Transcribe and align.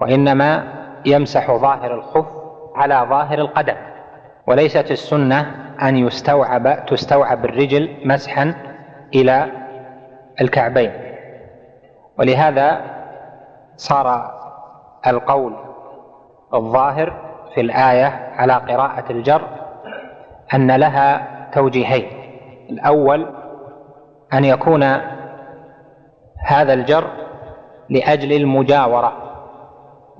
وإنما 0.00 0.64
يمسح 1.06 1.50
ظاهر 1.50 1.94
الخف 1.94 2.26
على 2.74 3.06
ظاهر 3.08 3.38
القدم. 3.38 3.76
وليست 4.46 4.90
السنة 4.90 5.54
أن 5.82 5.96
يستوعب 5.96 6.86
تستوعب 6.86 7.44
الرجل 7.44 7.96
مسحا 8.04 8.54
إلى 9.14 9.46
الكعبين. 10.40 10.92
ولهذا 12.18 12.80
صار 13.76 14.30
القول 15.06 15.56
الظاهر 16.54 17.30
في 17.54 17.60
الآية 17.60 18.32
على 18.36 18.52
قراءة 18.52 19.12
الجر 19.12 19.42
أن 20.54 20.70
لها 20.70 21.26
توجيهين. 21.52 22.10
الأول 22.70 23.34
أن 24.34 24.44
يكون 24.44 24.82
هذا 26.44 26.72
الجر 26.72 27.04
لأجل 27.88 28.32
المجاورة. 28.32 29.29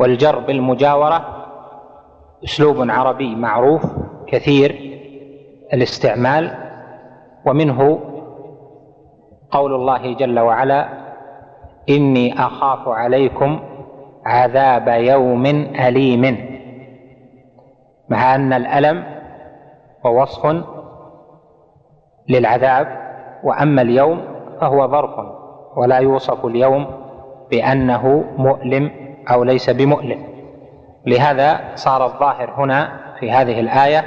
والجر 0.01 0.39
بالمجاورة 0.39 1.27
أسلوب 2.45 2.91
عربي 2.91 3.35
معروف 3.35 3.83
كثير 4.27 4.71
الاستعمال 5.73 6.55
ومنه 7.47 7.99
قول 9.51 9.75
الله 9.75 10.15
جل 10.15 10.39
وعلا 10.41 10.89
إني 11.89 12.41
أخاف 12.41 12.89
عليكم 12.89 13.61
عذاب 14.27 14.89
يوم 14.89 15.47
أليم. 15.87 16.51
مع 18.09 18.35
أن 18.35 18.53
الألم 18.53 19.05
هو 20.07 20.23
وصف 20.23 20.65
للعذاب 22.29 22.87
وأما 23.45 23.83
اليوم 23.83 24.21
فهو 24.61 24.89
ظرف 24.89 25.15
ولا 25.77 25.99
يوصف 25.99 26.47
اليوم 26.47 26.87
بأنه 27.51 28.25
مؤلم. 28.39 29.10
أو 29.33 29.45
ليس 29.45 29.71
بمؤلم. 29.71 30.25
لهذا 31.07 31.61
صار 31.75 32.07
الظاهر 32.07 32.51
هنا 32.57 32.89
في 33.21 33.33
هذه 33.33 33.61
الآية 33.61 34.05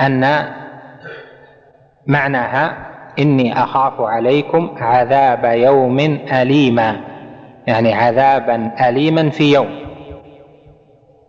أن 0.00 0.44
معناها 2.06 2.76
إني 3.18 3.62
أخاف 3.62 4.00
عليكم 4.00 4.74
عذاب 4.80 5.44
يوم 5.44 5.98
أليما. 6.32 7.00
يعني 7.66 7.94
عذابا 7.94 8.70
أليما 8.88 9.30
في 9.30 9.54
يوم. 9.54 9.84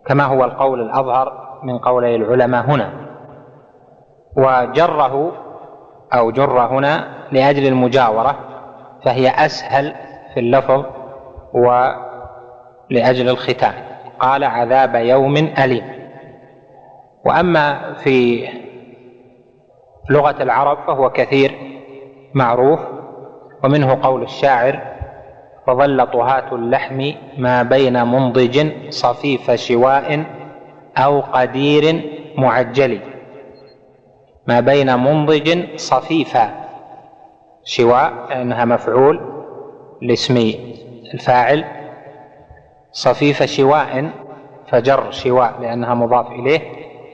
كما 0.06 0.24
هو 0.24 0.44
القول 0.44 0.80
الأظهر 0.80 1.58
من 1.62 1.78
قولي 1.78 2.16
العلماء 2.16 2.64
هنا. 2.64 2.92
وجره 4.36 5.32
أو 6.14 6.30
جر 6.30 6.60
هنا 6.60 7.08
لأجل 7.32 7.66
المجاورة 7.66 8.36
فهي 9.04 9.28
أسهل 9.28 9.94
في 10.34 10.40
اللفظ 10.40 10.84
ولأجل 12.90 13.28
الختان. 13.28 13.74
قال 14.20 14.44
عذاب 14.44 14.94
يوم 14.94 15.36
أليم. 15.36 15.84
وأما 17.24 17.92
في 17.92 18.48
لغة 20.10 20.42
العرب 20.42 20.86
فهو 20.86 21.10
كثير 21.10 21.54
معروف 22.34 22.80
ومنه 23.64 23.98
قول 24.02 24.22
الشاعر 24.22 24.80
وظل 25.68 26.06
طهاة 26.06 26.54
اللحم 26.54 27.10
ما 27.38 27.62
بين 27.62 28.06
منضج 28.06 28.72
صفيف 28.90 29.50
شواء 29.50 30.24
أو 30.96 31.20
قدير 31.20 32.10
معجل. 32.38 33.00
ما 34.46 34.60
بين 34.60 34.98
منضج 34.98 35.76
صفيفا 35.76 36.50
شواء 37.64 38.12
لأنها 38.30 38.64
مفعول 38.64 39.20
لاسم 40.02 40.52
الفاعل. 41.14 41.64
صفيف 42.96 43.42
شواء 43.42 44.10
فجر 44.68 45.10
شواء 45.10 45.60
لأنها 45.60 45.94
مضاف 45.94 46.26
إليه 46.26 46.60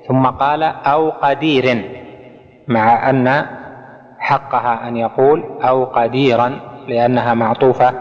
ثم 0.08 0.27
قال 0.27 0.62
أو 0.62 1.11
قدير 1.11 1.91
مع 2.69 3.11
أن 3.11 3.47
حقها 4.19 4.88
أن 4.88 4.97
يقول 4.97 5.59
أو 5.62 5.84
قديرا 5.84 6.60
لأنها 6.88 7.34
معطوفة 7.34 7.94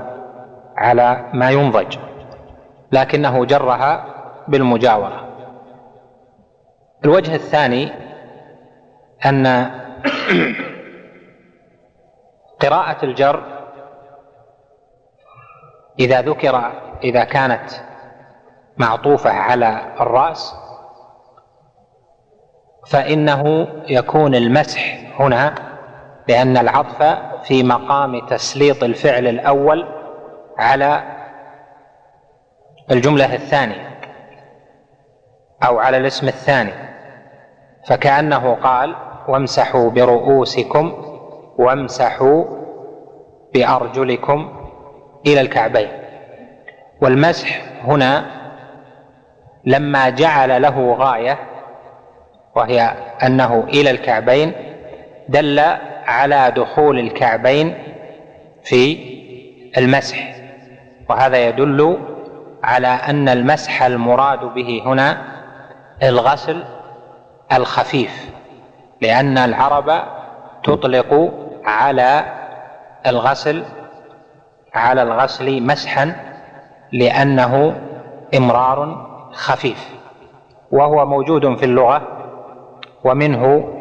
على 0.77 1.25
ما 1.33 1.49
ينضج 1.49 1.97
لكنه 2.91 3.45
جرها 3.45 4.05
بالمجاورة. 4.47 5.27
الوجه 7.05 7.35
الثاني 7.35 7.91
أن 9.25 9.45
قراءة 12.61 13.05
الجر 13.05 13.50
إذا 15.99 16.21
ذكر 16.21 16.71
إذا 17.03 17.23
كانت 17.23 17.69
معطوفة 18.77 19.29
على 19.29 19.93
الرأس 19.99 20.55
فإنه 22.87 23.67
يكون 23.87 24.35
المسح 24.35 24.97
هنا 25.19 25.55
لأن 26.27 26.57
العطف 26.57 27.03
في 27.43 27.63
مقام 27.63 28.25
تسليط 28.25 28.83
الفعل 28.83 29.27
الأول 29.27 29.87
على 30.57 31.03
الجملة 32.91 33.35
الثانية 33.35 33.99
أو 35.63 35.79
على 35.79 35.97
الاسم 35.97 36.27
الثاني. 36.27 36.71
فكأنه 37.87 38.55
قال 38.55 38.95
وامسحوا 39.27 39.89
برؤوسكم 39.89 40.93
وامسحوا 41.59 42.45
بأرجلكم 43.53 44.60
إلى 45.27 45.41
الكعبين. 45.41 45.87
والمسح 47.01 47.61
هنا 47.83 48.25
لما 49.65 50.09
جعل 50.09 50.61
له 50.61 50.93
غاية 50.99 51.39
وهي 52.55 52.93
أنه 53.23 53.63
إلى 53.67 53.91
الكعبين 53.91 54.53
دل 55.29 55.59
على 56.05 56.53
دخول 56.55 56.99
الكعبين 56.99 57.77
في 58.63 58.97
المسح. 59.77 60.35
وهذا 61.09 61.47
يدل 61.47 61.97
على 62.63 62.87
أن 62.87 63.29
المسح 63.29 63.83
المراد 63.83 64.39
به 64.39 64.81
هنا 64.85 65.21
الغسل 66.03 66.63
الخفيف 67.53 68.29
لأن 69.01 69.37
العرب 69.37 70.03
تطلق 70.63 71.31
على 71.65 72.23
الغسل 73.07 73.63
على 74.73 75.01
الغسل 75.01 75.63
مسحا 75.63 76.15
لأنه 76.91 77.81
إمرار 78.37 79.07
خفيف 79.33 79.89
وهو 80.71 81.05
موجود 81.05 81.57
في 81.57 81.65
اللغة 81.65 82.01
ومنه 83.03 83.73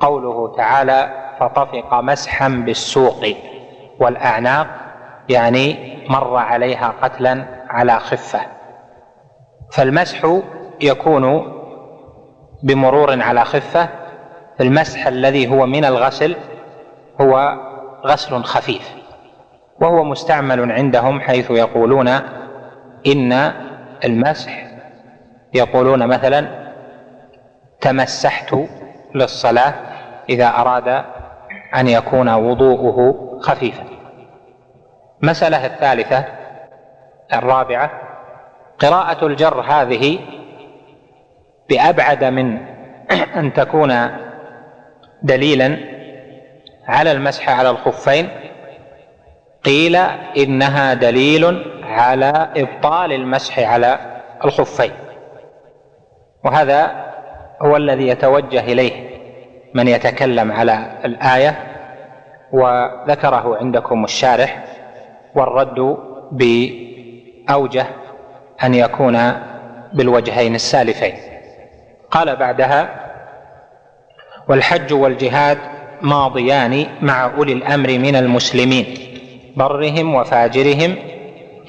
قوله 0.00 0.56
تعالى 0.56 1.24
فطفق 1.40 1.94
مسحا 1.94 2.48
بالسوق 2.48 3.24
والأعناق 4.00 4.66
يعني 5.28 5.94
مر 6.10 6.36
عليها 6.36 6.94
قتلا 7.02 7.44
على 7.68 7.98
خفة. 7.98 8.40
فالمسح 9.72 10.40
يكون 10.80 11.52
بمرور 12.62 13.22
على 13.22 13.44
خفة. 13.44 13.88
المسح 14.60 15.06
الذي 15.06 15.48
هو 15.50 15.66
من 15.66 15.84
الغسل 15.84 16.36
هو 17.20 17.58
غسل 18.06 18.42
خفيف. 18.44 19.03
وهو 19.80 20.04
مستعمل 20.04 20.72
عندهم 20.72 21.20
حيث 21.20 21.50
يقولون 21.50 22.08
إن 23.06 23.32
المسح 24.04 24.66
يقولون 25.54 26.06
مثلا 26.06 26.64
تمسحت 27.80 28.56
للصلاة 29.14 29.74
إذا 30.28 30.48
أراد 30.48 31.04
أن 31.76 31.88
يكون 31.88 32.28
وضوءه 32.28 33.14
خفيفا. 33.40 33.84
مسألة 35.22 35.66
الثالثة 35.66 36.24
الرابعة 37.32 37.90
قراءة 38.78 39.26
الجر 39.26 39.60
هذه 39.60 40.18
بأبعد 41.68 42.24
من 42.24 42.58
أن 43.36 43.52
تكون 43.52 44.10
دليلا 45.22 45.78
على 46.88 47.12
المسح 47.12 47.48
على 47.48 47.70
الخفين 47.70 48.28
قيل 49.64 49.96
إنها 50.36 50.94
دليل 50.94 51.64
على 51.84 52.48
إبطال 52.56 53.12
المسح 53.12 53.58
على 53.58 53.98
الخفين. 54.44 54.90
وهذا 56.44 57.04
هو 57.62 57.76
الذي 57.76 58.08
يتوجه 58.08 58.60
إليه 58.60 58.92
من 59.74 59.88
يتكلم 59.88 60.52
على 60.52 61.00
الآية 61.04 61.58
وذكره 62.52 63.56
عندكم 63.56 64.04
الشارح 64.04 64.64
والرد 65.34 65.96
بأوجه 66.32 67.86
أن 68.64 68.74
يكون 68.74 69.32
بالوجهين 69.92 70.54
السالفين. 70.54 71.14
قال 72.10 72.36
بعدها 72.36 72.88
والحج 74.48 74.92
والجهاد 74.92 75.58
ماضيان 76.02 76.86
مع 77.02 77.24
أولي 77.24 77.52
الأمر 77.52 77.88
من 77.98 78.16
المسلمين. 78.16 79.13
برهم 79.56 80.14
وفاجرهم 80.14 80.96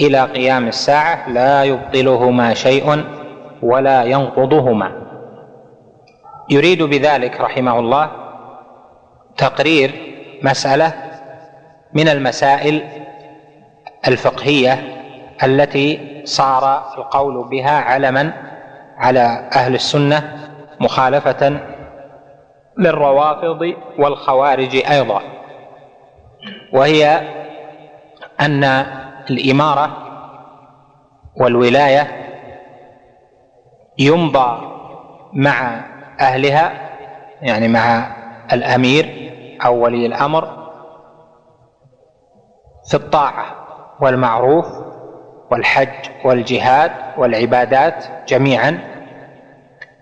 إلى 0.02 0.24
قيام 0.24 0.68
الساعة 0.68 1.30
لا 1.30 1.64
يبطلهما 1.64 2.54
شيء 2.54 3.04
ولا 3.62 4.04
ينقضهما. 4.04 4.92
يريد 6.50 6.84
بذلك 6.84 7.42
رحمه 7.42 7.80
الله 7.80 8.12
تقرير 9.38 10.16
مسألة 10.44 10.94
من 11.94 12.08
المسائل 12.08 12.84
الفقهية 14.08 14.84
التي 15.44 16.22
صار 16.26 16.84
القول 16.98 17.50
بها 17.50 17.80
علما 17.80 18.34
على 18.98 19.50
أهل 19.56 19.76
السنة 19.76 20.38
مخالفة 20.80 21.60
للروافض 22.78 23.74
والخوارج 24.00 24.76
أيضا 24.76 25.22
وهي 26.74 27.22
أن 28.42 28.64
الإمارة 29.30 29.98
والولاية 31.36 32.08
يمضى 33.98 34.62
مع 35.34 35.82
أهلها 36.20 36.72
يعني 37.42 37.68
مع 37.68 38.08
الأمير 38.54 39.32
أو 39.66 39.84
ولي 39.84 40.06
الأمر 40.06 40.66
في 42.90 42.94
الطاعة 42.94 43.46
والمعروف 44.00 44.66
والحج 45.52 46.10
والجهاد 46.26 46.92
والعبادات 47.18 48.06
جميعا 48.28 48.80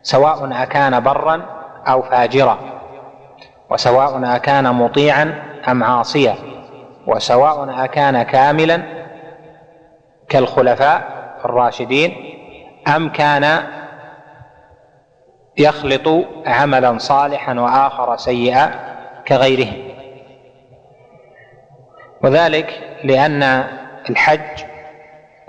سواء 0.01 0.63
أكان 0.63 0.99
برا 0.99 1.45
أو 1.87 2.01
فاجرا 2.01 2.57
وسواء 3.69 4.35
أكان 4.35 4.75
مطيعا 4.75 5.43
أم 5.67 5.83
عاصيا. 5.83 6.35
وسواء 7.07 7.83
أكان 7.83 8.23
كاملا 8.23 8.83
كالخلفاء 10.29 11.23
الراشدين 11.45 12.15
أم 12.95 13.09
كان 13.09 13.63
يخلط 15.57 16.25
عملا 16.45 16.97
صالحا 16.97 17.59
وآخر 17.59 18.17
سيئا 18.17 18.71
كغيرهم 19.27 19.93
وذلك 22.23 22.97
لأن 23.03 23.43
الحج 24.09 24.63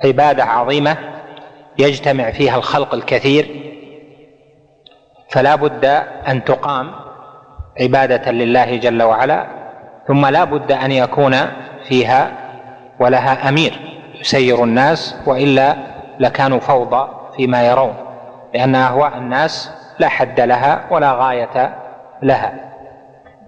عبادة 0.04 0.44
عظيمة 0.44 0.96
يجتمع 1.78 2.30
فيها 2.30 2.56
الخلق 2.56 2.94
الكثير 2.94 3.74
فلا 5.30 5.54
بد 5.54 5.84
أن 6.28 6.44
تقام 6.44 6.94
عبادة 7.80 8.30
لله 8.30 8.76
جل 8.76 9.02
وعلا 9.02 9.63
ثم 10.08 10.26
لا 10.26 10.44
بد 10.44 10.72
أن 10.72 10.92
يكون 10.92 11.36
فيها 11.88 12.32
ولها 13.00 13.48
أمير 13.48 13.80
يسير 14.20 14.64
الناس 14.64 15.16
وإلا 15.26 15.76
لكانوا 16.18 16.60
فوضى 16.60 17.08
فيما 17.36 17.66
يرون 17.66 17.94
لأن 18.54 18.74
أهواء 18.74 19.18
الناس 19.18 19.70
لا 19.98 20.08
حد 20.08 20.40
لها 20.40 20.84
ولا 20.90 21.12
غاية 21.12 21.74
لها. 22.22 22.54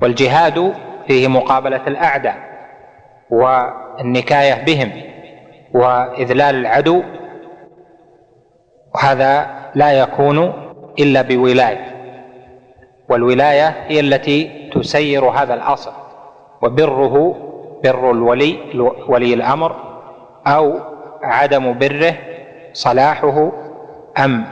والجهاد 0.03 0.73
فيه 1.07 1.29
مقابلة 1.29 1.81
الأعداء 1.87 2.37
والنكاية 3.31 4.65
بهم 4.65 4.93
وإذلال 5.75 6.55
العدو 6.55 7.03
وهذا 8.95 9.47
لا 9.75 9.93
يكون 9.93 10.53
إلا 10.99 11.23
بولاية 11.23 11.97
والولاية 13.09 13.69
هي 13.89 14.01
التي 14.01 14.71
تسير 14.75 15.25
هذا 15.25 15.55
الاصل 15.55 15.93
وبره 16.63 17.37
بر 17.85 18.11
الولي 18.11 18.57
ولي 19.09 19.35
الأمر 19.35 19.77
أو 20.47 20.79
عدم 21.23 21.79
بره 21.79 22.15
صلاحه 22.73 23.53
أم 24.19 24.45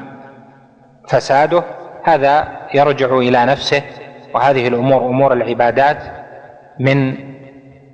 فساده 1.09 1.63
هذا 2.03 2.49
يرجع 2.75 3.19
إلى 3.19 3.45
نفسه 3.45 3.83
وهذه 4.35 4.69
الأمور 4.69 5.07
أمور 5.07 5.33
العبادات 5.33 6.03
من 6.81 7.15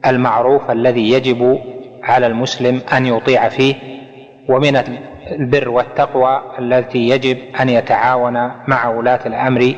المعروف 0.07 0.71
الذي 0.71 1.11
يجب 1.11 1.59
على 2.03 2.27
المسلم 2.27 2.81
أن 2.97 3.07
يطيع 3.07 3.49
فيه 3.49 3.75
ومن 4.49 4.77
البر 5.33 5.69
والتقوى 5.69 6.43
التي 6.59 7.09
يجب 7.09 7.39
أن 7.61 7.69
يتعاون 7.69 8.51
مع 8.69 8.89
ولاة 8.89 9.21
الأمر 9.27 9.75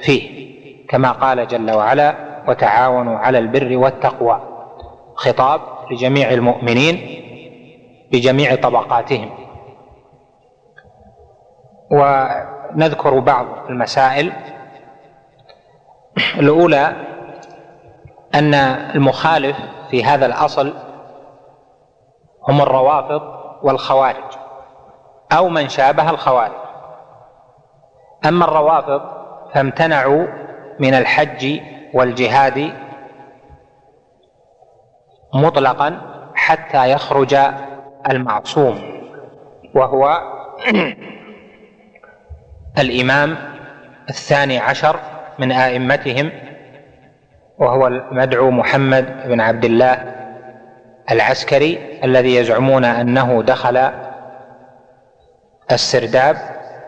فيه 0.00 0.48
كما 0.88 1.12
قال 1.12 1.46
جل 1.46 1.70
وعلا 1.70 2.27
وتعاونوا 2.48 3.18
على 3.18 3.38
البر 3.38 3.76
والتقوى. 3.76 4.40
خطاب 5.14 5.60
لجميع 5.90 6.30
المؤمنين 6.30 7.24
بجميع 8.12 8.54
طبقاتهم. 8.54 9.30
ونذكر 11.90 13.18
بعض 13.18 13.46
المسائل. 13.70 14.32
الأولى 16.38 16.92
أن 18.34 18.54
المخالف 18.94 19.56
في 19.90 20.04
هذا 20.04 20.26
الأصل 20.26 20.74
هم 22.48 22.60
الروافض 22.60 23.22
والخوارج 23.62 24.24
أو 25.32 25.48
من 25.48 25.68
شابه 25.68 26.10
الخوارج. 26.10 26.58
أما 28.26 28.44
الروافض 28.44 29.00
فامتنعوا 29.54 30.26
من 30.80 30.94
الحج 30.94 31.60
والجهاد 31.94 32.72
مطلقا 35.34 36.00
حتى 36.34 36.90
يخرج 36.90 37.36
المعصوم 38.10 38.78
وهو 39.74 40.18
الإمام 42.78 43.36
الثاني 44.10 44.58
عشر 44.58 45.00
من 45.38 45.52
آئمتهم 45.52 46.30
وهو 47.58 47.86
المدعو 47.86 48.50
محمد 48.50 49.28
بن 49.28 49.40
عبد 49.40 49.64
الله 49.64 50.14
العسكري 51.10 52.00
الذي 52.04 52.36
يزعمون 52.36 52.84
أنه 52.84 53.42
دخل 53.42 53.90
السرداب 55.72 56.36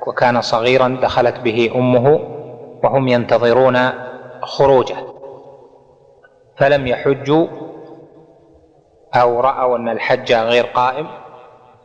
وكان 0.07 0.41
صغيرا 0.41 0.99
دخلت 1.03 1.41
به 1.41 1.73
أمه 1.75 2.07
وهم 2.85 3.09
ينتظرون 3.09 4.10
خروجه. 4.43 4.97
فلم 6.57 6.87
يحجوا 6.87 7.47
أو 9.15 9.41
رأوا 9.41 9.77
أن 9.77 9.89
الحج 9.89 10.33
غير 10.33 10.65
قائم 10.65 11.07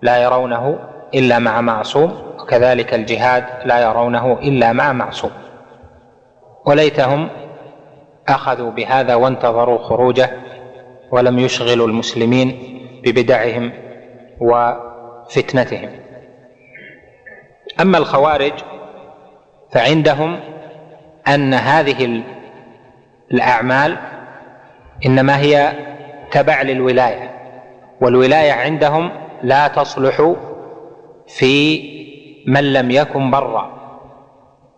لا 0.02 0.24
يرونه 0.24 0.80
إلا 1.14 1.40
مع 1.40 1.62
معصوم. 1.62 2.36
وكذلك 2.40 2.94
الجهاد 2.94 3.46
لا 3.66 3.80
يرونه 3.80 4.34
إلا 4.34 4.74
مع 4.74 4.94
معصوم. 4.94 5.32
وليتهم 6.66 7.30
أخذوا 8.28 8.72
بهذا 8.72 9.16
وانتظروا 9.16 9.78
خروجه 9.78 10.30
ولم 11.12 11.40
يشغلوا 11.40 11.88
المسلمين 11.88 12.80
ببدعهم 13.04 13.72
وفتنتهم. 14.42 15.90
أما 17.82 17.98
الخوارج 17.98 18.54
فعندهم 19.72 20.40
أن 21.28 21.54
هذه 21.54 22.24
الأعمال 23.32 23.98
إنما 25.06 25.38
هي 25.38 25.74
تبع 26.32 26.62
للولاية 26.62 27.32
والولاية 28.02 28.54
عندهم 28.54 29.12
لا 29.44 29.68
تصلح 29.68 30.34
في 31.28 31.82
من 32.48 32.74
لم 32.74 32.92
يكن 32.92 33.32
برا 33.32 33.76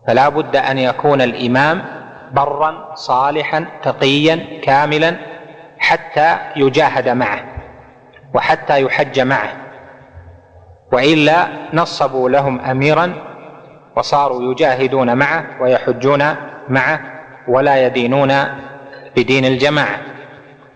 فلا 0.08 0.30
بد 0.30 0.56
أن 0.56 0.78
يكون 0.78 1.22
الإمام 1.22 1.84
برا 2.32 2.96
صالحا 2.96 3.66
تقيا 3.84 4.60
كاملا 4.62 5.16
حتى 5.80 6.38
يجاهد 6.56 7.10
معه 7.10 7.44
وحتى 8.34 8.82
يحج 8.82 9.20
معه 9.20 9.54
وإلا 10.92 11.48
نصبوا 11.74 12.30
لهم 12.30 12.60
أميرا 12.60 13.14
وصاروا 13.98 14.52
يجاهدون 14.52 15.18
معه 15.18 15.46
ويحجون 15.62 16.36
معه 16.70 17.17
ولا 17.48 17.86
يدينون 17.86 18.34
بدين 19.16 19.46
الجماعه 19.46 20.00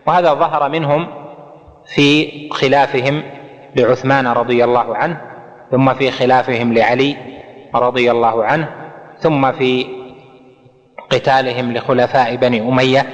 وهذا 0.07 0.33
ظهر 0.33 0.69
منهم 0.69 1.07
في 1.95 2.49
خلافهم 2.49 3.23
لعثمان 3.75 4.27
رضي 4.27 4.63
الله 4.63 4.95
عنه 4.95 5.21
ثم 5.71 5.93
في 5.93 6.11
خلافهم 6.11 6.73
لعلي 6.73 7.17
رضي 7.75 8.11
الله 8.11 8.45
عنه 8.45 8.69
ثم 9.19 9.51
في 9.51 9.85
قتالهم 11.09 11.73
لخلفاء 11.73 12.35
بني 12.35 12.61
أمية 12.61 13.05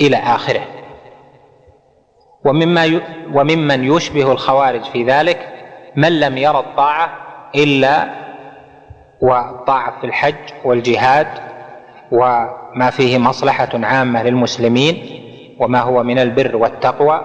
إلى 0.00 0.16
آخره. 0.16 0.62
ومما 2.44 3.00
وممن 3.34 3.84
يشبه 3.84 4.32
الخوارج 4.32 4.84
في 4.84 5.04
ذلك 5.04 5.48
من 5.96 6.20
لم 6.20 6.38
يرى 6.38 6.58
الطاعة 6.58 7.10
إلا 7.54 8.08
والطاعه 9.22 10.00
في 10.00 10.06
الحج 10.06 10.34
والجهاد 10.64 11.26
وما 12.12 12.90
فيه 12.90 13.18
مصلحة 13.18 13.68
عامة 13.74 14.22
للمسلمين 14.22 15.20
وما 15.60 15.80
هو 15.80 16.02
من 16.02 16.18
البر 16.18 16.56
والتقوى 16.56 17.20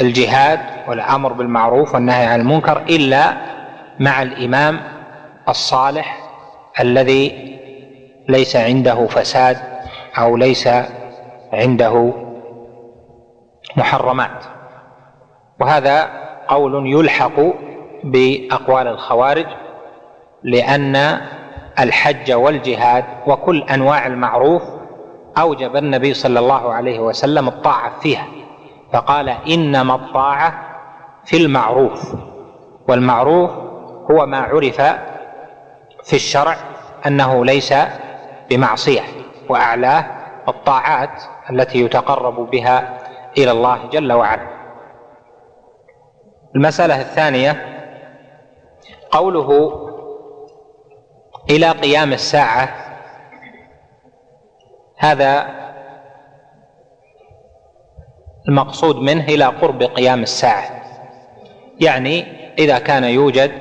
الجهاد 0.00 0.60
والأمر 0.88 1.32
بالمعروف 1.32 1.94
والنهي 1.94 2.26
عن 2.26 2.40
المنكر 2.40 2.82
إلا 2.82 3.36
مع 4.00 4.22
الإمام 4.22 4.80
الصالح 5.48 6.18
الذي 6.80 7.52
ليس 8.28 8.56
عنده 8.56 9.06
فساد 9.06 9.56
أو 10.18 10.36
ليس 10.36 10.68
عنده 11.52 12.12
محرمات. 13.76 14.44
وهذا 15.60 16.10
قول 16.48 16.86
يلحق 16.86 17.40
بأقوال 18.04 18.86
الخوارج 18.86 19.46
لأن 20.42 21.20
الحج 21.80 22.32
والجهاد 22.32 23.04
وكل 23.26 23.62
أنواع 23.62 24.06
المعروف 24.06 24.62
أوجب 25.38 25.76
النبي 25.76 26.14
صلى 26.14 26.38
الله 26.40 26.72
عليه 26.74 27.00
وسلم 27.00 27.48
الطاعة 27.48 28.00
فيها. 28.00 28.26
فقال 28.92 29.28
إنما 29.28 29.94
الطاعة 29.94 30.54
في 31.24 31.36
المعروف 31.36 32.14
والمعروف 32.88 33.50
هو 34.10 34.26
ما 34.26 34.38
عرف 34.40 34.80
في 36.04 36.16
الشرع 36.16 36.56
أنه 37.06 37.44
ليس 37.44 37.74
بمعصية 38.50 39.00
وأعلاه 39.48 40.04
الطاعات 40.48 41.22
التي 41.50 41.84
يتقرب 41.84 42.50
بها 42.50 42.98
إلى 43.38 43.50
الله 43.50 43.78
جل 43.92 44.12
وعلا. 44.12 44.48
المسألة 46.56 47.00
الثانية 47.00 47.66
قوله 49.10 49.72
إلى 51.50 51.70
قيام 51.70 52.12
الساعة. 52.12 52.68
هذا 54.98 55.46
المقصود 58.48 58.96
منه 58.96 59.24
إلى 59.24 59.44
قرب 59.44 59.82
قيام 59.82 60.22
الساعة. 60.22 60.82
يعني 61.80 62.24
إذا 62.58 62.78
كان 62.78 63.04
يوجد 63.04 63.52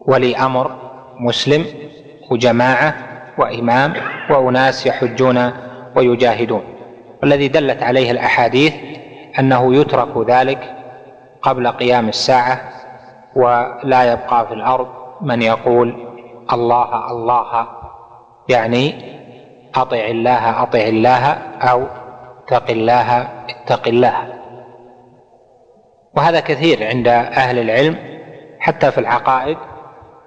ولي 0.00 0.36
أمر 0.36 0.78
مسلم 1.20 1.66
وجماعة 2.30 2.94
وإمام 3.38 3.94
وأناس 4.30 4.86
يحجون 4.86 5.52
ويجاهدون. 5.96 6.64
والذي 7.22 7.48
دلت 7.48 7.82
عليه 7.82 8.10
الأحاديث 8.10 8.74
أنه 9.38 9.74
يترك 9.74 10.30
ذلك 10.30 10.74
قبل 11.42 11.68
قيام 11.68 12.08
الساعة 12.08 12.60
ولا 13.36 14.12
يبقى 14.12 14.46
في 14.48 14.54
الأرض 14.54 14.97
من 15.20 15.42
يقول 15.42 16.08
الله 16.52 17.10
الله 17.10 17.66
يعني 18.48 18.94
أطع 19.74 19.96
الله 19.96 20.62
أطع 20.62 20.78
الله 20.78 21.26
أو 21.62 21.86
اتق 22.46 22.70
الله 22.70 23.28
اتق 23.48 23.88
الله. 23.88 24.14
وهذا 26.16 26.40
كثير 26.40 26.86
عند 26.86 27.08
أهل 27.08 27.58
العلم 27.58 27.96
حتى 28.60 28.90
في 28.90 28.98
العقائد 28.98 29.56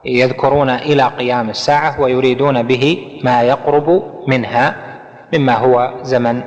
يذكرون 0.05 0.69
إلى 0.69 1.03
قيام 1.03 1.49
الساعة 1.49 2.01
ويريدون 2.01 2.63
به 2.63 3.19
ما 3.23 3.43
يقرب 3.43 4.03
منها 4.27 4.75
مما 5.33 5.53
هو 5.53 5.93
زمن 6.01 6.43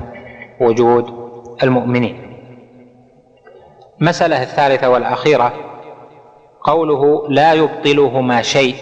وجود 0.61 1.29
المؤمنين. 1.63 2.37
المسألة 4.01 4.43
الثالثة 4.43 4.91
والأخيرة 4.91 5.53
قوله 6.65 7.29
لا 7.29 7.53
يبطلهما 7.53 8.43
شيء 8.43 8.75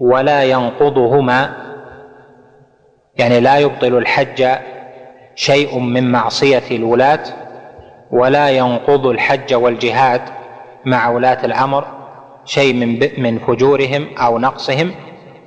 ولا 0.00 0.44
ينقضهما 0.44 1.54
يعني 3.16 3.40
لا 3.40 3.58
يبطل 3.58 3.98
الحج 3.98 4.46
شيء 5.34 5.78
من 5.78 6.12
معصية 6.12 6.62
الولاة 6.70 7.20
ولا 8.10 8.48
ينقض 8.48 9.06
الحج 9.06 9.54
والجهاد 9.54 10.20
مع 10.84 11.08
ولاة 11.08 11.44
الأمر 11.44 11.84
شيء 12.44 12.74
من 12.74 13.08
من 13.18 13.38
فجورهم 13.38 14.08
أو 14.18 14.38
نقصهم 14.38 14.90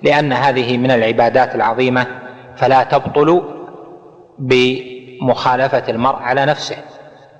لأن 0.04 0.34
هذه 0.34 0.78
من 0.78 0.92
العبادات 0.92 1.56
العظيمة 1.56 2.08
فلا 2.56 2.84
تبطل 2.84 3.44
بمخالفة 4.40 5.84
المرء 5.90 6.16
على 6.16 6.46
نفسه 6.46 6.76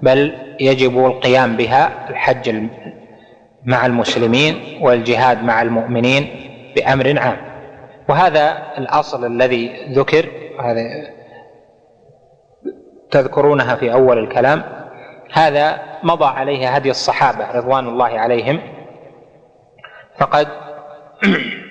بل 0.02 0.36
يجب 0.60 1.06
القيام 1.06 1.58
بها 1.58 2.10
الحج 2.10 2.68
مع 3.66 3.86
المسلمين 3.86 4.80
والجهاد 4.82 5.44
مع 5.44 5.62
المؤمنين 5.62 6.52
بأمر 6.76 7.20
عام. 7.20 7.38
وهذا 8.10 8.74
الأصل 8.78 9.26
الذي 9.26 9.94
ذكر 9.94 10.30
هذا 10.62 10.82
تذكرونها 13.12 13.76
في 13.76 13.94
أول 13.94 14.18
الكلام. 14.18 14.64
هذا 15.34 15.80
مضى 16.04 16.26
عليه 16.26 16.70
هدي 16.70 16.92
الصحابة 16.92 17.52
رضوان 17.52 17.88
الله 17.88 18.20
عليهم. 18.20 18.62
فقد 20.18 20.48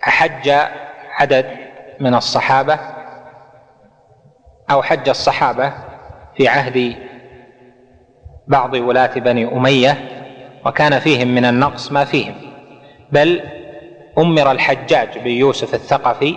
حج 0.00 0.50
عدد 1.10 1.46
من 2.00 2.14
الصحابة 2.14 2.78
أو 4.70 4.82
حج 4.82 5.08
الصحابة 5.08 5.72
في 6.36 6.48
عهد 6.48 7.07
بعض 8.48 8.74
ولاة 8.74 9.18
بني 9.18 9.52
أمية 9.52 9.98
وكان 10.66 10.98
فيهم 10.98 11.28
من 11.28 11.44
النقص 11.44 11.92
ما 11.92 12.04
فيهم. 12.04 12.34
بل 13.12 13.40
أمر 14.18 14.50
الحجاج 14.50 15.08
بن 15.18 15.30
يوسف 15.30 15.74
الثقفي 15.74 16.36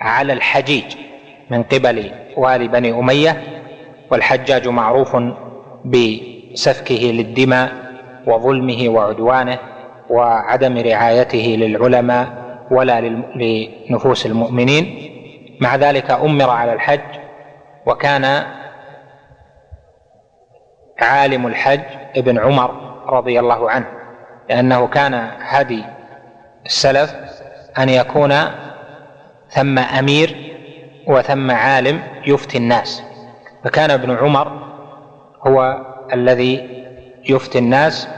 على 0.00 0.32
الحجيج 0.32 0.84
من 1.50 1.62
قبل 1.62 2.10
والي 2.36 2.68
بني 2.68 2.90
أمية 2.90 3.42
والحجاج 4.10 4.68
معروف 4.68 5.16
بسفكه 5.84 6.94
للدماء 6.94 7.72
وظلمه 8.26 8.88
وعدوانه 8.88 9.58
وعدم 10.10 10.78
رعايته 10.78 11.56
للعلماء 11.58 12.26
ولا 12.70 13.00
لنفوس 13.36 14.26
المؤمنين. 14.26 15.10
مع 15.60 15.76
ذلك 15.76 16.10
أمر 16.10 16.50
على 16.50 16.72
الحج 16.72 17.00
وكان 17.86 18.44
عالم 21.00 21.46
الحج 21.46 21.80
ابن 22.16 22.38
عمر 22.38 22.70
رضي 23.06 23.40
الله 23.40 23.70
عنه 23.70 23.86
لأنه 24.50 24.86
كان 24.86 25.30
هدي 25.40 25.84
السلف 26.66 27.14
أن 27.78 27.88
يكون 27.88 28.34
ثم 29.50 29.78
أمير 29.78 30.54
وثم 31.06 31.50
عالم 31.50 32.02
يفتي 32.26 32.58
الناس. 32.58 33.02
فكان 33.64 33.90
ابن 33.90 34.16
عمر 34.16 34.72
هو 35.46 35.86
الذي 36.12 36.84
يفتي 37.28 37.58
الناس 37.58 38.08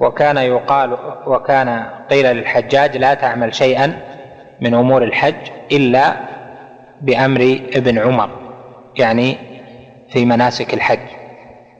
وكان 0.00 0.36
يقال 0.36 0.98
وكان 1.26 1.90
قيل 2.10 2.36
للحجاج 2.36 2.96
لا 2.96 3.14
تعمل 3.14 3.54
شيئا 3.54 4.00
من 4.60 4.74
أمور 4.74 5.02
الحج 5.04 5.34
إلا 5.72 6.16
بأمر 7.00 7.60
ابن 7.74 7.98
عمر 7.98 8.30
يعني 8.96 9.36
في 10.10 10.24
مناسك 10.24 10.74
الحج. 10.74 11.21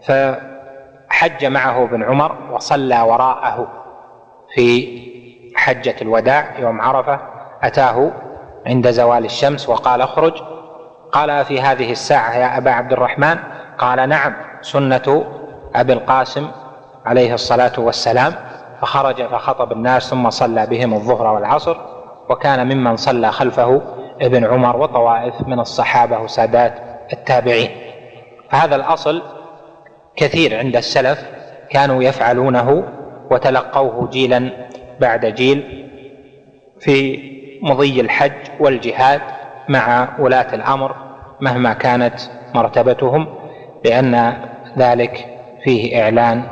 فحج 0.07 1.45
معه 1.45 1.85
ابن 1.85 2.03
عمر 2.03 2.37
وصلى 2.53 3.01
وراءه 3.01 3.69
في 4.55 5.03
حجة 5.57 5.97
الوداع 6.03 6.59
يوم 6.59 6.81
عرفة. 6.81 7.21
أتاه 7.63 8.13
عند 8.67 8.91
زوال 8.91 9.25
الشمس 9.25 9.69
وقال 9.69 10.01
اخرج. 10.01 10.33
قال 11.13 11.45
في 11.45 11.61
هذه 11.61 11.93
الساعة 11.93 12.35
يا 12.35 12.59
أبا 12.59 12.71
عبد 12.71 12.93
الرحمن؟ 12.93 13.37
قال 13.79 14.09
نعم 14.09 14.35
سنة 14.61 15.25
أبي 15.75 15.93
القاسم 15.93 16.51
عليه 17.07 17.35
الصلاة 17.35 17.73
والسلام. 17.79 18.35
فخرج 18.81 19.27
فخطب 19.27 19.73
الناس 19.73 20.11
ثم 20.11 20.31
صلى 20.31 20.67
بهم 20.67 20.95
الظهر 20.95 21.35
والعصر. 21.35 21.77
وكان 22.29 22.75
ممن 22.75 22.97
صلى 22.97 23.33
خلفه 23.33 23.83
ابن 24.21 24.45
عمر 24.45 24.77
وطوائف 24.77 25.35
من 25.47 25.61
الصحابة 25.61 26.19
وسادات 26.19 26.75
التابعين. 27.13 27.71
فهذا 28.51 28.77
الأصل 28.77 29.23
كثير 30.17 30.59
عند 30.59 30.77
السلف 30.77 31.25
كانوا 31.71 32.03
يفعلونه 32.03 32.85
وتلقوه 33.31 34.09
جيلا 34.11 34.51
بعد 35.01 35.27
جيل 35.27 35.89
في 36.81 37.19
مضي 37.63 38.01
الحج 38.01 38.33
والجهاد 38.61 39.21
مع 39.69 40.09
ولاة 40.19 40.55
الأمر 40.55 40.97
مهما 41.41 41.73
كانت 41.73 42.15
مرتبتهم 42.55 43.27
لأن 43.85 44.43
ذلك 44.79 45.27
فيه 45.65 46.03
إعلان 46.03 46.45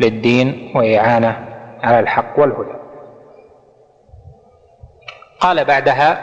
للدين 0.00 0.72
وإعانة 0.74 1.44
على 1.82 2.00
الحق 2.00 2.38
والهدى. 2.38 2.74
قال 5.40 5.64
بعدها 5.64 6.20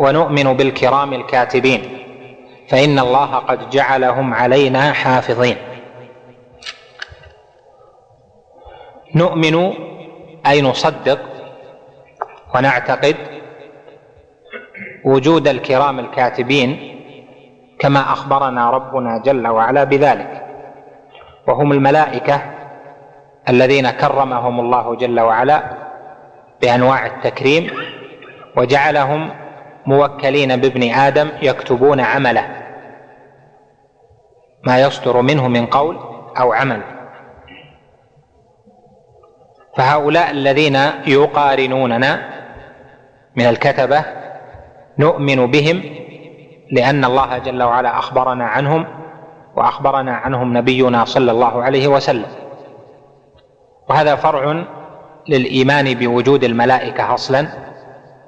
ونؤمن 0.00 0.52
بالكرام 0.52 1.12
الكاتبين 1.12 1.82
فإن 2.68 2.98
الله 2.98 3.34
قد 3.36 3.70
جعلهم 3.70 4.34
علينا 4.34 4.92
حافظين 4.92 5.56
نؤمن 9.14 9.72
أي 10.46 10.62
نصدق 10.62 11.18
ونعتقد 12.54 13.16
وجود 15.04 15.48
الكرام 15.48 15.98
الكاتبين 15.98 16.98
كما 17.78 18.00
أخبرنا 18.00 18.70
ربنا 18.70 19.18
جل 19.18 19.48
وعلا 19.48 19.84
بذلك. 19.84 20.46
وهم 21.48 21.72
الملائكة 21.72 22.42
الذين 23.48 23.90
كرمهم 23.90 24.60
الله 24.60 24.94
جل 24.96 25.20
وعلا 25.20 25.62
بأنواع 26.60 27.06
التكريم 27.06 27.70
وجعلهم 28.56 29.30
موكلين 29.86 30.56
بابن 30.56 30.90
آدم 30.90 31.28
يكتبون 31.42 32.00
عمله. 32.00 32.48
ما 34.66 34.80
يصدر 34.80 35.20
منه 35.20 35.48
من 35.48 35.66
قول 35.66 35.98
أو 36.38 36.52
عمل. 36.52 37.01
فهؤلاء 39.76 40.30
الذين 40.30 40.78
يقارنوننا 41.06 42.28
من 43.36 43.46
الكتبة 43.46 44.04
نؤمن 44.98 45.46
بهم 45.46 45.82
لأن 46.72 47.04
الله 47.04 47.38
جل 47.38 47.62
وعلا 47.62 47.98
أخبرنا 47.98 48.44
عنهم 48.44 48.86
وأخبرنا 49.56 50.12
عنهم 50.12 50.56
نبينا 50.56 51.04
صلى 51.04 51.30
الله 51.30 51.62
عليه 51.62 51.88
وسلم. 51.88 52.26
وهذا 53.88 54.14
فرع 54.14 54.64
للإيمان 55.28 55.94
بوجود 55.94 56.44
الملائكة 56.44 57.14
أصلا 57.14 57.46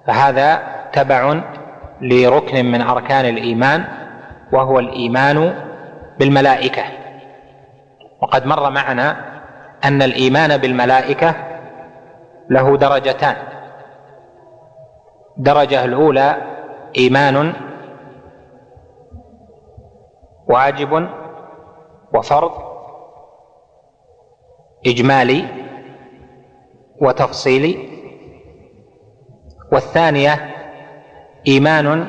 فهذا 0.07 0.63
تبع 0.93 1.41
لركن 2.01 2.71
من 2.71 2.81
أركان 2.81 3.25
الإيمان 3.25 3.85
وهو 4.53 4.79
الإيمان 4.79 5.65
بالملائكة. 6.19 6.83
وقد 8.23 8.47
مر 8.47 8.71
معنا 8.71 9.34
أن 9.85 10.03
الإيمان 10.03 10.57
بالملائكة 10.57 11.35
له 12.51 12.77
درجتان. 12.77 13.37
الدرجه 15.39 15.85
الأولى 15.85 16.37
إيمان 16.99 17.53
واجب 20.49 21.09
وفرض 22.15 22.53
اجمالي 24.87 25.45
وتفصيلي 27.01 27.89
والثانية 29.73 30.55
إيمان 31.49 32.09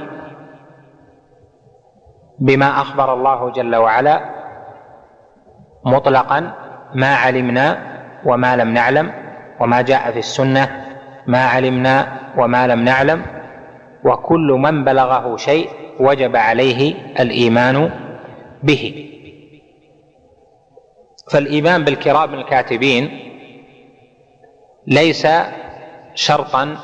بما 2.39 2.65
أخبر 2.81 3.13
الله 3.13 3.49
جل 3.49 3.75
وعلا 3.75 4.21
مطلقا 5.85 6.64
ما 6.95 7.15
علمنا 7.15 7.77
وما 8.25 8.55
لم 8.55 8.73
نعلم 8.73 9.11
وما 9.59 9.81
جاء 9.81 10.11
في 10.11 10.19
السنة 10.19 10.85
ما 11.27 11.45
علمنا 11.45 12.19
وما 12.37 12.67
لم 12.67 12.83
نعلم 12.83 13.21
وكل 14.05 14.57
من 14.59 14.83
بلغه 14.83 15.37
شيء 15.37 15.69
وجب 15.99 16.35
عليه 16.35 16.93
الإيمان 17.19 17.89
به. 18.63 19.11
فالإيمان 21.31 21.83
بالكرام 21.83 22.33
الكاتبين 22.33 23.19
ليس 24.87 25.27
شرطا 26.15 26.77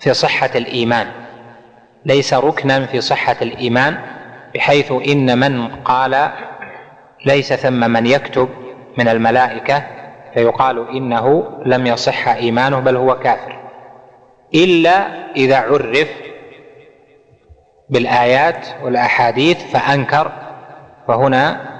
في 0.00 0.14
صحة 0.14 0.50
الإيمان 0.54 1.06
ليس 2.04 2.34
ركنا 2.34 2.86
في 2.86 3.00
صحة 3.00 3.36
الإيمان 3.42 3.98
بحيث 4.54 4.92
إن 4.92 5.38
من 5.38 5.68
قال 5.68 6.30
ليس 7.26 7.52
ثم 7.52 7.90
من 7.90 8.06
يكتب 8.06 8.48
من 8.98 9.08
الملائكة 9.08 9.82
فيقال 10.34 10.88
إنه 10.88 11.44
لم 11.66 11.86
يصح 11.86 12.28
إيمانه 12.28 12.80
بل 12.80 12.96
هو 12.96 13.18
كافر. 13.18 13.58
إلا 14.54 15.06
إذا 15.36 15.56
عرف 15.56 16.08
بالآيات 17.90 18.66
والأحاديث 18.82 19.64
فأنكر 19.72 20.32
فهنا 21.08 21.72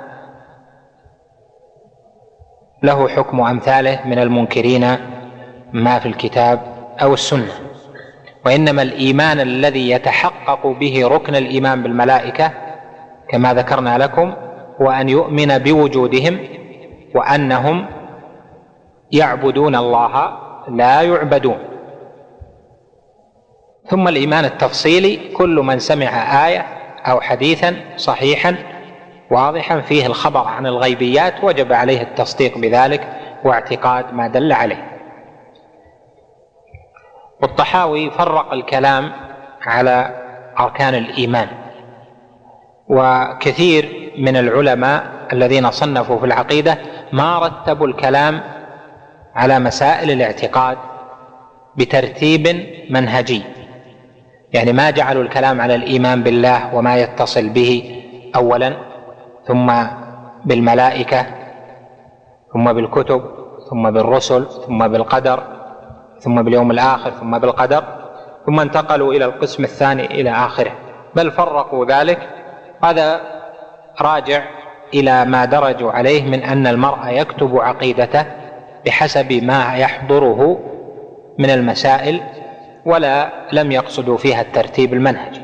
له 2.83 3.09
حكم 3.09 3.41
أمثاله 3.41 4.01
من 4.07 4.19
المنكرين 4.19 4.97
ما 5.73 5.99
في 5.99 6.07
الكتاب 6.07 6.61
أو 7.03 7.15
السنة. 7.15 7.53
وإنما 8.47 8.83
الإيمان 8.83 9.41
الذي 9.41 9.91
يتحقق 9.91 10.67
به 10.67 11.09
ركن 11.09 11.35
الإيمان 11.35 11.83
بالملائكة 11.83 12.51
كما 13.29 13.55
ذكرنا 13.55 13.99
لكم 13.99 14.35
هو 14.81 14.91
أن 14.91 15.09
يؤمن 15.09 15.59
بوجودهم 15.59 16.39
وأنهم 17.15 17.87
يعبدون 19.13 19.77
الله 19.77 20.39
لا 20.69 21.03
يعبدون. 21.03 21.59
ثم 23.87 24.09
الإيمان 24.09 24.45
التفصيلي 24.45 25.33
كل 25.33 25.57
من 25.57 25.79
سمع 25.79 26.47
آية 26.47 26.67
أو 27.07 27.21
حديثا 27.21 27.77
صحيحا 27.97 28.57
واضحا 29.31 29.81
فيه 29.81 30.07
الخبر 30.07 30.47
عن 30.47 30.67
الغيبيات 30.67 31.45
وجب 31.45 31.73
عليه 31.73 32.03
التصديق 32.03 32.59
بذلك 32.59 33.09
واعتقاد 33.45 34.15
ما 34.15 34.29
دل 34.29 34.53
عليه. 34.53 34.93
والطحاوي 37.43 38.11
فرق 38.11 38.53
الكلام 38.53 39.13
على 39.67 40.23
أركان 40.61 40.95
الإيمان 40.95 41.49
وكثير 42.89 44.13
من 44.19 44.37
العلماء 44.37 45.05
الذين 45.33 45.71
صنفوا 45.71 46.19
في 46.19 46.27
العقيدة 46.27 46.79
ما 47.13 47.39
رتبوا 47.39 47.87
الكلام 47.87 48.41
على 49.35 49.59
مسائل 49.59 50.11
الاعتقاد 50.11 50.79
بترتيب 51.77 52.67
منهجي. 52.91 53.43
يعني 54.53 54.73
ما 54.73 54.91
جعلوا 54.91 55.23
الكلام 55.23 55.61
على 55.61 55.75
الإيمان 55.75 56.23
بالله 56.23 56.75
وما 56.75 56.97
يتصل 56.97 57.49
به 57.49 58.01
اولا 58.37 58.77
ثم 59.47 59.73
بالملائكة 60.45 61.27
ثم 62.53 62.73
بالكتب 62.73 63.23
ثم 63.71 63.91
بالرسل 63.91 64.47
ثم 64.67 64.89
بالقدر 64.89 65.43
ثم 66.21 66.43
باليوم 66.43 66.71
الآخر 66.71 67.11
ثم 67.11 67.39
بالقدر 67.39 67.85
ثم 68.47 68.61
انتقلوا 68.61 69.13
إلى 69.13 69.25
القسم 69.25 69.65
الثاني 69.65 70.07
إلى 70.07 70.31
آخره. 70.31 70.73
بل 71.17 71.31
فرقوا 71.31 71.87
ذلك. 71.87 72.29
هذا 72.85 73.21
راجع 74.01 74.43
إلى 74.95 75.25
ما 75.25 75.45
درجوا 75.45 75.93
عليه 75.93 76.23
من 76.23 76.43
أن 76.43 76.67
المرء 76.67 77.09
يكتب 77.09 77.57
عقيدته 77.61 78.27
بحسب 78.87 79.33
ما 79.33 79.77
يحضره 79.77 80.59
من 81.39 81.51
المسائل 81.51 82.21
ولا 82.85 83.33
لم 83.53 83.73
يقصدوا 83.73 84.17
فيها 84.17 84.41
الترتيب 84.41 84.95
المنهجي 84.95 85.41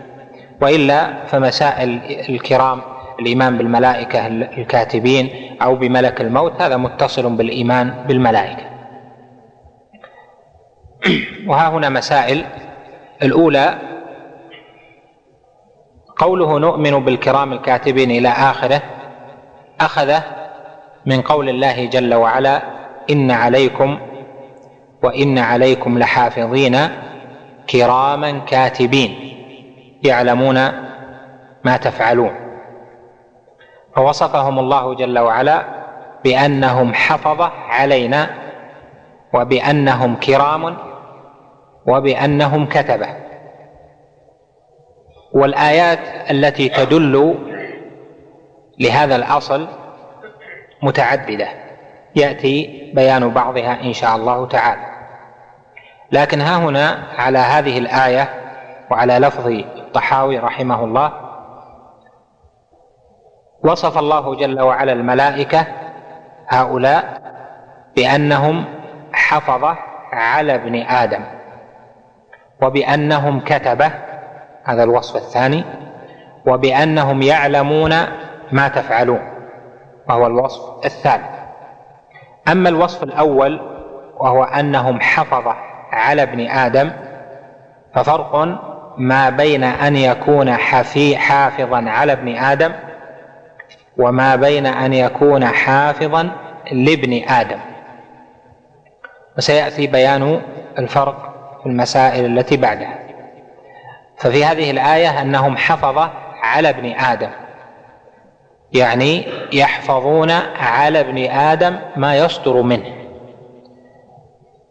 وإلا 0.60 1.26
فمسائل 1.26 2.00
الكرام 2.28 2.80
الإيمان 3.20 3.58
بالملائكة 3.58 4.26
الكاتبين 4.26 5.56
أو 5.62 5.74
بملك 5.76 6.20
الموت 6.20 6.62
هذا 6.62 6.76
متصل 6.76 7.36
بالإيمان 7.36 7.94
بالملائكة. 8.08 8.62
وها 11.46 11.68
هنا 11.68 11.88
مسائل. 11.88 12.44
الأولى 13.22 13.78
قوله 16.16 16.58
نؤمن 16.58 16.90
بالكرام 16.90 17.52
الكاتبين 17.52 18.10
إلى 18.10 18.28
آخره 18.28 18.82
أخذ 19.80 20.14
من 21.06 21.20
قول 21.22 21.48
الله 21.48 21.86
جل 21.86 22.14
وعلا 22.14 22.62
إن 23.10 23.30
عليكم 23.30 23.98
وإن 25.02 25.38
عليكم 25.38 25.98
لحافظين 25.98 26.78
كراما 27.70 28.38
كاتبين 28.38 29.34
يعلمون 30.04 30.54
ما 31.64 31.76
تفعلون. 31.76 32.34
فوصفهم 33.96 34.58
الله 34.58 34.94
جل 34.94 35.18
وعلا 35.18 35.64
بأنهم 36.24 36.94
حفظه 36.94 37.50
علينا 37.68 38.30
وبأنهم 39.34 40.16
كرام 40.16 40.76
وبأنهم 41.86 42.66
كتبه. 42.66 43.08
والآيات 45.32 46.30
التي 46.30 46.68
تدل 46.68 47.47
لهذا 48.80 49.16
الأصل 49.16 49.68
متعددة. 50.82 51.48
يأتي 52.16 52.90
بيان 52.94 53.28
بعضها 53.30 53.80
إن 53.82 53.92
شاء 53.92 54.16
الله 54.16 54.46
تعالى. 54.46 54.82
لكن 56.12 56.40
ها 56.40 56.56
هنا 56.56 56.98
على 57.18 57.38
هذه 57.38 57.78
الآية 57.78 58.28
وعلى 58.90 59.18
لفظ 59.18 59.46
الطحاوي 59.46 60.38
رحمه 60.38 60.84
الله 60.84 61.12
وصف 63.64 63.98
الله 63.98 64.34
جل 64.34 64.60
وعلا 64.60 64.92
الملائكة 64.92 65.66
هؤلاء 66.48 67.22
بأنهم 67.96 68.64
حفظه 69.12 69.76
على 70.12 70.54
ابن 70.54 70.82
آدم 70.82 71.24
وبأنهم 72.62 73.40
كتبه 73.40 73.90
هذا 74.64 74.82
الوصف 74.84 75.16
الثاني 75.16 75.64
وبأنهم 76.46 77.22
يعلمون 77.22 77.94
ما 78.52 78.68
تفعلون 78.68 79.20
وهو 80.08 80.26
الوصف 80.26 80.84
الثالث. 80.84 81.38
أما 82.48 82.68
الوصف 82.68 83.02
الأول 83.02 83.60
وهو 84.16 84.44
أنهم 84.44 85.00
حفظه 85.00 85.56
على 85.92 86.22
ابن 86.22 86.46
آدم 86.46 86.90
ففرق 87.94 88.36
ما 88.98 89.30
بين 89.30 89.64
أن 89.64 89.96
يكون 89.96 90.52
حفي 90.52 91.16
حافظا 91.16 91.84
على 91.90 92.12
ابن 92.12 92.36
آدم 92.36 92.72
وما 93.96 94.36
بين 94.36 94.66
أن 94.66 94.92
يكون 94.92 95.46
حافظا 95.46 96.30
لابن 96.72 97.22
آدم. 97.28 97.58
وسيأتي 99.38 99.86
بيان 99.86 100.40
الفرق 100.78 101.34
في 101.62 101.66
المسائل 101.66 102.38
التي 102.38 102.56
بعدها. 102.56 102.98
ففي 104.16 104.44
هذه 104.44 104.70
الآية 104.70 105.22
أنهم 105.22 105.56
حفظه 105.56 106.10
على 106.42 106.68
ابن 106.68 106.92
آدم. 106.92 107.30
يعني 108.72 109.26
يحفظون 109.52 110.30
على 110.56 111.00
ابن 111.00 111.18
آدم 111.30 111.78
ما 111.96 112.16
يصدر 112.16 112.62
منه. 112.62 112.94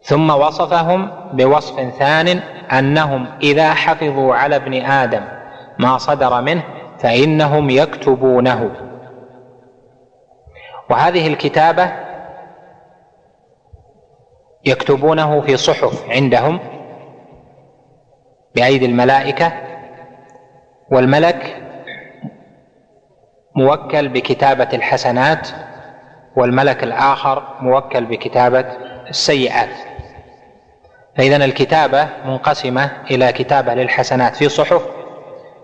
ثم 0.02 0.30
وصفهم 0.30 1.12
بوصف 1.34 1.80
ثان 1.80 2.28
أنهم 2.72 3.28
إذا 3.42 3.74
حفظوا 3.74 4.36
على 4.36 4.56
ابن 4.56 4.74
آدم 4.74 5.22
ما 5.80 5.98
صدر 5.98 6.42
منه 6.42 6.64
فإنهم 7.00 7.70
يكتبونه. 7.70 8.72
وهذه 10.90 11.28
الكتابة 11.28 11.92
يكتبونه 14.66 15.42
في 15.42 15.58
صحف 15.58 16.10
عندهم 16.10 16.60
بأيدي 18.56 18.86
الملائكة 18.86 19.54
والملك 20.92 21.57
موكل 23.58 24.10
بكتابة 24.10 24.68
الحسنات 24.74 25.48
والملك 26.36 26.84
الآخر 26.84 27.44
موكل 27.62 28.06
بكتابة 28.06 28.66
السيئات. 29.10 29.70
فاذا 31.18 31.46
الكتابة 31.46 32.08
منقسمة 32.26 32.92
إلى 33.12 33.32
كتابة 33.32 33.74
للحسنات 33.74 34.36
في 34.36 34.50
صحف 34.50 34.82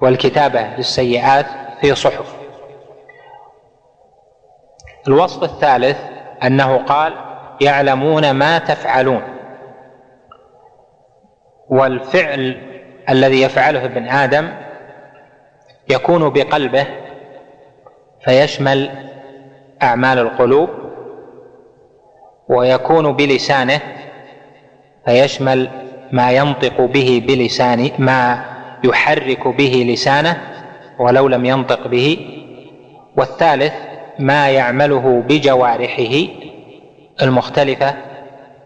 والكتابة 0.01 0.61
للسيئات 0.77 1.45
في 1.81 1.95
صحف. 1.95 2.35
الوصف 5.07 5.43
الثالث 5.43 5.97
أنه 6.43 6.77
قال 6.77 7.13
يعلمون 7.61 8.31
ما 8.31 8.59
تفعلون. 8.59 9.21
والفعل 11.69 12.61
الذي 13.09 13.41
يفعله 13.41 13.85
ابن 13.85 14.09
آدم 14.09 14.53
يكون 15.89 16.29
بقلبه 16.29 17.02
فيشمل 18.25 18.89
أعمال 19.83 20.19
القلوب 20.19 20.69
ويكون 22.49 23.13
بلسانه 23.13 23.81
فيشمل 25.05 25.69
ما 26.11 26.31
ينطق 26.31 26.81
به 26.81 27.23
بلسانه 27.27 27.91
ما 27.99 28.45
يحرك 28.83 29.47
به 29.47 29.85
لسانه 29.89 30.41
ولو 30.99 31.27
لم 31.27 31.45
ينطق 31.45 31.87
به. 31.87 32.17
والثالث 33.17 33.73
ما 34.19 34.49
يعمله 34.49 35.23
بجوارحه 35.29 36.27
المختلفة 37.21 37.95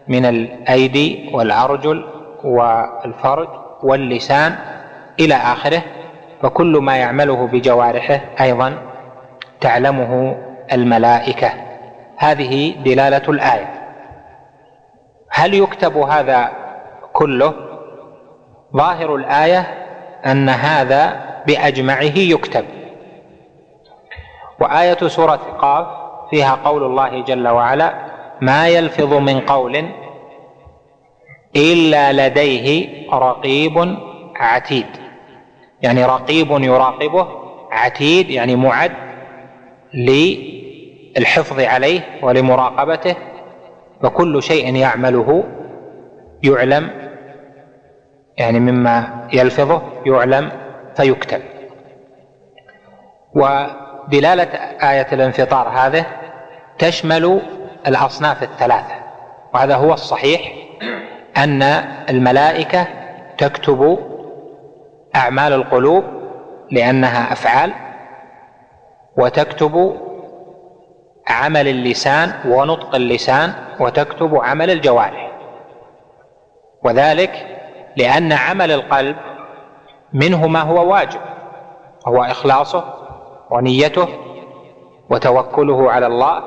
من 0.07 0.25
الأيدي 0.25 1.29
والأرجل 1.33 2.03
والفرج 2.43 3.47
واللسان 3.83 4.55
إلى 5.19 5.35
آخره. 5.35 5.81
فكل 6.41 6.77
ما 6.77 6.97
يعمله 6.97 7.47
بجوارحه 7.47 8.21
أيضا 8.41 8.86
تعلمه 9.61 10.37
الملائكة. 10.73 11.53
هذه 12.17 12.75
دلالة 12.85 13.29
الآية. 13.29 13.73
هل 15.31 15.53
يكتب 15.53 15.97
هذا 15.97 16.51
كله؟ 17.13 17.53
ظاهر 18.75 19.15
الآية 19.15 19.59
أن 20.25 20.49
هذا 20.49 21.19
بأجمعه 21.47 22.17
يكتب. 22.17 22.65
وآية 24.59 25.07
سورة 25.07 25.39
قاف 25.59 25.87
فيها 26.29 26.59
قول 26.65 26.83
الله 26.83 27.23
جل 27.23 27.47
وعلا 27.47 27.93
ما 28.41 28.67
يلفظ 28.67 29.13
من 29.13 29.39
قول 29.39 29.89
إلا 31.55 32.27
لديه 32.27 32.87
رقيب 33.13 33.97
عتيد. 34.35 34.87
يعني 35.81 36.05
رقيب 36.05 36.51
يراقبه 36.51 37.27
عتيد 37.71 38.29
يعني 38.29 38.55
معد 38.55 39.06
للحفظ 39.93 41.59
عليه 41.59 42.01
ولمراقبته 42.21 43.15
فكل 44.03 44.43
شيء 44.43 44.75
يعمله 44.75 45.43
يعلم 46.43 46.89
يعني 48.37 48.59
مما 48.59 49.27
يلفظه 49.33 49.81
يعلم 50.05 50.51
فيكتب. 50.95 51.41
ودلالة 53.33 54.43
آية 54.91 55.07
الانفطار 55.13 55.69
هذه 55.69 56.05
تشمل 56.79 57.41
الأصناف 57.87 58.43
الثلاثة 58.43 58.95
وهذا 59.53 59.75
هو 59.75 59.93
الصحيح 59.93 60.53
أن 61.37 61.61
الملائكة 62.09 62.87
تكتب 63.37 63.99
أعمال 65.15 65.53
القلوب 65.53 66.03
لأنها 66.71 67.31
أفعال 67.33 67.71
وتكتب 69.17 69.97
عمل 71.27 71.67
اللسان 71.67 72.33
ونطق 72.45 72.95
اللسان 72.95 73.53
وتكتب 73.79 74.35
عمل 74.35 74.71
الجوارح. 74.71 75.31
وذلك 76.83 77.59
لأن 77.97 78.33
عمل 78.33 78.71
القلب 78.71 79.15
منه 80.13 80.47
ما 80.47 80.61
هو 80.61 80.91
واجب 80.91 81.19
هو 82.07 82.23
إخلاصه 82.23 82.93
ونيته 83.51 84.07
وتوكله 85.09 85.91
على 85.91 86.07
الله 86.07 86.43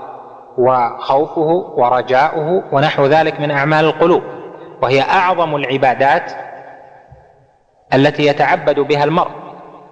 وخوفه 0.59 1.73
ورجاؤه 1.77 2.63
ونحو 2.73 3.07
ذلك 3.07 3.41
من 3.41 3.51
أعمال 3.51 3.85
القلوب. 3.85 4.23
وهي 4.83 5.01
أعظم 5.01 5.57
العبادات 5.57 6.33
التي 7.95 8.27
يتعبد 8.27 8.81
بها 8.81 9.05
المرء. 9.05 9.31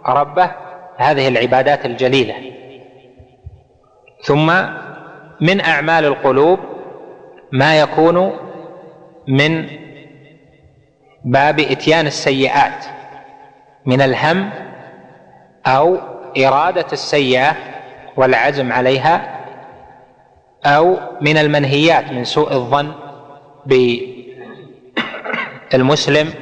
ربه 0.07 0.51
هذه 0.97 1.29
العبادات 1.29 1.87
الجليلة. 1.87 2.58
ثم 4.23 4.53
من 5.41 5.61
أعمال 5.61 6.05
القلوب 6.05 6.59
ما 7.53 7.81
يكون 7.81 8.33
من 9.29 9.67
باب 11.25 11.61
إتيان 11.61 12.07
السيئات 12.07 12.85
من 13.87 14.01
الهم 14.01 14.51
أو 15.67 15.99
إرادة 16.39 16.87
السيئة 16.93 17.57
والعزم 18.17 18.73
عليها 18.73 19.39
أو 20.67 20.97
من 21.21 21.37
المنهيات 21.37 22.13
من 22.13 22.25
سوء 22.25 22.53
الظن 22.53 22.93
بالمسلم 25.73 26.33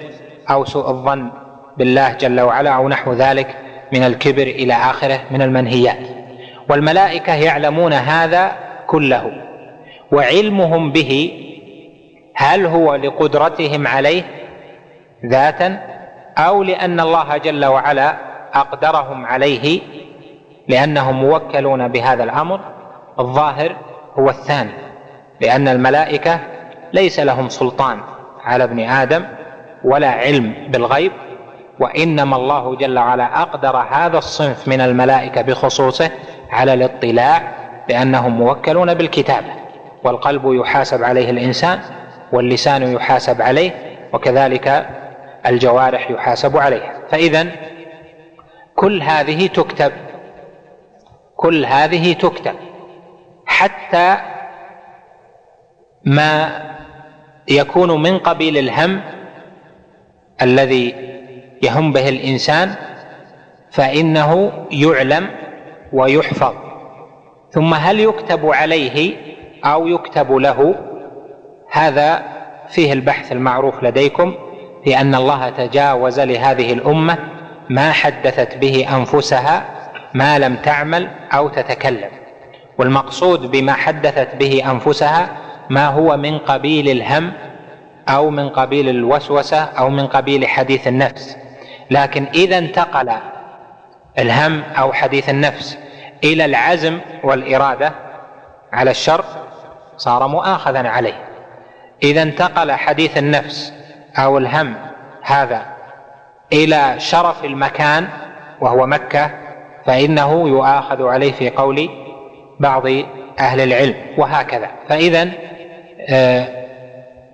أو 0.50 0.64
سوء 0.64 0.90
الظن 0.90 1.30
بالله 1.76 2.12
جل 2.12 2.40
وعلا 2.40 2.70
أو 2.70 2.88
نحو 2.88 3.12
ذلك 3.12 3.56
من 3.92 4.02
الكبر 4.02 4.42
إلى 4.42 4.74
آخره 4.74 5.20
من 5.30 5.42
المنهيات. 5.42 6.15
والملائكة 6.70 7.34
يعلمون 7.34 7.92
هذا 7.92 8.52
كله 8.86 9.32
وعلمهم 10.12 10.92
به 10.92 11.42
هل 12.34 12.66
هو 12.66 12.94
لقدرتهم 12.94 13.86
عليه 13.86 14.22
ذاتا 15.26 15.80
أو 16.38 16.62
لأن 16.62 17.00
الله 17.00 17.36
جل 17.36 17.64
وعلا 17.64 18.16
أقدرهم 18.54 19.26
عليه 19.26 19.80
لأنهم 20.68 21.22
موكلون 21.22 21.88
بهذا 21.88 22.24
الأمر؟ 22.24 22.60
الظاهر 23.18 23.76
هو 24.18 24.30
الثاني 24.30 24.70
لأن 25.40 25.68
الملائكة 25.68 26.40
ليس 26.92 27.20
لهم 27.20 27.48
سلطان 27.48 28.00
على 28.44 28.64
ابن 28.64 28.80
آدم 28.80 29.24
ولا 29.84 30.10
علم 30.10 30.54
بالغيب 30.68 31.12
وإنما 31.80 32.36
الله 32.36 32.76
جل 32.76 32.98
وعلا 32.98 33.42
أقدر 33.42 33.76
هذا 33.76 34.18
الصنف 34.18 34.68
من 34.68 34.80
الملائكة 34.80 35.42
بخصوصه 35.42 36.10
على 36.50 36.74
الاطلاع 36.74 37.42
بأنهم 37.88 38.38
موكلون 38.38 38.94
بالكتابه 38.94 39.52
والقلب 40.04 40.42
يحاسب 40.46 41.04
عليه 41.04 41.30
الإنسان 41.30 41.80
واللسان 42.32 42.92
يحاسب 42.94 43.42
عليه 43.42 43.70
وكذلك 44.12 44.88
الجوارح 45.46 46.10
يحاسب 46.10 46.56
عليها. 46.56 46.92
فاذا 47.10 47.46
كل 48.76 49.02
هذه 49.02 49.46
تكتب 49.46 49.92
كل 51.36 51.64
هذه 51.66 52.12
تكتب 52.12 52.54
حتى 53.46 54.16
ما 56.04 56.62
يكون 57.48 58.02
من 58.02 58.18
قبيل 58.18 58.58
الهم 58.58 59.00
الذي 60.42 60.94
يهم 61.62 61.92
به 61.92 62.08
الإنسان 62.08 62.74
فإنه 63.70 64.52
يعلم 64.70 65.28
ويحفظ. 65.92 66.54
ثم 67.50 67.74
هل 67.74 68.00
يكتب 68.00 68.46
عليه 68.46 69.16
أو 69.64 69.86
يكتب 69.86 70.32
له؟ 70.32 70.74
هذا 71.70 72.22
فيه 72.68 72.92
البحث 72.92 73.32
المعروف 73.32 73.82
لديكم 73.82 74.34
في 74.84 75.00
ان 75.00 75.14
الله 75.14 75.48
تجاوز 75.50 76.20
لهذه 76.20 76.72
الأمة 76.72 77.18
ما 77.70 77.92
حدثت 77.92 78.56
به 78.56 78.96
أنفسها 78.96 79.64
ما 80.14 80.38
لم 80.38 80.56
تعمل 80.56 81.08
أو 81.32 81.48
تتكلم. 81.48 82.10
والمقصود 82.78 83.50
بما 83.50 83.72
حدثت 83.72 84.34
به 84.34 84.70
أنفسها 84.70 85.28
ما 85.70 85.86
هو 85.86 86.16
من 86.16 86.38
قبيل 86.38 86.88
الهم 86.88 87.32
أو 88.08 88.30
من 88.30 88.48
قبيل 88.48 88.88
الوسوسة 88.88 89.64
أو 89.64 89.90
من 89.90 90.06
قبيل 90.06 90.46
حديث 90.46 90.88
النفس. 90.88 91.36
لكن 91.90 92.26
إذا 92.34 92.58
انتقل 92.58 93.12
الهم 94.18 94.62
أو 94.78 94.92
حديث 94.92 95.28
النفس 95.28 95.78
إلى 96.24 96.44
العزم 96.44 96.98
والإرادة 97.24 97.92
على 98.72 98.90
الشر 98.90 99.24
صار 99.96 100.28
مؤاخذا 100.28 100.88
عليه. 100.88 101.24
إذا 102.02 102.22
انتقل 102.22 102.72
حديث 102.72 103.18
النفس 103.18 103.72
أو 104.16 104.38
الهم 104.38 104.74
هذا 105.22 105.66
إلى 106.52 106.94
شرف 106.98 107.44
المكان 107.44 108.08
وهو 108.60 108.86
مكة 108.86 109.30
فإنه 109.86 110.48
يؤاخذ 110.48 111.06
عليه 111.06 111.32
في 111.32 111.50
قول 111.50 111.88
بعض 112.60 112.86
أهل 113.38 113.60
العلم 113.60 113.94
وهكذا. 114.18 114.70
فإذا 114.88 115.28
آه، 116.08 116.48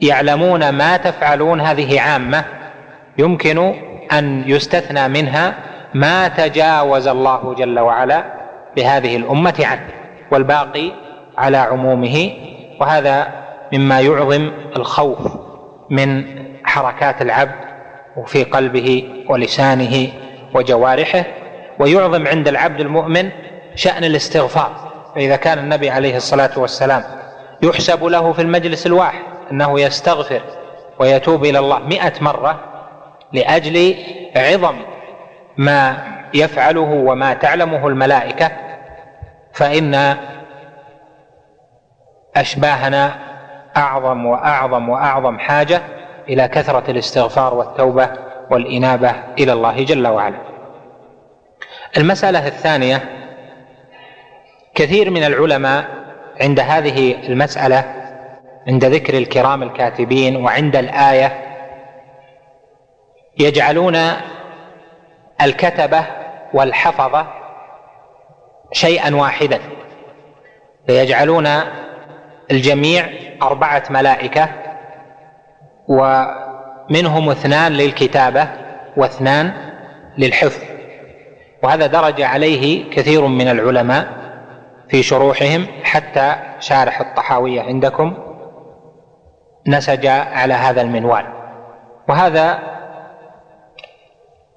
يعلمون 0.01 0.69
ما 0.69 0.97
تفعلون 0.97 1.61
هذه 1.61 2.01
عامة 2.01 2.45
يمكن 3.19 3.75
أن 4.13 4.45
يستثنى 4.47 5.09
منها 5.09 5.55
ما 5.95 6.29
تجاوز 6.29 7.09
الله 7.09 7.55
جل 7.55 7.79
وعلا 7.79 8.25
بهذه 8.77 9.17
الأمة 9.17 9.55
عنه 9.61 9.89
والباقي 10.33 10.93
على 11.39 11.57
عمومه 11.57 12.31
وهذا 12.81 13.29
مما 13.73 14.01
يعظم 14.01 14.51
الخوف 14.77 15.19
من 15.91 16.25
حركات 16.65 17.23
العبد 17.23 17.55
وفي 18.17 18.45
قلبه 18.45 19.05
ولسانه 19.29 20.09
وجوارحه 20.55 21.25
ويعظم 21.79 22.27
عند 22.27 22.49
العبد 22.49 22.81
المؤمن 22.81 23.31
شأن 23.75 24.05
الاستغفار. 24.05 24.93
فإذا 25.15 25.37
كان 25.37 25.59
النبي 25.59 25.91
عليه 25.91 26.17
الصلاة 26.17 26.51
والسلام 26.57 27.03
يحسب 27.63 28.05
له 28.05 28.33
في 28.33 28.43
المجلس 28.43 28.87
الواحد 28.87 29.23
أنه 29.53 29.81
يستغفر 29.81 30.41
ويتوب 30.99 31.45
إلى 31.45 31.59
الله 31.59 31.79
مئة 31.79 32.13
مرة 32.21 32.61
لأجل 33.33 33.95
عظم 34.37 34.75
ما 35.57 35.97
يفعله 36.35 36.81
وما 36.81 37.35
تعلمه 37.35 37.89
الملائكة 37.89 38.51
فإن 39.53 40.17
أشباهنا 42.37 43.15
أعظم 43.77 44.27
وأعظم 44.27 44.89
وأعظم 44.89 45.39
حاجة 45.39 45.83
إلى 46.29 46.49
كثرة 46.49 46.91
الاستغفار 46.91 47.55
والتوبة 47.55 48.09
والإنابة 48.51 49.15
إلى 49.39 49.53
الله 49.53 49.85
جل 49.85 50.07
وعلا. 50.07 50.39
المسألة 51.97 52.47
الثانية 52.47 53.01
كثير 54.75 55.11
من 55.11 55.25
العلماء 55.25 55.85
عند 56.41 56.61
هذه 56.61 57.29
المسألة 57.29 57.85
عند 58.69 58.85
ذكر 58.85 59.19
الكرام 59.19 59.63
الكاتبين 59.63 60.37
وعند 60.37 60.77
الآية 60.77 61.33
يجعلون 63.39 63.99
الكتبة 65.41 66.07
والحفظة 66.55 67.27
شيئا 68.73 69.17
واحدا. 69.17 69.59
فيجعلون 70.87 71.49
الجميع 72.51 73.09
أربعة 73.43 73.83
ملائكة 73.91 74.49
ومنهم 75.89 77.31
اثنان 77.31 77.73
للكتابة 77.73 78.49
واثنان 78.97 79.53
للحفظ. 80.19 80.63
وهذا 81.63 81.87
درج 81.87 82.23
عليه 82.23 82.91
كثير 82.91 83.27
من 83.27 83.49
العلماء 83.49 84.07
في 84.89 85.03
شروحهم 85.03 85.67
حتى 85.85 86.35
شارح 86.61 87.01
الطحاوية 87.01 87.63
عندكم 87.63 88.15
نسج 89.67 90.07
على 90.07 90.55
هذا 90.55 90.83
المنوال. 90.83 91.25
وهذا 92.09 92.59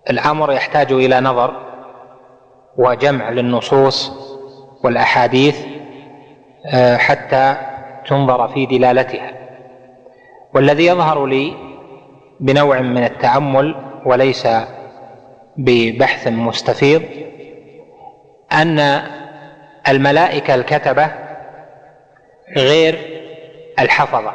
الأمر 0.09 0.51
يحتاج 0.51 0.91
إلى 0.91 1.19
نظر 1.21 1.53
وجمع 2.77 3.29
للنصوص 3.29 4.11
والأحاديث 4.83 5.65
آه، 6.73 6.97
حتى 6.97 7.55
تنظر 8.07 8.47
في 8.47 8.65
دلالتها. 8.65 9.31
والذي 10.53 10.85
يظهر 10.85 11.25
لي 11.25 11.53
بنوع 12.39 12.79
من 12.79 13.03
التأمل 13.03 13.75
وليس 14.05 14.47
ببحث 15.57 16.27
مستفيض 16.27 17.03
أن 18.51 19.01
الملائكة 19.89 20.55
الكتبة 20.55 21.11
غير 22.57 22.99
الحفظة. 23.79 24.31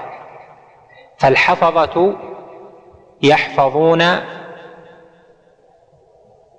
فالحفظة 1.19 2.17
يحفظون 3.23 4.03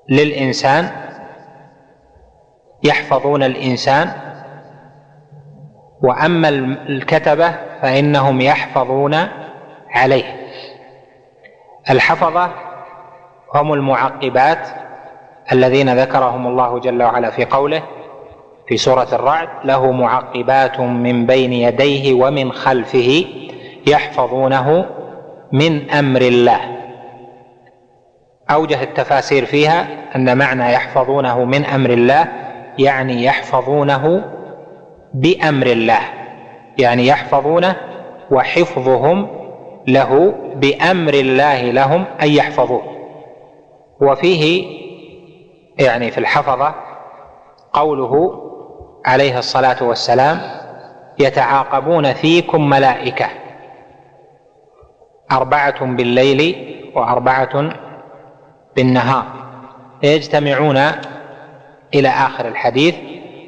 للإنسان 0.09 0.89
يحفظون 2.83 3.43
الإنسان 3.43 4.11
وأما 6.03 6.49
الكتبة 6.89 7.51
فإنهم 7.81 8.41
يحفظون 8.41 9.15
عليه. 9.89 10.35
الحفظة 11.89 12.51
هم 13.55 13.73
المعقبات 13.73 14.67
الذين 15.51 15.99
ذكرهم 15.99 16.47
الله 16.47 16.79
جل 16.79 17.03
وعلا 17.03 17.29
في 17.29 17.45
قوله 17.45 17.83
في 18.67 18.77
سورة 18.77 19.07
الرعد 19.13 19.49
له 19.63 19.91
معقبات 19.91 20.79
من 20.79 21.25
بين 21.25 21.53
يديه 21.53 22.13
ومن 22.13 22.51
خلفه 22.51 23.25
يحفظونه 23.87 24.85
من 25.51 25.91
أمر 25.91 26.21
الله. 26.21 26.80
أوجه 28.51 28.83
التفاسير 28.83 29.45
فيها 29.45 29.87
أن 30.15 30.37
معنى 30.37 30.73
يحفظونه 30.73 31.45
من 31.45 31.65
أمر 31.65 31.89
الله 31.89 32.27
يعني 32.79 33.23
يحفظونه 33.23 34.23
بأمر 35.13 35.65
الله 35.67 35.99
يعني 36.77 37.07
يحفظونه 37.07 37.75
وحفظهم 38.31 39.27
له 39.87 40.33
بأمر 40.55 41.13
الله 41.13 41.61
لهم 41.71 42.05
أن 42.21 42.27
يحفظوه. 42.27 42.81
وفيه 44.01 44.65
يعني 45.79 46.11
في 46.11 46.17
الحفظة 46.17 46.75
قوله 47.73 48.41
عليه 49.05 49.37
الصلاة 49.39 49.83
والسلام 49.83 50.41
يتعاقبون 51.19 52.13
فيكم 52.13 52.69
ملائكة 52.69 53.25
أربعة 55.31 55.85
بالليل 55.85 56.55
وأربعة 56.95 57.73
بالنهار. 58.75 59.25
يجتمعون 60.03 60.77
إلى 61.93 62.09
آخر 62.09 62.47
الحديث 62.47 62.95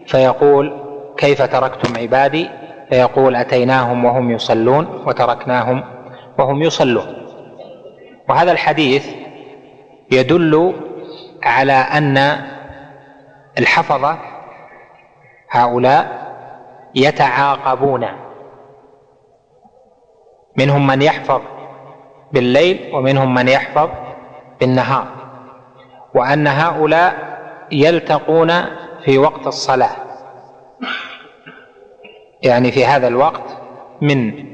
فيقول 0.08 0.80
كيف 1.18 1.42
تركتم 1.42 1.98
عبادي؟ 1.98 2.50
فيقول 2.90 3.36
أتيناهم 3.36 4.06
وهم 4.06 4.32
يصلون 4.32 5.04
وتركناهم 5.06 5.84
وهم 6.40 6.62
يصلون. 6.62 7.16
وهذا 8.30 8.52
الحديث 8.52 9.08
يدل 10.12 10.74
على 11.44 11.74
أن 11.74 12.18
الحفظة 13.58 14.18
هؤلاء 15.50 16.24
يتعاقبون. 16.96 18.06
منهم 20.58 20.88
من 20.88 21.02
يحفظ 21.02 21.42
بالليل 22.32 22.96
ومنهم 22.96 23.34
من 23.34 23.48
يحفظ 23.48 23.90
بالنهار 24.60 25.08
وأن 26.16 26.48
هؤلاء 26.48 27.34
يلتقون 27.72 28.52
في 29.06 29.18
وقت 29.18 29.48
الصلاة. 29.48 29.96
يعني 32.44 32.72
في 32.72 32.86
هذا 32.86 33.08
الوقت 33.08 33.58
من 34.02 34.54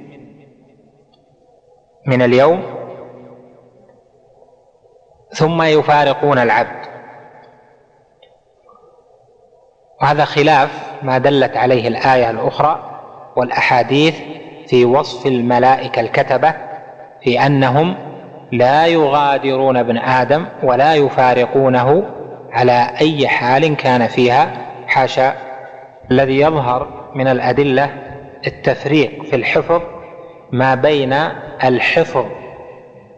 من 2.08 2.22
اليوم 2.22 2.64
ثم 5.30 5.62
يفارقون 5.62 6.38
العبد. 6.38 6.90
وهذا 10.02 10.26
خلاف 10.26 10.94
ما 11.04 11.18
دلت 11.18 11.58
عليه 11.58 11.88
الآية 11.88 12.30
الأخرى 12.30 13.02
والأحاديث 13.36 14.16
في 14.68 14.86
وصف 14.86 15.26
الملائكة 15.28 16.00
الكتبة 16.00 16.56
في 17.24 17.46
أنهم 17.46 18.09
لا 18.52 18.86
يغادرون 18.86 19.78
ابن 19.78 19.98
آدم 19.98 20.46
ولا 20.64 20.96
يفارقونه 20.96 22.06
على 22.52 22.88
أي 23.02 23.28
حال 23.28 23.76
كان 23.76 24.08
فيها 24.08 24.52
حاشا. 24.88 25.34
الذي 26.12 26.40
يظهر 26.40 26.88
من 27.16 27.28
الأدلة 27.28 27.90
التفريق 28.48 29.24
في 29.24 29.36
الحفظ 29.36 29.82
ما 30.52 30.76
بين 30.76 31.16
الحفظ 31.64 32.26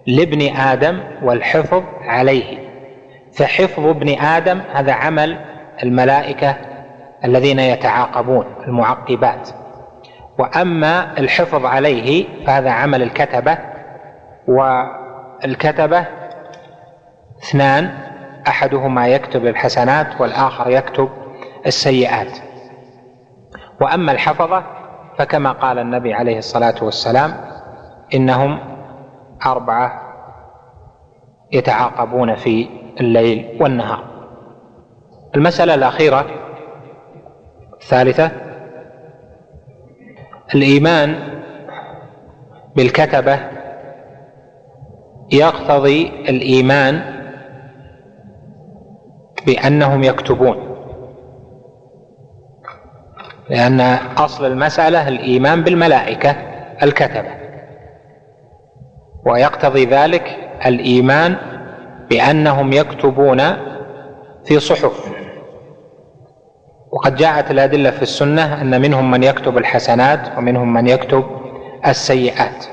لابن 0.08 0.56
آدم 0.56 1.00
والحفظ 1.24 1.84
عليه. 2.02 2.58
فحفظ 3.34 3.88
ابن 3.88 4.20
آدم 4.20 4.62
هذا 4.74 4.94
عمل 4.94 5.39
الملائكة 5.84 6.56
الذين 7.26 7.60
يتعاقبون 7.60 8.46
المعقبات. 8.67 9.50
وأما 10.39 11.20
الحفظ 11.20 11.65
عليه 11.65 12.26
فهذا 12.46 12.70
عمل 12.70 13.04
الكتبة 13.04 13.58
والكتبه 15.43 16.06
اثنان 17.43 17.97
أحدهما 18.47 19.08
يكتب 19.08 19.45
الحسنات 19.45 20.21
والآخر 20.21 20.69
يكتب 20.69 21.10
السيئات. 21.65 22.38
وأما 23.82 24.12
الحفظة 24.12 24.63
فكما 25.17 25.51
قال 25.51 25.80
النبي 25.80 26.13
عليه 26.13 26.38
الصلاة 26.38 26.75
والسلام 26.82 27.34
إنهم 28.13 28.60
أربعة 29.45 30.01
يتعاقبون 31.51 32.36
في 32.36 32.69
الليل 32.99 33.58
والنهار. 33.62 34.04
المسألة 35.36 35.73
الأخيرة 35.75 36.25
الثالثة 37.82 38.32
الإيمان 40.56 41.39
بالكتبة 42.75 43.39
يقتضي 45.32 46.08
الإيمان 46.30 47.02
بأنهم 49.46 50.04
يكتبون. 50.04 50.72
لأن 53.50 53.82
أصل 54.17 54.46
المسألة 54.46 55.08
الإيمان 55.08 55.63
بالملائكة 55.63 56.36
الكتبة. 56.84 57.32
ويقتضي 59.26 59.86
ذلك 59.86 60.38
الإيمان 60.65 61.36
بأنهم 62.10 62.74
يكتبون 62.74 63.41
في 64.46 64.60
صحف. 64.60 65.12
وقد 66.91 67.15
جاءت 67.15 67.52
الأدلة 67.52 67.91
في 67.91 68.02
السنة 68.02 68.62
أن 68.62 68.82
منهم 68.82 69.12
من 69.12 69.24
يكتب 69.24 69.58
الحسنات 69.58 70.38
ومنهم 70.38 70.74
من 70.74 70.88
يكتب 70.88 71.24
السيئات. 71.88 72.65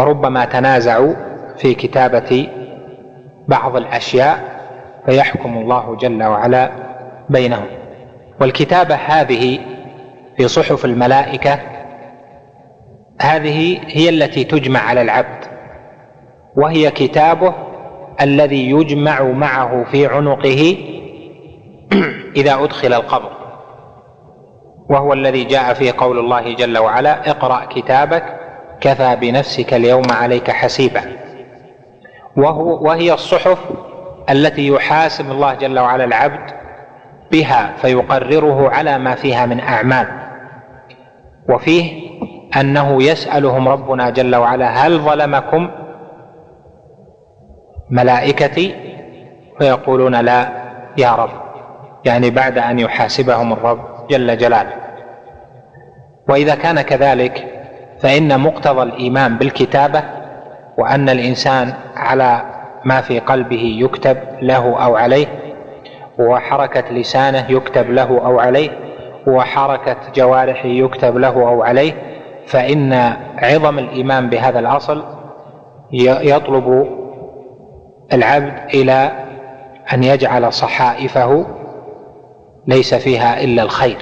وربما 0.00 0.44
تنازعوا 0.44 1.14
في 1.60 1.74
كتابة 1.74 2.48
بعض 3.48 3.76
الأشياء 3.76 4.60
فيحكم 5.06 5.58
الله 5.58 5.96
جل 5.96 6.22
وعلا 6.22 6.70
بينهم. 7.30 7.66
والكتابة 8.40 8.94
هذه 8.94 9.58
في 10.36 10.48
صحف 10.48 10.84
الملائكة 10.84 11.58
هذه 13.20 13.80
هي 13.86 14.08
التي 14.08 14.44
تجمع 14.44 14.80
على 14.80 15.02
العبد 15.02 15.44
وهي 16.56 16.90
كتابه 16.90 17.54
الذي 18.20 18.70
يجمع 18.70 19.22
معه 19.22 19.84
في 19.84 20.06
عنقه 20.06 20.76
إذا 22.36 22.64
أدخل 22.64 22.92
القبر. 22.92 23.30
وهو 24.90 25.12
الذي 25.12 25.44
جاء 25.44 25.74
في 25.74 25.90
قول 25.90 26.18
الله 26.18 26.54
جل 26.54 26.78
وعلا 26.78 27.30
اقرأ 27.30 27.64
كتابك 27.64 28.24
كفى 28.80 29.16
بنفسك 29.20 29.74
اليوم 29.74 30.04
عليك 30.10 30.50
حسيبا. 30.50 31.19
وهو 32.36 32.86
وهي 32.86 33.12
الصحف 33.12 33.58
التي 34.30 34.68
يحاسب 34.68 35.30
الله 35.30 35.54
جل 35.54 35.78
وعلا 35.78 36.04
العبد 36.04 36.50
بها 37.32 37.72
فيقرره 37.76 38.70
على 38.70 38.98
ما 38.98 39.14
فيها 39.14 39.46
من 39.46 39.60
أعمال. 39.60 40.06
وفيه 41.48 42.10
أنه 42.56 43.02
يسألهم 43.02 43.68
ربنا 43.68 44.10
جل 44.10 44.36
وعلا 44.36 44.68
هل 44.68 44.98
ظلمكم 44.98 45.70
ملائكتي؟ 47.90 48.74
فيقولون 49.58 50.16
لا 50.16 50.48
يا 50.98 51.14
رب 51.14 51.30
يعني 52.04 52.30
بعد 52.30 52.58
أن 52.58 52.78
يحاسبهم 52.78 53.52
الرب 53.52 54.06
جل 54.10 54.38
جلاله. 54.38 54.72
وإذا 56.28 56.54
كان 56.54 56.80
كذلك 56.80 57.46
فإن 58.00 58.40
مقتضى 58.40 58.82
الإيمان 58.82 59.36
بالكتابة 59.38 60.19
وأن 60.80 61.08
الإنسان 61.08 61.72
على 61.96 62.42
ما 62.84 63.00
في 63.00 63.18
قلبه 63.18 63.76
يكتب 63.80 64.16
له 64.42 64.84
أو 64.84 64.96
عليه 64.96 65.26
وحركة 66.18 66.92
لسانه 66.92 67.46
يكتب 67.50 67.90
له 67.90 68.26
أو 68.26 68.38
عليه 68.38 68.70
وحركة 69.26 69.96
جوارحه 70.14 70.68
يكتب 70.68 71.16
له 71.16 71.48
أو 71.48 71.62
عليه 71.62 71.92
فإن 72.46 72.92
عظم 73.38 73.78
الإيمان 73.78 74.28
بهذا 74.28 74.58
الأصل 74.58 75.04
يطلب 76.22 76.86
العبد 78.12 78.54
إلى 78.74 79.12
أن 79.92 80.04
يجعل 80.04 80.52
صحائفه 80.52 81.46
ليس 82.66 82.94
فيها 82.94 83.44
إلا 83.44 83.62
الخير. 83.62 83.96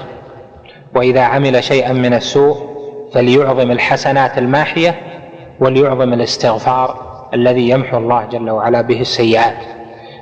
وإذا 0.97 1.23
عمل 1.23 1.65
شيئا 1.65 1.93
من 1.93 2.15
السوء 2.15 2.57
فليعظم 3.15 3.71
الحسنات 3.71 4.39
الماحية 4.39 4.95
وليعظم 5.61 6.13
الاستغفار 6.13 7.09
الذي 7.35 7.69
يمحو 7.69 7.99
الله 7.99 8.25
جل 8.25 8.51
وعلا 8.51 8.81
به 8.81 9.01
السيئات. 9.01 9.57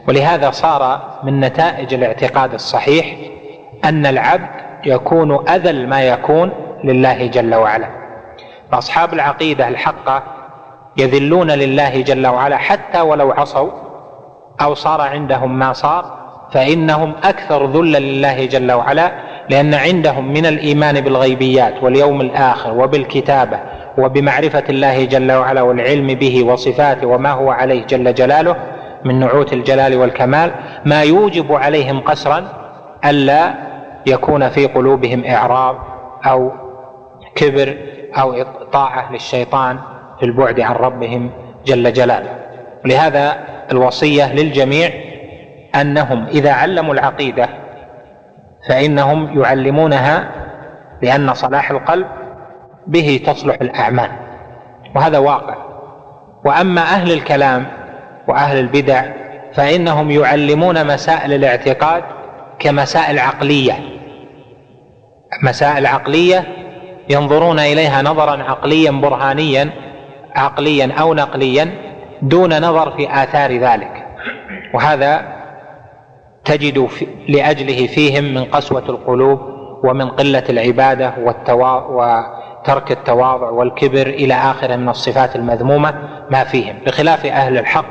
ولهذا 0.09 0.51
صار 0.51 1.01
من 1.23 1.41
نتائج 1.41 1.95
الاعتقاد 1.95 2.55
الصحيح 2.55 3.17
أن 3.85 4.07
العبد 4.07 4.49
يكون 4.87 5.49
أذل 5.49 5.89
ما 5.89 6.03
يكون 6.03 6.51
لله 6.85 7.27
جل 7.27 7.55
وعلا. 7.55 7.89
فأصحاب 8.73 9.15
العقيدة 9.15 9.69
الحقة 9.69 10.23
يذلون 10.97 11.51
لله 11.51 12.01
جل 12.01 12.27
وعلا 12.27 12.57
حتى 12.57 13.01
ولو 13.01 13.33
عصوا 13.33 13.71
أو 14.61 14.75
صار 14.75 15.01
عندهم 15.01 15.59
ما 15.59 15.73
صار 15.73 16.17
فإنهم 16.53 17.15
أكثر 17.25 17.67
ذلا 17.67 17.99
لله 17.99 18.47
جل 18.47 18.73
وعلا 18.73 19.13
لأن 19.51 19.75
عندهم 19.75 20.33
من 20.33 20.47
الإيمان 20.47 21.01
بالغيبيات 21.01 21.83
واليوم 21.83 22.21
الآخر 22.21 22.73
وبالكتابة 22.73 23.59
وبمعرفة 23.99 24.65
الله 24.69 25.05
جل 25.05 25.33
وعلا 25.33 25.63
والعلم 25.63 26.07
به 26.07 26.45
وصفاته 26.45 27.07
وما 27.07 27.31
هو 27.31 27.51
عليه 27.51 27.85
جل 27.85 28.15
جلاله 28.15 28.57
من 29.05 29.21
نعوت 29.21 29.53
الجلال 29.53 29.97
والكمال 29.97 30.51
ما 30.85 31.03
يوجب 31.03 31.53
عليهم 31.53 32.01
قسرا 32.01 32.49
ألا 33.05 33.55
يكون 34.07 34.49
في 34.49 34.67
قلوبهم 34.67 35.25
إعراض 35.25 35.77
أو 36.27 36.53
كبر 37.35 37.77
أو 38.19 38.45
طاعة 38.73 39.13
للشيطان 39.13 39.79
في 40.21 40.27
البعد 40.27 40.61
عن 40.61 40.75
ربهم 40.75 41.31
جل 41.67 41.93
جلاله. 41.93 42.31
لهذا 42.85 43.37
الوصية 43.73 44.35
للجميع 44.35 44.91
أنهم 45.81 46.27
إذا 46.27 46.53
علموا 46.53 46.95
العقيدة 46.95 47.49
فإنهم 48.69 49.41
يعلمونها 49.41 50.31
لأن 51.03 51.35
صلاح 51.35 51.71
القلب 51.71 52.07
به 52.87 53.21
تصلح 53.27 53.57
الأعمال. 53.63 54.11
وهذا 54.97 55.19
واقع. 55.19 55.57
وأما 56.45 56.81
أهل 56.81 57.13
الكلام 57.13 57.67
وأهل 58.29 58.59
البدع 58.59 59.05
فإنهم 59.55 60.11
يعلمون 60.11 60.87
مسائل 60.87 61.33
الاعتقاد 61.33 62.03
كمسائل 62.59 63.19
عقلية. 63.19 63.73
مسائل 65.43 65.87
عقلية 65.87 66.45
ينظرون 67.09 67.59
إليها 67.59 68.03
نظرا 68.03 68.43
عقليا 68.43 68.91
برهانيا 68.91 69.71
عقليا 70.35 70.93
أو 71.01 71.15
نقليا 71.15 71.69
دون 72.23 72.63
نظر 72.63 72.91
في 72.97 73.23
آثار 73.23 73.59
ذلك. 73.59 74.07
وهذا 74.75 75.37
تجد 76.45 76.87
في 76.87 77.07
لأجله 77.29 77.87
فيهم 77.87 78.25
من 78.25 78.45
قسوة 78.45 78.85
القلوب 78.89 79.41
ومن 79.85 80.09
قلة 80.11 80.45
العبادة 80.49 81.15
والتوا 81.19 81.81
وترك 82.67 82.93
التواضع 82.93 83.51
والكبر 83.51 84.07
إلى 84.07 84.35
اخره 84.35 84.77
من 84.77 84.89
الصفات 84.89 85.37
المذمومة 85.37 85.95
ما 86.31 86.45
فيهم. 86.45 86.77
بخلاف 86.87 87.27
أهل 87.27 87.59
الحق 87.59 87.85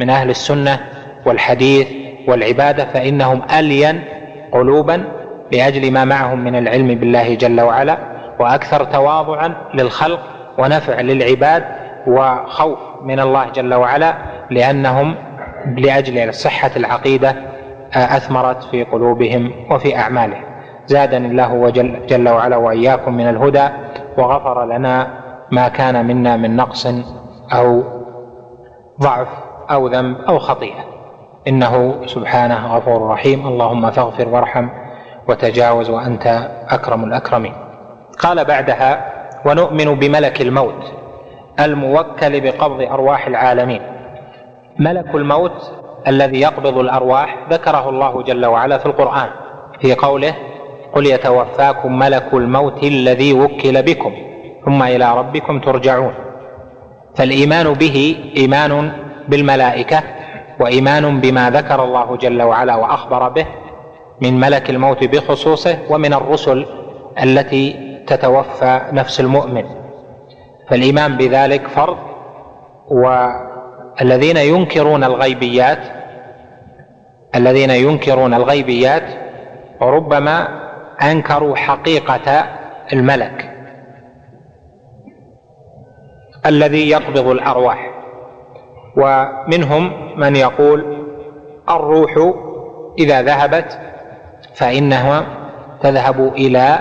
من 0.00 0.10
أهل 0.10 0.30
السنة 0.30 0.80
والحديث 1.26 1.88
والعبادة 2.28 2.84
فإنهم 2.84 3.42
ألين 3.58 4.04
قلوبا 4.52 5.04
لأجل 5.52 5.92
ما 5.92 6.04
معهم 6.04 6.44
من 6.44 6.56
العلم 6.56 6.88
بالله 6.88 7.34
جل 7.34 7.60
وعلا 7.60 7.98
وأكثر 8.40 8.84
تواضعا 8.84 9.54
للخلق 9.74 10.20
ونفع 10.58 11.00
للعباد 11.00 11.64
وخوف 12.06 12.78
من 13.02 13.20
الله 13.20 13.50
جل 13.54 13.74
وعلا 13.74 14.14
لأنهم 14.50 15.14
لأجل 15.76 16.34
صحة 16.34 16.70
العقيدة 16.76 17.34
أثمرت 17.94 18.62
في 18.64 18.84
قلوبهم 18.84 19.52
وفي 19.70 19.96
أعمالهم. 19.96 20.44
زادني 20.86 21.26
الله 21.28 21.52
وجل 21.52 22.06
جل 22.08 22.28
وعلا 22.28 22.56
وإياكم 22.56 23.14
من 23.14 23.28
الهدى 23.28 23.68
وغفر 24.18 24.64
لنا 24.64 25.06
ما 25.52 25.68
كان 25.68 26.06
منا 26.06 26.36
من 26.36 26.56
نقص 26.56 26.86
أو 27.52 27.82
ضعف 29.00 29.28
أو 29.70 29.86
ذنب 29.86 30.20
أو 30.20 30.38
خطيئة. 30.38 30.84
إنه 31.48 32.06
سبحانه 32.06 32.76
غفور 32.76 33.08
رحيم. 33.08 33.46
اللهم 33.46 33.90
فاغفر 33.90 34.28
وارحم 34.28 34.68
وتجاوز 35.28 35.90
وأنت 35.90 36.50
أكرم 36.68 37.04
الأكرمين. 37.04 37.54
قال 38.18 38.44
بعدها 38.44 39.12
ونؤمن 39.46 39.94
بملك 39.94 40.40
الموت 40.40 40.92
الموكل 41.60 42.40
بقبض 42.40 42.80
أرواح 42.80 43.26
العالمين. 43.26 43.82
ملك 44.78 45.14
الموت 45.14 45.72
الذي 46.08 46.40
يقبض 46.40 46.78
الأرواح 46.78 47.36
ذكره 47.50 47.88
الله 47.88 48.22
جل 48.22 48.46
وعلا 48.46 48.78
في 48.78 48.86
القرآن 48.86 49.28
في 49.80 49.94
قوله 49.94 50.34
قل 50.96 51.06
يتوفاكم 51.06 51.98
ملك 51.98 52.34
الموت 52.34 52.82
الذي 52.82 53.32
وكل 53.32 53.82
بكم 53.82 54.12
ثم 54.64 54.82
إلى 54.82 55.18
ربكم 55.18 55.60
ترجعون. 55.60 56.14
فالإيمان 57.16 57.72
به 57.72 58.16
إيمان 58.36 58.92
بالملائكة 59.28 60.02
وإيمان 60.60 61.20
بما 61.20 61.50
ذكر 61.50 61.84
الله 61.84 62.16
جل 62.16 62.42
وعلا 62.42 62.74
وأخبر 62.76 63.28
به 63.28 63.46
من 64.22 64.40
ملك 64.40 64.70
الموت 64.70 65.04
بخصوصه 65.04 65.78
ومن 65.90 66.14
الرسل 66.14 66.66
التي 67.22 67.76
تتوفى 68.06 68.80
نفس 68.92 69.20
المؤمن. 69.20 69.64
فالإيمان 70.70 71.16
بذلك 71.16 71.68
فرض 71.68 71.96
والذين 72.90 74.36
ينكرون 74.36 75.04
الغيبيات 75.04 75.78
الذين 77.34 77.70
ينكرون 77.70 78.34
الغيبيات 78.34 79.02
ربما 79.82 80.65
أنكروا 81.02 81.56
حقيقة 81.56 82.44
الملك 82.92 83.52
الذي 86.46 86.90
يقبض 86.90 87.26
الأرواح. 87.26 87.90
ومنهم 88.96 89.92
من 90.20 90.36
يقول 90.36 91.06
الروح 91.68 92.34
إذا 92.98 93.22
ذهبت 93.22 93.78
فإنها 94.54 95.26
تذهب 95.80 96.34
إلى 96.34 96.78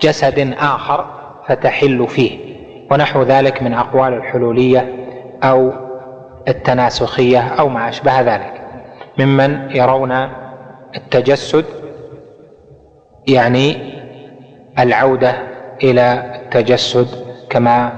جسد 0.00 0.54
آخر 0.60 1.04
فتحل 1.46 2.08
فيه. 2.08 2.58
ونحو 2.90 3.22
ذلك 3.22 3.62
من 3.62 3.74
أقوال 3.74 4.14
الحلولية 4.14 4.94
أو 5.42 5.72
التناسخية 6.48 7.40
أو 7.40 7.68
ما 7.68 7.88
أشبه 7.88 8.20
ذلك. 8.20 8.52
ممن 9.18 9.70
يرون 9.70 10.28
التجسد 10.96 11.64
يعني 13.28 13.76
العودة 14.78 15.34
إلى 15.82 16.32
التجسد 16.44 17.06
كما 17.50 17.92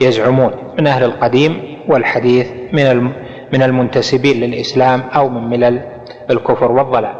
يزعمون 0.00 0.52
من 0.78 0.86
أهل 0.86 1.04
القديم 1.04 1.78
والحديث 1.88 2.50
من 2.72 3.12
من 3.52 3.62
المنتسبين 3.62 4.40
للإسلام 4.40 5.02
أو 5.16 5.28
من 5.28 5.50
ملل 5.50 5.88
الكفر 6.30 6.72
والضلال. 6.72 7.14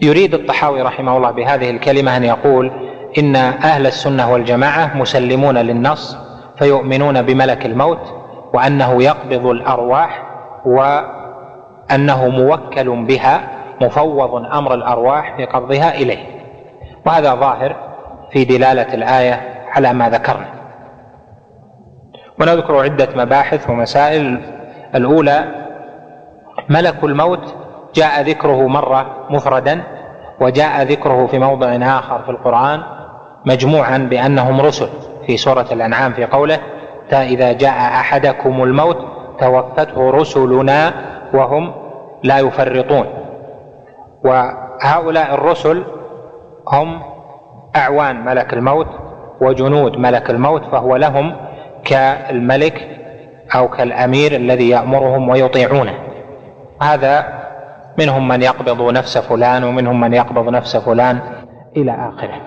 يريد 0.00 0.34
الطحاوي 0.34 0.82
رحمه 0.82 1.16
الله 1.16 1.30
بهذه 1.30 1.70
الكلمة 1.70 2.16
أن 2.16 2.24
يقول 2.24 2.70
إن 3.18 3.36
أهل 3.36 3.86
السنة 3.86 4.32
والجماعة 4.32 4.96
مسلمون 4.96 5.58
للنص 5.58 6.16
فيؤمنون 6.58 7.22
بملك 7.22 7.66
الموت 7.66 8.14
وأنه 8.54 9.02
يقبض 9.02 9.46
الأرواح 9.46 10.22
وأنه 10.66 12.28
موكل 12.28 13.04
بها 13.04 13.61
مفوض 13.80 14.34
أمر 14.34 14.74
الأرواح 14.74 15.36
في 15.36 15.44
قبضها 15.44 15.94
إليه. 15.94 16.26
وهذا 17.06 17.34
ظاهر 17.34 17.76
في 18.32 18.44
دلالة 18.44 18.94
الآية 18.94 19.40
على 19.70 19.92
ما 19.92 20.08
ذكرنا. 20.08 20.48
ونذكر 22.40 22.82
عدة 22.82 23.08
مباحث 23.16 23.70
ومسائل. 23.70 24.40
الأولى 24.94 25.44
ملك 26.68 27.04
الموت 27.04 27.54
جاء 27.94 28.22
ذكره 28.22 28.66
مرة 28.66 29.26
مفردا 29.30 29.82
وجاء 30.40 30.82
ذكره 30.82 31.26
في 31.26 31.38
موضع 31.38 31.76
آخر 31.98 32.22
في 32.22 32.30
القرآن 32.30 32.82
مجموعا 33.46 33.98
بأنهم 33.98 34.60
رسل 34.60 34.88
في 35.26 35.36
سورة 35.36 35.66
الأنعام 35.72 36.12
في 36.12 36.24
قوله 36.24 36.58
إذا 37.12 37.52
جاء 37.52 37.78
أحدكم 37.78 38.62
الموت 38.62 38.98
توفته 39.40 40.10
رسلنا 40.10 40.92
وهم 41.34 41.74
لا 42.22 42.38
يفرطون. 42.38 43.06
وهؤلاء 44.24 45.34
الرسل 45.34 45.84
هم 46.72 47.02
أعوان 47.76 48.24
ملك 48.24 48.54
الموت 48.54 48.86
وجنود 49.40 49.96
ملك 49.96 50.30
الموت 50.30 50.62
فهو 50.64 50.96
لهم 50.96 51.36
كالملك 51.84 52.88
أو 53.54 53.68
كالأمير 53.68 54.36
الذي 54.36 54.68
يأمرهم 54.68 55.28
ويطيعونه. 55.28 55.94
هذا 56.82 57.42
منهم 57.98 58.28
من 58.28 58.42
يقبض 58.42 58.92
نفس 58.92 59.18
فلان 59.18 59.64
ومنهم 59.64 60.00
من 60.00 60.14
يقبض 60.14 60.48
نفس 60.48 60.76
فلان 60.76 61.18
إلى 61.76 61.92
آخره. 61.92 62.40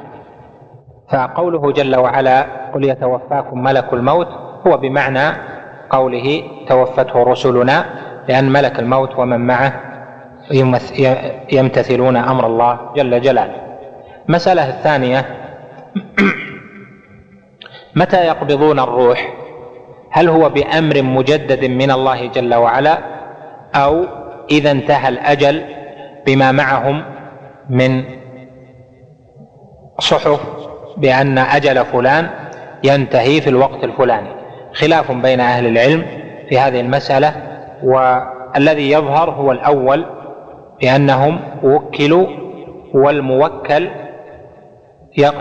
فقوله 1.11 1.71
جل 1.71 1.95
وعلا 1.95 2.45
قل 2.73 2.86
يتوفاكم 2.86 3.63
ملك 3.63 3.93
الموت 3.93 4.28
هو 4.67 4.78
بمعنى 4.78 5.38
قوله 5.89 6.43
توفته 6.69 7.23
رسلنا 7.23 7.86
لأن 8.28 8.51
ملك 8.51 8.80
الموت 8.80 9.19
ومن 9.19 9.47
معه 9.47 9.73
يمتثلون 11.51 12.17
أمر 12.17 12.45
الله 12.47 12.79
جل 12.95 13.21
جلاله. 13.21 13.55
المسألة 14.29 14.69
الثانية 14.69 15.25
متى 17.95 18.25
يقبضون 18.25 18.79
الروح؟ 18.79 19.33
هل 20.11 20.29
هو 20.29 20.49
بأمر 20.49 21.01
مجدد 21.01 21.65
من 21.65 21.91
الله 21.91 22.25
جل 22.27 22.55
وعلا 22.55 22.97
أو 23.75 24.05
إذا 24.51 24.71
انتهى 24.71 25.09
الأجل 25.09 25.65
بما 26.25 26.51
معهم 26.51 27.03
من 27.69 28.03
صحف 29.99 30.41
بأن 30.97 31.37
أجل 31.37 31.85
فلان 31.85 32.29
ينتهي 32.83 33.41
في 33.41 33.49
الوقت 33.49 33.83
الفلاني؟ 33.83 34.29
خلاف 34.73 35.11
بين 35.11 35.39
أهل 35.39 35.67
العلم 35.67 36.05
في 36.49 36.59
هذه 36.59 36.79
المسألة 36.79 37.33
والذي 37.83 38.91
يظهر 38.91 39.29
هو 39.29 39.51
الأول 39.51 40.05
بانهم 40.86 41.39
وكلوا 41.63 42.27
والموكل 42.93 43.89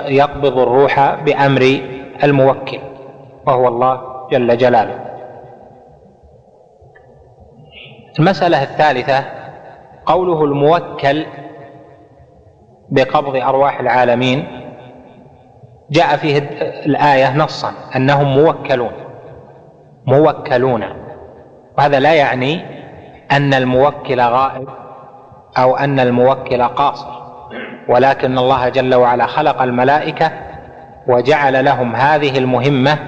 يقبض 0.09 0.59
الروح 0.59 1.15
بأمر 1.15 1.81
الموكل 2.25 2.79
وهو 3.47 3.69
الله 3.69 4.01
جل 4.31 4.57
جلاله. 4.57 5.05
المسألة 8.19 8.63
الثالثة 8.63 9.25
قوله 10.07 10.45
الموكل 10.45 11.27
بقبض 12.91 13.37
أرواح 13.37 13.81
العالمين 13.81 14.47
جاء 15.91 16.17
فيه 16.17 16.39
الآية 16.87 17.37
نصا 17.37 17.73
أنهم 17.97 18.39
موكلون 18.39 18.93
موكلون. 20.07 20.85
وهذا 21.79 22.01
لا 22.01 22.15
يعني 22.15 22.61
أن 23.33 23.55
الموكل 23.55 24.21
غائب. 24.21 24.84
أو 25.59 25.77
أن 25.77 26.01
الموكل 26.01 26.63
قاصر 26.63 27.25
ولكن 27.89 28.39
الله 28.39 28.69
جل 28.69 28.95
وعلا 28.95 29.27
خلق 29.27 29.63
الملائكة 29.63 30.33
وجعل 31.07 31.65
لهم 31.65 31.97
هذه 31.97 32.39
المهمة 32.39 32.99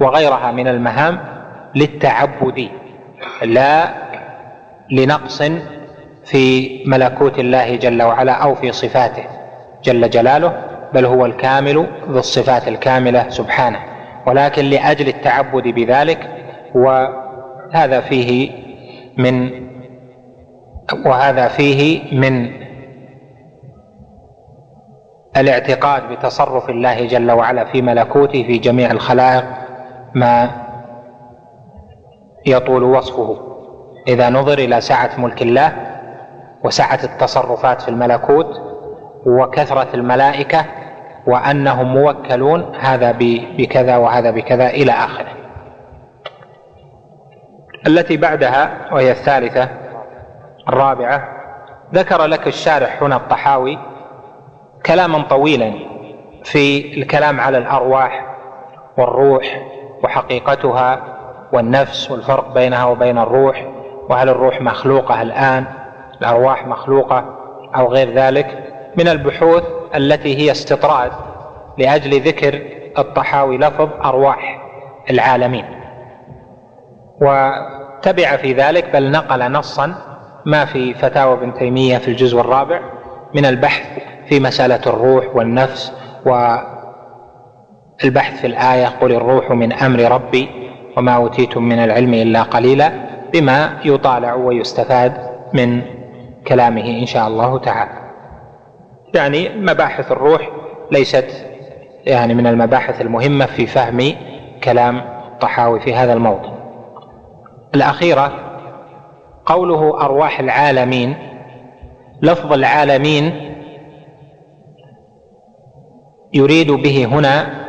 وغيرها 0.00 0.52
من 0.52 0.68
المهام 0.68 1.18
للتعبد 1.74 2.68
لا 3.42 3.88
لنقص 4.90 5.42
في 6.24 6.70
ملكوت 6.86 7.38
الله 7.38 7.76
جل 7.76 8.02
وعلا 8.02 8.32
أو 8.32 8.54
في 8.54 8.72
صفاته 8.72 9.24
جل 9.84 10.10
جلاله 10.10 10.52
بل 10.94 11.04
هو 11.04 11.26
الكامل 11.26 11.86
ذو 12.08 12.18
الصفات 12.18 12.68
الكاملة 12.68 13.28
سبحانه. 13.28 13.78
ولكن 14.26 14.64
لأجل 14.64 15.08
التعبد 15.08 15.62
بذلك 15.62 16.28
وهذا 16.74 18.00
فيه 18.00 18.50
من 19.18 19.50
وهذا 21.06 21.48
فيه 21.48 22.02
من 22.20 22.50
الاعتقاد 25.36 26.08
بتصرف 26.08 26.70
الله 26.70 27.06
جل 27.06 27.30
وعلا 27.30 27.64
في 27.64 27.82
ملكوته 27.82 28.42
في 28.42 28.58
جميع 28.58 28.90
الخلائق 28.90 29.44
ما 30.14 30.50
يطول 32.46 32.82
وصفه. 32.82 33.36
إذا 34.08 34.30
نظر 34.30 34.58
إلى 34.58 34.80
سعة 34.80 35.10
ملك 35.18 35.42
الله 35.42 35.72
وسعة 36.64 36.98
التصرفات 37.04 37.82
في 37.82 37.88
الملكوت 37.88 38.46
وكثرة 39.26 39.88
الملائكة 39.94 40.64
وأنهم 41.26 41.94
موكلون 41.94 42.74
هذا 42.76 43.12
بكذا 43.58 43.96
وهذا 43.96 44.30
بكذا 44.30 44.66
إلى 44.66 44.92
آخره. 44.92 45.28
التي 47.86 48.16
بعدها 48.16 48.92
وهي 48.92 49.10
الثالثة 49.10 49.83
الرابعة 50.68 51.28
ذكر 51.94 52.24
لك 52.26 52.46
الشارح 52.46 53.02
هنا 53.02 53.16
الطحاوي 53.16 53.78
كلاما 54.86 55.22
طويلا 55.22 55.72
في 56.44 56.94
الكلام 56.98 57.40
على 57.40 57.58
الأرواح 57.58 58.36
والروح 58.98 59.62
وحقيقتها 60.04 61.04
والنفس 61.52 62.10
والفرق 62.10 62.54
بينها 62.54 62.84
وبين 62.84 63.18
الروح 63.18 63.66
وهل 64.08 64.28
الروح 64.28 64.60
مخلوقة 64.60 65.22
الآن 65.22 65.64
الأرواح 66.20 66.66
مخلوقة 66.66 67.24
أو 67.76 67.92
غير 67.92 68.12
ذلك 68.12 68.74
من 68.98 69.08
البحوث 69.08 69.64
التي 69.94 70.38
هي 70.38 70.50
استطراد 70.50 71.12
لأجل 71.78 72.20
ذكر 72.20 72.62
الطحاوي 72.98 73.58
لفظ 73.58 73.88
أرواح 74.04 74.60
العالمين. 75.10 75.64
تبع 78.02 78.36
في 78.36 78.52
ذلك 78.52 78.92
بل 78.92 79.10
نقل 79.10 79.52
نصا 79.52 79.94
ما 80.46 80.64
في 80.64 80.94
فتاوى 80.94 81.34
ابن 81.34 81.54
تيمية 81.54 81.98
في 81.98 82.08
الجزء 82.08 82.40
الرابع 82.40 82.80
من 83.34 83.44
البحث 83.44 83.86
في 84.28 84.40
مسألة 84.40 84.80
الروح 84.86 85.36
والنفس 85.36 85.92
والبحث 86.26 88.40
في 88.40 88.46
الآية 88.46 88.86
قل 88.86 89.12
الروح 89.12 89.50
من 89.50 89.72
أمر 89.72 90.00
ربي 90.00 90.48
وما 90.96 91.12
أوتيتم 91.12 91.62
من 91.62 91.78
العلم 91.78 92.14
إلا 92.14 92.42
قليلا 92.42 92.92
بما 93.32 93.78
يطالع 93.84 94.34
ويستفاد 94.34 95.12
من 95.52 95.82
كلامه 96.46 96.98
إن 97.00 97.06
شاء 97.06 97.28
الله 97.28 97.58
تعالى. 97.58 97.90
يعني 99.14 99.48
مباحث 99.48 100.12
الروح 100.12 100.50
ليست 100.92 101.46
يعني 102.06 102.34
من 102.34 102.46
المباحث 102.46 103.00
المهمة 103.00 103.46
في 103.46 103.66
فهم 103.66 104.12
كلام 104.64 105.02
الطحاوي 105.32 105.80
في 105.80 105.94
هذا 105.94 106.12
الموضوع. 106.12 106.54
الأخيرة 107.74 108.32
قوله 109.46 110.00
أرواح 110.04 110.40
العالمين 110.40 111.14
لفظ 112.22 112.52
العالمين 112.52 113.54
يريد 116.34 116.70
به 116.70 117.04
هنا 117.04 117.64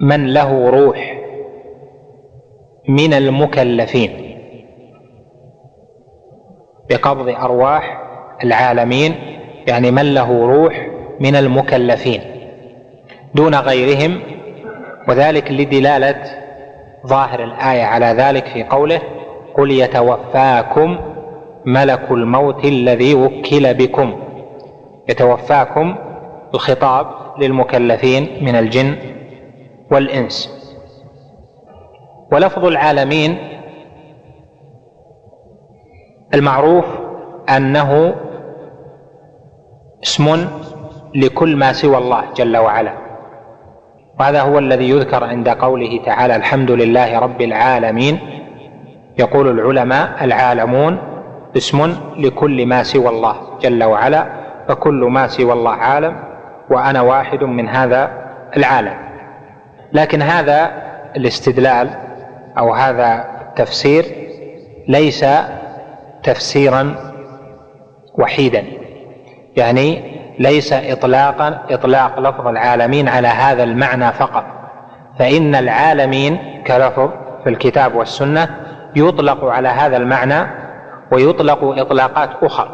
من 0.00 0.26
له 0.26 0.70
روح 0.70 1.16
من 2.88 3.14
المكلفين 3.14 4.38
بقبض 6.90 7.28
أرواح 7.28 8.02
العالمين 8.44 9.14
يعني 9.68 9.90
من 9.90 10.14
له 10.14 10.46
روح 10.46 10.86
من 11.20 11.36
المكلفين 11.36 12.20
دون 13.34 13.54
غيرهم 13.54 14.20
وذلك 15.08 15.50
لدلالة 15.50 16.22
ظاهر 17.06 17.44
الآية 17.44 17.84
على 17.84 18.06
ذلك 18.06 18.46
في 18.46 18.64
قوله 18.64 19.00
قل 19.56 19.70
يتوفاكم 19.70 20.98
ملك 21.64 22.10
الموت 22.10 22.64
الذي 22.64 23.14
وكل 23.14 23.74
بكم. 23.74 24.14
يتوفاكم 25.08 25.96
الخطاب 26.54 27.06
للمكلفين 27.38 28.44
من 28.44 28.56
الجن 28.56 28.96
والانس. 29.90 30.56
ولفظ 32.32 32.64
العالمين 32.64 33.38
المعروف 36.34 36.84
أنه 37.56 38.14
اسم 40.02 40.46
لكل 41.14 41.56
ما 41.56 41.72
سوى 41.72 41.98
الله 41.98 42.24
جل 42.36 42.56
وعلا. 42.56 42.92
وهذا 44.20 44.42
هو 44.42 44.58
الذي 44.58 44.90
يذكر 44.90 45.24
عند 45.24 45.48
قوله 45.48 46.00
تعالى 46.04 46.36
الحمد 46.36 46.70
لله 46.70 47.18
رب 47.18 47.42
العالمين. 47.42 48.18
يقول 49.18 49.48
العلماء 49.48 50.24
العالمون 50.24 50.98
اسم 51.56 51.96
لكل 52.16 52.66
ما 52.66 52.82
سوى 52.82 53.08
الله 53.08 53.36
جل 53.60 53.84
وعلا 53.84 54.26
فكل 54.68 54.94
ما 55.10 55.28
سوى 55.28 55.52
الله 55.52 55.70
عالم 55.72 56.16
وأنا 56.70 57.00
واحد 57.00 57.44
من 57.44 57.68
هذا 57.68 58.10
العالم. 58.56 58.94
لكن 59.92 60.22
هذا 60.22 60.70
الاستدلال 61.16 61.90
أو 62.58 62.74
هذا 62.74 63.24
التفسير 63.40 64.04
ليس 64.88 65.24
تفسيرا 66.22 66.94
وحيدا. 68.14 68.64
يعني 69.56 70.16
ليس 70.38 70.72
اطلاقا 70.72 71.60
إطلاق 71.70 72.20
لفظ 72.20 72.46
العالمين 72.46 73.08
على 73.08 73.28
هذا 73.28 73.62
المعنى 73.62 74.12
فقط. 74.12 74.44
فإن 75.18 75.54
العالمين 75.54 76.62
كلفظ 76.66 77.10
في 77.44 77.48
الكتاب 77.50 77.94
والسنة 77.94 78.65
يطلق 78.96 79.44
على 79.44 79.68
هذا 79.68 79.96
المعنى 79.96 80.46
ويطلق 81.12 81.64
إطلاقات 81.64 82.30
أخرى. 82.42 82.70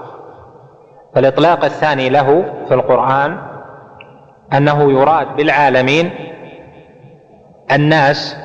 فالإطلاق 1.14 1.64
الثاني 1.64 2.09
له 2.09 2.45
في 2.68 2.75
القرآن 2.75 3.39
أنه 4.53 4.93
يراد 4.93 5.37
بالعالمين 5.37 6.11
الناس 7.73 8.37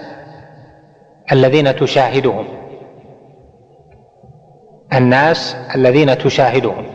الذين 1.32 1.76
تشاهدهم. 1.76 2.46
الناس 4.94 5.56
الذين 5.76 6.18
تشاهدهم. 6.18 6.86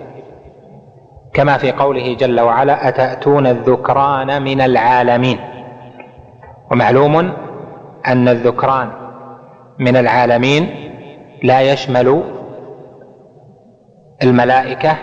كما 1.35 1.57
في 1.57 1.73
قوله 1.73 2.15
جل 2.15 2.41
وعلا 2.41 2.89
أتأتون 2.89 3.47
الذكران 3.47 4.43
من 4.43 4.61
العالمين. 4.61 5.39
ومعلوم 6.71 7.17
أن 8.07 8.29
الذكران 8.29 9.02
من 9.83 9.97
العالمين 9.97 10.71
لا 11.43 11.61
يشمل 11.61 12.23
الملائكة 14.23 14.97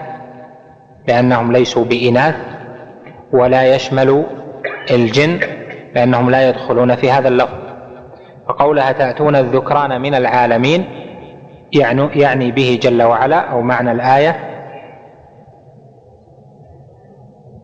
لأنهم 1.07 1.51
ليسوا 1.51 1.85
بإناث 1.85 2.35
ولا 3.33 3.75
يشمل 3.75 4.25
الجن 4.91 5.39
لأنهم 5.95 6.29
لا 6.29 6.49
يدخلون 6.49 6.95
في 6.95 7.11
هذا 7.11 7.27
اللفظ. 7.27 7.57
فقولها 8.47 8.91
تأتون 8.91 9.35
الذكران 9.35 10.01
من 10.01 10.15
العالمين 10.15 10.85
يعني 11.73 12.09
يعني 12.15 12.51
به 12.51 12.79
جل 12.81 13.03
وعلا 13.03 13.39
أو 13.39 13.61
معنى 13.61 13.91
الآية. 13.91 14.35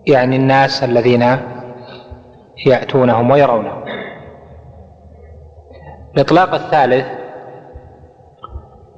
يعني 0.07 0.35
الناس 0.35 0.83
الذين 0.83 1.37
يأتونهم 2.65 3.31
ويرونهم 3.31 3.85
الإطلاق 6.15 6.53
الثالث 6.53 7.05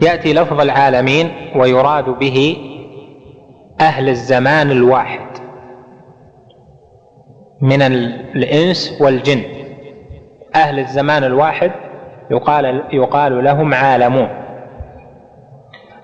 يأتي 0.02 0.34
لفظ 0.34 0.62
العالمين 0.62 1.32
ويراد 1.56 2.06
به 2.06 2.58
أهل 3.82 4.10
الزمان 4.10 4.72
الواحد 4.72 5.28
من 7.62 7.82
الإنس 7.82 9.02
والجن. 9.02 9.44
أهل 10.56 10.80
الزمان 10.80 11.24
الواحد 11.24 11.72
يقال 12.32 12.84
يقال 12.92 13.44
لهم 13.44 13.74
عالمون. 13.74 14.30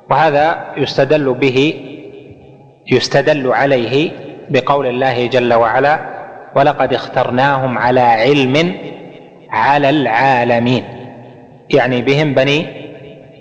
وهذا 0.09 0.73
يستدل 0.77 1.33
به 1.33 1.73
يستدل 2.91 3.53
عليه 3.53 4.11
بقول 4.49 4.87
الله 4.87 5.27
جل 5.27 5.53
وعلا 5.53 5.99
ولقد 6.55 6.93
اخترناهم 6.93 7.77
على 7.77 7.99
علم 7.99 8.75
على 9.49 9.89
العالمين 9.89 11.02
يعني 11.69 12.01
بهم 12.01 12.33
بني 12.33 12.83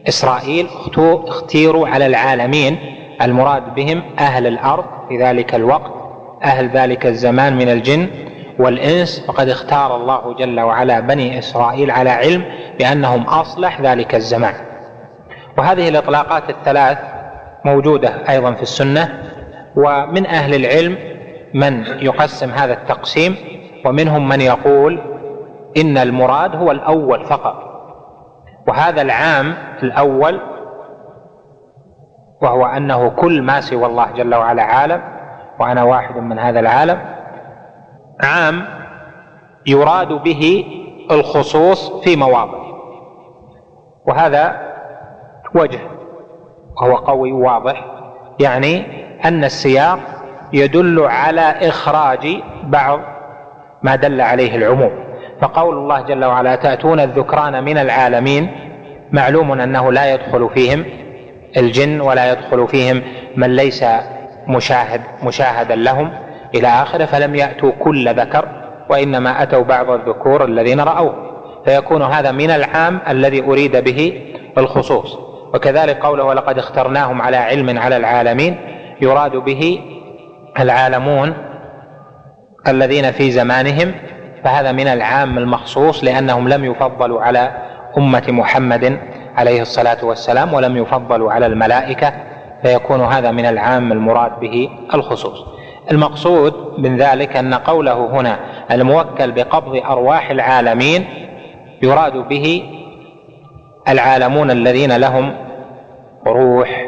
إسرائيل 0.08 0.66
اختيروا 0.96 1.88
على 1.88 2.06
العالمين. 2.06 2.78
المراد 3.22 3.74
بهم 3.74 4.02
أهل 4.18 4.46
الأرض 4.46 4.84
في 5.08 5.18
ذلك 5.18 5.54
الوقت 5.54 5.92
أهل 6.44 6.68
ذلك 6.68 7.06
الزمان 7.06 7.56
من 7.56 7.68
الجن 7.68 8.08
والإنس. 8.58 9.24
فقد 9.26 9.48
اختار 9.48 9.96
الله 9.96 10.34
جل 10.34 10.60
وعلا 10.60 11.00
بني 11.00 11.38
إسرائيل 11.38 11.90
على 11.90 12.10
علم 12.10 12.44
بأنهم 12.78 13.22
أصلح 13.22 13.80
ذلك 13.80 14.14
الزمان. 14.14 14.54
وهذه 15.58 15.88
الإطلاقات 15.88 16.50
الثلاث 16.50 16.98
موجودة 17.64 18.14
أيضا 18.28 18.52
في 18.52 18.62
السنة. 18.62 19.22
ومن 19.76 20.26
أهل 20.26 20.54
العلم 20.54 20.96
من 21.54 21.84
يقسم 22.00 22.50
هذا 22.50 22.72
التقسيم 22.72 23.36
ومنهم 23.84 24.28
من 24.28 24.40
يقول 24.40 25.00
إن 25.76 25.98
المراد 25.98 26.56
هو 26.56 26.70
الأول 26.70 27.24
فقط. 27.24 27.71
وهذا 28.68 29.02
العام 29.02 29.54
الأول 29.82 30.40
وهو 32.42 32.66
أنه 32.66 33.08
كل 33.08 33.42
ما 33.42 33.60
سوى 33.60 33.86
الله 33.86 34.10
جل 34.10 34.34
وعلا 34.34 34.62
عالم 34.62 35.02
وأنا 35.60 35.82
واحد 35.82 36.16
من 36.16 36.38
هذا 36.38 36.60
العالم 36.60 36.98
عام 38.24 38.64
يراد 39.66 40.08
به 40.08 40.64
الخصوص 41.10 42.04
في 42.04 42.16
مواضع 42.16 42.58
وهذا 44.06 44.72
وجه 45.54 45.80
وهو 46.82 46.96
قوي 46.96 47.32
واضح 47.32 47.84
يعني 48.40 49.02
أن 49.24 49.44
السياق 49.44 49.98
يدل 50.52 51.00
على 51.00 51.40
إخراج 51.40 52.42
بعض 52.64 53.00
ما 53.82 53.96
دل 53.96 54.20
عليه 54.20 54.56
العموم. 54.56 55.11
فقول 55.42 55.74
الله 55.74 56.00
جل 56.00 56.24
وعلا 56.24 56.56
تأتون 56.56 57.00
الذكران 57.00 57.64
من 57.64 57.78
العالمين 57.78 58.50
معلوم 59.12 59.60
أنه 59.60 59.92
لا 59.92 60.14
يدخل 60.14 60.50
فيهم 60.54 60.84
الجن 61.56 62.00
ولا 62.00 62.32
يدخل 62.32 62.68
فيهم 62.68 63.02
من 63.36 63.56
ليس 63.56 63.84
مشاهد 64.48 65.00
مشاهدا 65.22 65.74
لهم 65.74 66.12
إلى 66.54 66.68
اخره 66.68 67.04
فلم 67.04 67.34
يأتوا 67.34 67.72
كل 67.78 68.14
ذكر 68.14 68.48
وإنما 68.90 69.42
أتوا 69.42 69.62
بعض 69.62 69.90
الذكور 69.90 70.44
الذين 70.44 70.80
رأوه. 70.80 71.14
فيكون 71.64 72.02
هذا 72.02 72.32
من 72.32 72.50
العام 72.50 73.00
الذي 73.08 73.42
أريد 73.42 73.76
به 73.76 74.22
الخصوص. 74.58 75.18
وكذلك 75.54 75.98
قوله 75.98 76.24
ولقد 76.24 76.58
اخترناهم 76.58 77.22
على 77.22 77.36
علم 77.36 77.78
على 77.78 77.96
العالمين 77.96 78.56
يراد 79.00 79.36
به 79.36 79.80
العالمون 80.60 81.34
الذين 82.68 83.10
في 83.10 83.30
زمانهم 83.30 83.94
فهذا 84.44 84.72
من 84.72 84.86
العام 84.86 85.38
المخصوص 85.38 86.04
لأنهم 86.04 86.48
لم 86.48 86.64
يفضلوا 86.64 87.22
على 87.22 87.52
أمة 87.98 88.24
محمد 88.28 88.98
عليه 89.36 89.62
الصلاة 89.62 90.04
والسلام 90.04 90.54
ولم 90.54 90.76
يفضلوا 90.76 91.32
على 91.32 91.46
الملائكة 91.46 92.12
فيكون 92.62 93.00
هذا 93.00 93.30
من 93.30 93.46
العام 93.46 93.92
المراد 93.92 94.40
به 94.40 94.70
الخصوص. 94.94 95.44
المقصود 95.90 96.54
من 96.78 96.96
ذلك 96.96 97.36
أن 97.36 97.54
قوله 97.54 98.06
هنا 98.06 98.38
الموكل 98.70 99.32
بقبض 99.32 99.82
أرواح 99.84 100.30
العالمين 100.30 101.04
يراد 101.82 102.12
به 102.28 102.62
العالمون 103.88 104.50
الذين 104.50 104.96
لهم 104.96 105.34
روح 106.26 106.86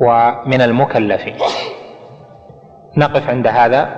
ومن 0.00 0.60
المكلفين. 0.60 1.34
نقف 2.96 3.30
عند 3.30 3.46
هذا. 3.46 3.96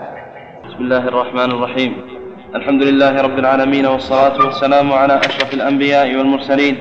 بسم 0.64 0.78
الله 0.78 1.08
الرحمن 1.08 1.50
الرحيم. 1.50 2.11
الحمد 2.54 2.82
لله 2.82 3.22
رب 3.22 3.38
العالمين 3.38 3.86
والصلاة 3.86 4.46
والسلام 4.46 4.92
على 4.92 5.18
أشرف 5.18 5.54
الأنبياء 5.54 6.16
والمرسلين 6.16 6.76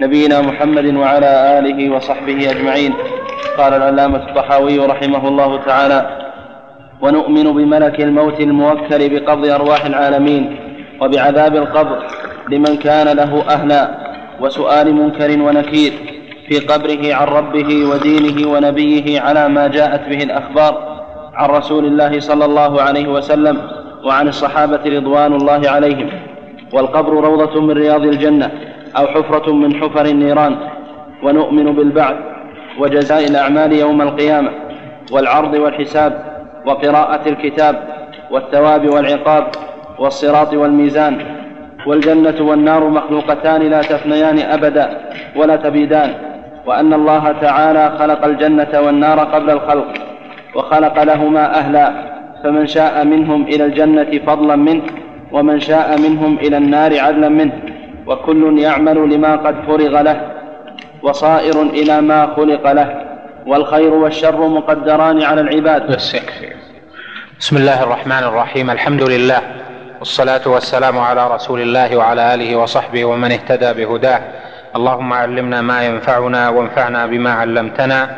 نبينا 0.00 0.40
محمد 0.40 0.94
وعلى 0.94 1.58
آله 1.58 1.90
وصحبه 1.90 2.50
أجمعين. 2.50 2.94
قال 3.58 3.74
العلامة 3.74 4.16
الطحاوي 4.28 4.78
رحمه 4.78 5.28
الله 5.28 5.60
تعالى 5.66 6.00
ونؤمن 7.00 7.44
بملك 7.52 8.00
الموت 8.00 8.40
الموكل 8.40 9.08
بقبض 9.08 9.46
أرواح 9.46 9.84
العالمين 9.84 10.56
وبعذاب 11.00 11.56
القبر 11.56 12.06
لمن 12.48 12.76
كان 12.76 13.16
له 13.16 13.44
أهلا 13.48 13.90
وسؤال 14.40 14.94
منكر 14.94 15.42
ونكير 15.42 15.92
في 16.48 16.58
قبره 16.58 17.14
عن 17.14 17.26
ربه 17.26 17.84
ودينه 17.86 18.48
ونبيه 18.48 19.20
على 19.20 19.48
ما 19.48 19.68
جاءت 19.68 20.08
به 20.08 20.22
الأخبار 20.22 21.02
عن 21.34 21.48
رسول 21.50 21.84
الله 21.84 22.20
صلى 22.20 22.44
الله 22.44 22.82
عليه 22.82 23.08
وسلم 23.08 23.77
وعن 24.04 24.28
الصحابة 24.28 24.80
رضوان 24.86 25.34
الله 25.34 25.70
عليهم. 25.70 26.10
والقبر 26.72 27.12
روضة 27.12 27.60
من 27.60 27.70
رياض 27.70 28.02
الجنة 28.02 28.50
أو 28.98 29.06
حفرة 29.06 29.52
من 29.52 29.74
حفر 29.74 30.04
النيران. 30.04 30.56
ونؤمن 31.22 31.72
بالبعث 31.72 32.16
وجزاء 32.78 33.24
الأعمال 33.24 33.72
يوم 33.72 34.02
القيامة 34.02 34.50
والعرض 35.12 35.54
والحساب 35.54 36.12
وقراءة 36.66 37.28
الكتاب 37.28 37.82
والثواب 38.30 38.88
والعقاب 38.88 39.46
والصراط 39.98 40.54
والميزان. 40.54 41.18
والجنة 41.86 42.36
والنار 42.40 42.88
مخلوقتان 42.88 43.62
لا 43.62 43.80
تفنيان 43.80 44.38
أبدا 44.38 45.00
ولا 45.36 45.56
تبيدان. 45.56 46.14
وأن 46.66 46.94
الله 46.94 47.32
تعالى 47.32 47.92
خلق 47.98 48.24
الجنة 48.24 48.80
والنار 48.80 49.18
قبل 49.20 49.50
الخلق 49.50 49.92
وخلق 50.54 51.02
لهما 51.02 51.58
أهلا. 51.58 52.17
فمن 52.44 52.66
شاء 52.66 53.04
منهم 53.04 53.42
إلى 53.42 53.64
الجنة 53.64 54.20
فضلا 54.26 54.56
منه 54.56 54.82
ومن 55.32 55.60
شاء 55.60 56.00
منهم 56.00 56.38
إلى 56.38 56.56
النار 56.56 57.00
عدلا 57.00 57.28
منه. 57.28 57.52
وكل 58.06 58.58
يعمل 58.58 59.14
لما 59.14 59.36
قد 59.36 59.54
فرغ 59.66 60.00
له 60.00 60.30
وصائر 61.02 61.62
إلى 61.62 62.00
ما 62.00 62.26
خلق 62.36 62.72
له. 62.72 63.04
والخير 63.46 63.94
والشر 63.94 64.48
مقدران 64.48 65.22
على 65.22 65.40
العباد. 65.40 65.96
بسم 67.40 67.56
الله 67.56 67.82
الرحمن 67.82 68.22
الرحيم. 68.30 68.70
الحمد 68.70 69.02
لله 69.02 69.40
والصلاة 69.98 70.48
والسلام 70.48 70.98
على 70.98 71.34
رسول 71.34 71.60
الله 71.60 71.96
وعلى 71.96 72.34
آله 72.34 72.56
وصحبه 72.56 73.04
ومن 73.04 73.32
اهتدى 73.32 73.84
بهداه. 73.84 74.20
اللهم 74.76 75.12
علمنا 75.12 75.60
ما 75.62 75.82
ينفعنا 75.82 76.48
وانفعنا 76.48 77.06
بما 77.06 77.32
علمتنا. 77.32 78.08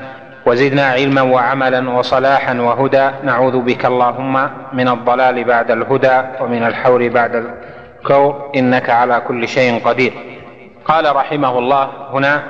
وزدنا 0.46 0.86
علما 0.86 1.22
وعملا 1.22 1.90
وصلاحا 1.90 2.60
وهدى. 2.60 3.10
نعوذ 3.24 3.58
بك 3.58 3.86
اللهم 3.86 4.50
من 4.72 4.88
الضلال 4.88 5.44
بعد 5.44 5.70
الهدى 5.70 6.22
ومن 6.40 6.62
الحور 6.62 7.08
بعد 7.08 7.34
الكور. 7.34 8.50
إنك 8.56 8.90
على 8.90 9.22
كل 9.28 9.48
شيء 9.48 9.80
قدير. 9.84 10.12
قال 10.84 11.16
رحمه 11.16 11.58
الله 11.58 11.90
هنا 12.12 12.42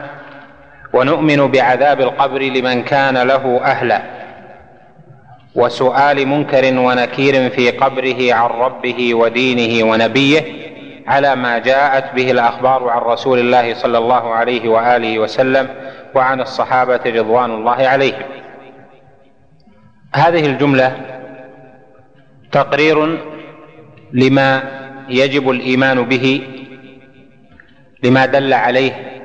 ونؤمن 0.92 1.50
بعذاب 1.50 2.00
القبر 2.00 2.42
لمن 2.42 2.82
كان 2.82 3.18
له 3.18 3.60
أهلا. 3.64 4.02
وسؤال 5.54 6.28
منكر 6.28 6.78
ونكير 6.78 7.50
في 7.50 7.70
قبره 7.70 8.34
عن 8.34 8.50
ربه 8.50 9.14
ودينه 9.14 9.90
ونبيه 9.90 10.42
على 11.06 11.36
ما 11.36 11.58
جاءت 11.58 12.14
به 12.14 12.30
الأخبار 12.30 12.88
عن 12.88 13.00
رسول 13.00 13.38
الله 13.38 13.74
صلى 13.74 13.98
الله 13.98 14.34
عليه 14.34 14.68
وآله 14.68 15.18
وسلم 15.18 15.68
وعن 16.14 16.40
الصحابة 16.40 17.00
رضوان 17.06 17.50
الله 17.50 17.88
عليهم. 17.88 18.22
هذه 20.14 20.46
الجملة 20.46 20.96
تقرير 22.52 23.18
لما 24.12 24.62
يجب 25.08 25.50
الإيمان 25.50 26.02
به 26.02 26.46
لما 28.04 28.26
دل 28.26 28.52
عليه 28.54 29.20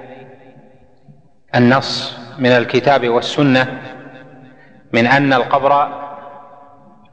النص 1.56 2.18
من 2.40 2.50
الكتاب 2.50 3.10
والسنة 3.10 3.82
من 4.94 5.08
أن 5.08 5.34
القبر 5.34 6.02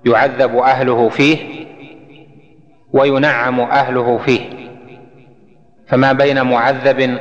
يعذب 0.06 0.56
أهله 0.56 1.08
فيه 1.08 1.66
وينعم 2.92 3.60
أهله 3.60 4.18
فيه. 4.18 4.40
فما 5.88 6.12
بين 6.12 6.42
معذب 6.42 7.18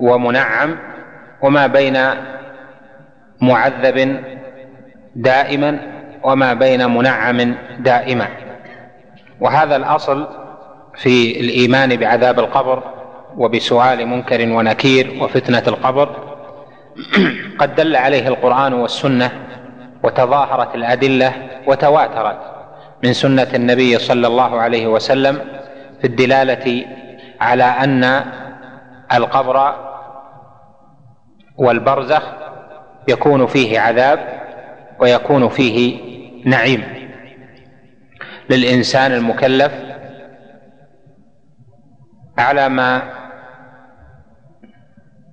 ومنعم 0.00 0.78
وما 1.42 1.66
بين 1.66 1.98
معذب 3.40 4.22
دائما 5.16 5.78
وما 6.22 6.54
بين 6.54 6.90
منعم 6.90 7.54
دائما. 7.78 8.28
وهذا 9.40 9.76
الأصل 9.76 10.28
في 10.94 11.40
الإيمان 11.40 11.96
بعذاب 11.96 12.38
القبر 12.38 12.82
وبسؤال 13.36 14.06
منكر 14.06 14.48
ونكير 14.52 15.16
وفتنة 15.22 15.62
القبر. 15.68 16.08
قد 17.60 17.74
دل 17.74 17.96
عليه 17.96 18.28
القرآن 18.28 18.72
والسنة 18.74 19.30
وتظاهرت 20.02 20.74
الأدلة 20.74 21.32
وتواترت 21.66 22.38
من 23.04 23.12
سنة 23.12 23.48
النبي 23.54 23.98
صلى 23.98 24.26
الله 24.26 24.60
عليه 24.60 24.86
وسلم 24.86 25.38
في 26.00 26.06
الدلالة 26.06 26.84
على 27.40 27.64
أن 27.64 28.24
القبر 29.14 29.85
والبرزخ 31.56 32.22
يكون 33.08 33.46
فيه 33.46 33.80
عذاب 33.80 34.40
ويكون 35.00 35.48
فيه 35.48 36.00
نعيم. 36.44 36.82
للإنسان 38.50 39.12
المكلف 39.12 39.72
على 42.38 42.68
ما 42.68 43.02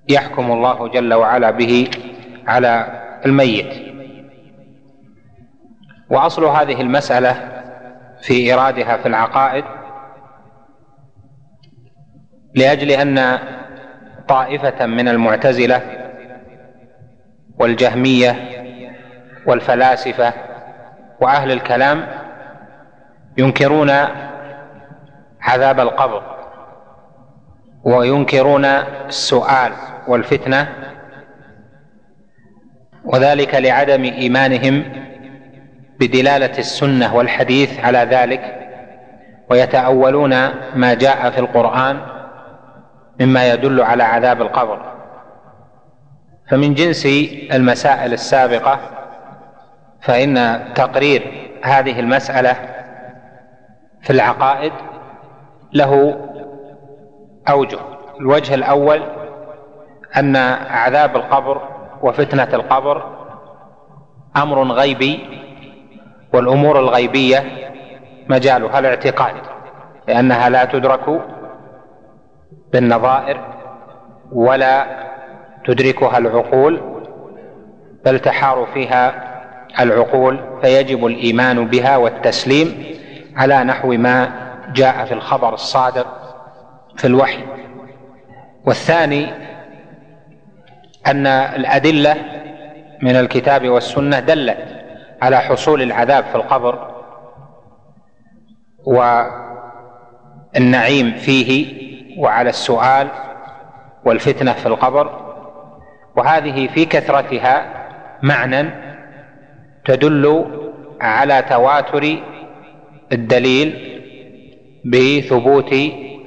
يحكم 0.09 0.51
الله 0.51 0.87
جل 0.87 1.13
وعلا 1.13 1.51
به 1.51 1.89
على 2.47 3.01
الميت. 3.25 3.93
وأصل 6.09 6.45
هذه 6.45 6.81
المسألة 6.81 7.63
في 8.21 8.33
ايرادها 8.33 8.97
في 8.97 9.07
العقائد 9.07 9.63
لأجل 12.55 12.91
أن 12.91 13.39
طائفة 14.27 14.85
من 14.85 15.07
المعتزلة 15.07 16.02
والجهمية 17.59 18.35
والفلاسفة 19.45 20.33
وأهل 21.21 21.51
الكلام 21.51 22.07
ينكرون 23.37 23.91
عذاب 25.41 25.79
القبر 25.79 26.23
وينكرون 27.83 28.65
السؤال 28.65 29.71
والفتنة 30.07 30.69
وذلك 33.05 33.55
لعدم 33.55 34.03
إيمانهم 34.03 34.83
بدلالة 35.99 36.57
السنة 36.59 37.15
والحديث 37.15 37.79
على 37.79 37.97
ذلك 37.99 38.59
ويتأولون 39.49 40.29
ما 40.75 40.93
جاء 40.93 41.29
في 41.29 41.39
القرآن 41.39 41.99
مما 43.21 43.49
يدل 43.53 43.81
على 43.81 44.03
عذاب 44.03 44.41
القبر 44.41 44.93
فمن 46.53 46.73
جنس 46.73 47.05
المسائل 47.53 48.13
السابقة 48.13 48.79
فإن 50.01 50.63
تقرير 50.75 51.49
هذه 51.63 51.99
المسألة 51.99 52.55
في 54.01 54.09
العقائد 54.09 54.71
له 55.73 56.15
أوجه. 57.49 57.79
الوجه 58.19 58.53
الأول 58.53 59.03
أن 60.17 60.35
عذاب 60.69 61.15
القبر 61.15 61.61
وفتنة 62.01 62.49
القبر 62.53 63.03
أمر 64.37 64.63
غيبي 64.63 65.39
والأمور 66.33 66.79
الغيبية 66.79 67.43
مجالها 68.29 68.79
الاعتقاد 68.79 69.35
لأنها 70.07 70.49
لا 70.49 70.65
تدرك 70.65 71.21
بالنظائر 72.73 73.39
ولا 74.31 75.03
تدركها 75.65 76.17
العقول 76.17 76.81
بل 78.05 78.19
تحار 78.19 78.67
فيها 78.73 79.33
العقول 79.79 80.59
فيجب 80.61 81.05
الإيمان 81.05 81.67
بها 81.67 81.97
والتسليم 81.97 82.83
على 83.35 83.63
نحو 83.63 83.91
ما 83.93 84.31
جاء 84.73 85.05
في 85.05 85.13
الخبر 85.13 85.53
الصادق 85.53 86.07
في 86.97 87.07
الوحي. 87.07 87.43
والثاني 88.65 89.33
أن 91.07 91.27
الأدلة 91.27 92.15
من 93.01 93.15
الكتاب 93.15 93.69
والسنة 93.69 94.19
دلت 94.19 94.57
على 95.21 95.37
حصول 95.37 95.81
العذاب 95.81 96.23
في 96.23 96.35
القبر 96.35 96.93
والنعيم 100.55 101.11
فيه 101.13 101.83
وعلى 102.19 102.49
السؤال 102.49 103.07
والفتنة 104.05 104.53
في 104.53 104.65
القبر. 104.65 105.22
وهذه 106.15 106.67
في 106.67 106.85
كثرتها 106.85 107.85
معنى 108.21 108.69
تدل 109.85 110.45
على 111.01 111.45
تواتر 111.49 112.17
الدليل 113.11 113.99
بثبوت 114.85 115.73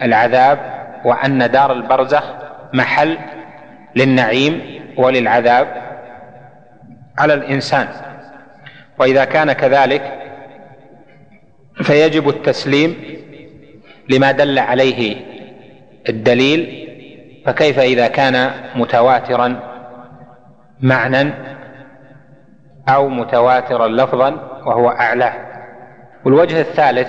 العذاب 0.02 0.58
وأن 1.04 1.50
دار 1.50 1.72
البرزخ 1.72 2.24
محل 2.72 3.18
للنعيم 3.96 4.80
وللعذاب 4.96 5.66
على 7.18 7.34
الإنسان. 7.34 7.88
وإذا 8.98 9.24
كان 9.24 9.52
كذلك 9.52 10.12
فيجب 11.82 12.28
التسليم 12.28 12.96
لما 14.08 14.32
دل 14.32 14.58
عليه 14.58 15.16
الدليل 16.08 16.88
فكيف 17.46 17.78
إذا 17.78 18.08
كان 18.08 18.50
متواترا 18.74 19.75
معنى 20.80 21.32
أو 22.88 23.08
متواترا 23.08 23.88
لفظا 23.88 24.30
وهو 24.66 24.88
اعلاه 24.90 25.32
والوجه 26.24 26.60
الثالث 26.60 27.08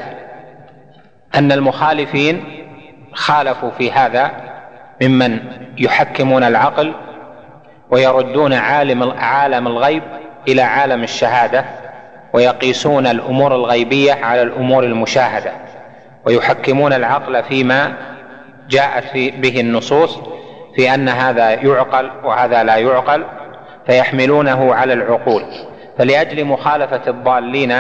أن 1.35 1.51
المخالفين 1.51 2.43
خالفوا 3.13 3.71
في 3.71 3.91
هذا 3.91 4.31
ممن 5.01 5.39
يحكمون 5.77 6.43
العقل 6.43 6.93
ويردون 7.89 8.53
عالم 8.53 9.11
عالم 9.11 9.67
الغيب 9.67 10.03
إلى 10.47 10.61
عالم 10.61 11.03
الشهادة 11.03 11.65
ويقيسون 12.33 13.07
الأمور 13.07 13.55
الغيبية 13.55 14.13
على 14.13 14.41
الأمور 14.41 14.83
المشاهدة 14.83 15.51
ويحكمون 16.25 16.93
العقل 16.93 17.43
فيما 17.43 17.93
جاءت 18.69 19.03
في 19.03 19.31
به 19.31 19.59
النصوص 19.59 20.19
في 20.75 20.93
أن 20.93 21.09
هذا 21.09 21.51
يعقل 21.51 22.11
وهذا 22.23 22.63
لا 22.63 22.75
يعقل. 22.75 23.23
فيحملونه 23.87 24.73
على 24.75 24.93
العقول. 24.93 25.43
فلأجل 25.97 26.45
مخالفة 26.45 27.01
الضالين 27.07 27.73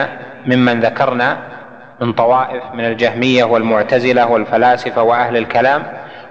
ممن 0.45 0.79
ذكرنا 0.79 1.37
من 2.01 2.13
طوائف 2.13 2.63
من 2.73 2.85
الجهمية 2.85 3.43
والمعتزلة 3.43 4.27
والفلاسفة 4.27 5.03
وأهل 5.03 5.37
الكلام 5.37 5.83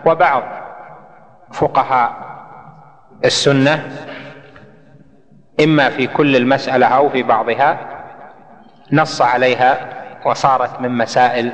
وبعض 0.07 0.43
فقهاء 1.53 2.13
السنة 3.25 3.83
إما 5.65 5.89
في 5.89 6.07
كل 6.07 6.37
المسألة 6.37 6.87
أو 6.87 7.09
في 7.09 7.23
بعضها 7.23 7.79
نص 8.93 9.23
عليها 9.23 9.79
وصارت 10.25 10.81
من 10.81 10.91
مسائل 10.91 11.53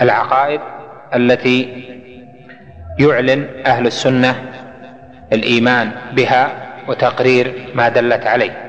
العقائد 0.00 0.60
التي 1.14 1.84
يعلن 2.98 3.46
أهل 3.66 3.86
السنة 3.86 4.44
الإيمان 5.32 5.92
بها 6.12 6.67
وتقرير 6.88 7.72
ما 7.74 7.88
دلت 7.88 8.26
عليه. 8.26 8.68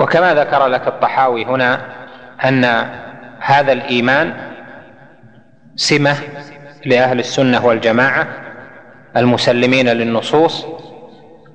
وكما 0.00 0.34
ذكر 0.34 0.66
لك 0.66 0.88
الطحاوي 0.88 1.44
هنا 1.44 1.80
أن 2.44 2.64
هذا 3.40 3.72
الإيمان 3.72 4.34
سمة 5.76 6.16
لأهل 6.86 7.18
السنة 7.18 7.66
والجماعة 7.66 8.26
المسلمين 9.16 9.88
للنصوص 9.88 10.66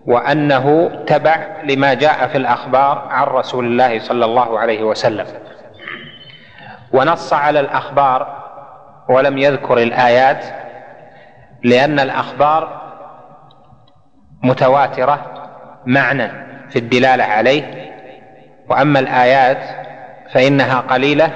وأنه 0.06 0.92
تبع 1.08 1.48
لما 1.64 1.94
جاء 1.94 2.28
في 2.28 2.38
الأخبار 2.38 3.08
عن 3.10 3.24
رسول 3.24 3.66
الله 3.66 4.00
صلى 4.00 4.26
الله 4.26 4.60
عليه 4.60 4.84
وسلم. 4.84 5.26
ونص 6.94 7.34
على 7.34 7.60
الأخبار 7.60 8.46
ولم 9.10 9.38
يذكر 9.38 9.78
الآيات 9.78 10.46
لأن 11.64 12.00
الأخبار 12.00 12.82
متواترة 14.44 15.45
معنى 15.86 16.32
في 16.70 16.80
الدلالة 16.80 17.24
عليه. 17.24 17.92
وأما 18.70 19.00
الآيات 19.00 19.58
فإنها 20.34 20.80
قليلة 20.80 21.32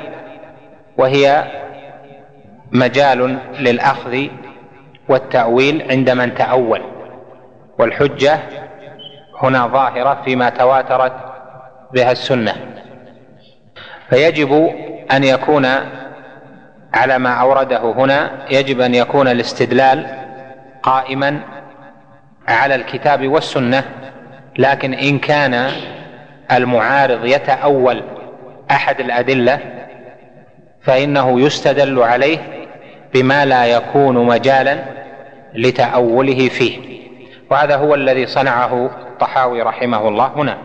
وهي 0.98 1.44
مجال 2.72 3.38
للأخذ 3.60 4.28
والتأويل 5.10 5.92
عند 5.92 6.10
من 6.10 6.34
تأول. 6.34 6.82
والحجة 7.80 8.40
هنا 9.42 9.68
ظاهرة 9.68 10.22
فيما 10.26 10.50
تواترت 10.50 11.14
بها 11.94 12.12
السنة. 12.12 12.56
فيجب 14.10 14.70
أن 15.12 15.24
يكون 15.24 15.66
على 16.94 17.20
ما 17.20 17.30
أورده 17.30 17.92
هنا 17.92 18.32
يجب 18.50 18.82
أن 18.82 18.96
يكون 18.96 19.28
الاستدلال 19.28 20.08
قائما 20.84 21.40
على 22.48 22.76
الكتاب 22.76 23.28
والسنة 23.28 23.84
لكن 24.58 24.94
إن 24.94 25.20
كان 25.20 25.72
المعارض 26.52 27.26
يتأول 27.26 28.04
أحد 28.72 29.00
الأدلة 29.00 29.60
فإنه 30.82 31.42
يستدل 31.42 32.00
عليه 32.00 32.38
بما 33.14 33.46
لا 33.46 33.66
يكون 33.66 34.26
مجالا 34.26 34.80
لتأوله 35.54 36.50
فيه. 36.50 37.00
وهذا 37.52 37.76
هو 37.76 37.96
الذي 37.96 38.26
صنعه 38.26 38.86
الطحاوي 38.86 39.62
رحمه 39.62 40.08
الله 40.08 40.28
هنا. 40.36 40.58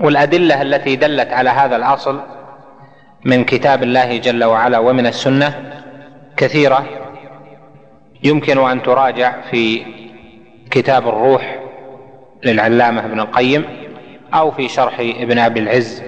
والأدلة 0.00 0.62
التي 0.62 0.96
دلت 0.96 1.32
على 1.32 1.50
هذا 1.50 1.76
الأصل 1.76 2.20
من 3.24 3.44
كتاب 3.44 3.82
الله 3.82 4.16
جل 4.16 4.44
وعلا 4.44 4.78
ومن 4.78 5.06
السنة 5.06 5.72
كثيرة. 6.36 6.84
يمكن 8.22 8.58
أن 8.58 8.82
تراجع 8.82 9.34
في 9.50 9.82
كتاب 10.70 11.08
الروح 11.08 11.59
للعلامة 12.44 13.04
ابن 13.04 13.20
القيم 13.20 13.64
أو 14.34 14.50
في 14.50 14.68
شرح 14.68 15.00
ابن 15.00 15.38
أبي 15.38 15.60
العز 15.60 16.02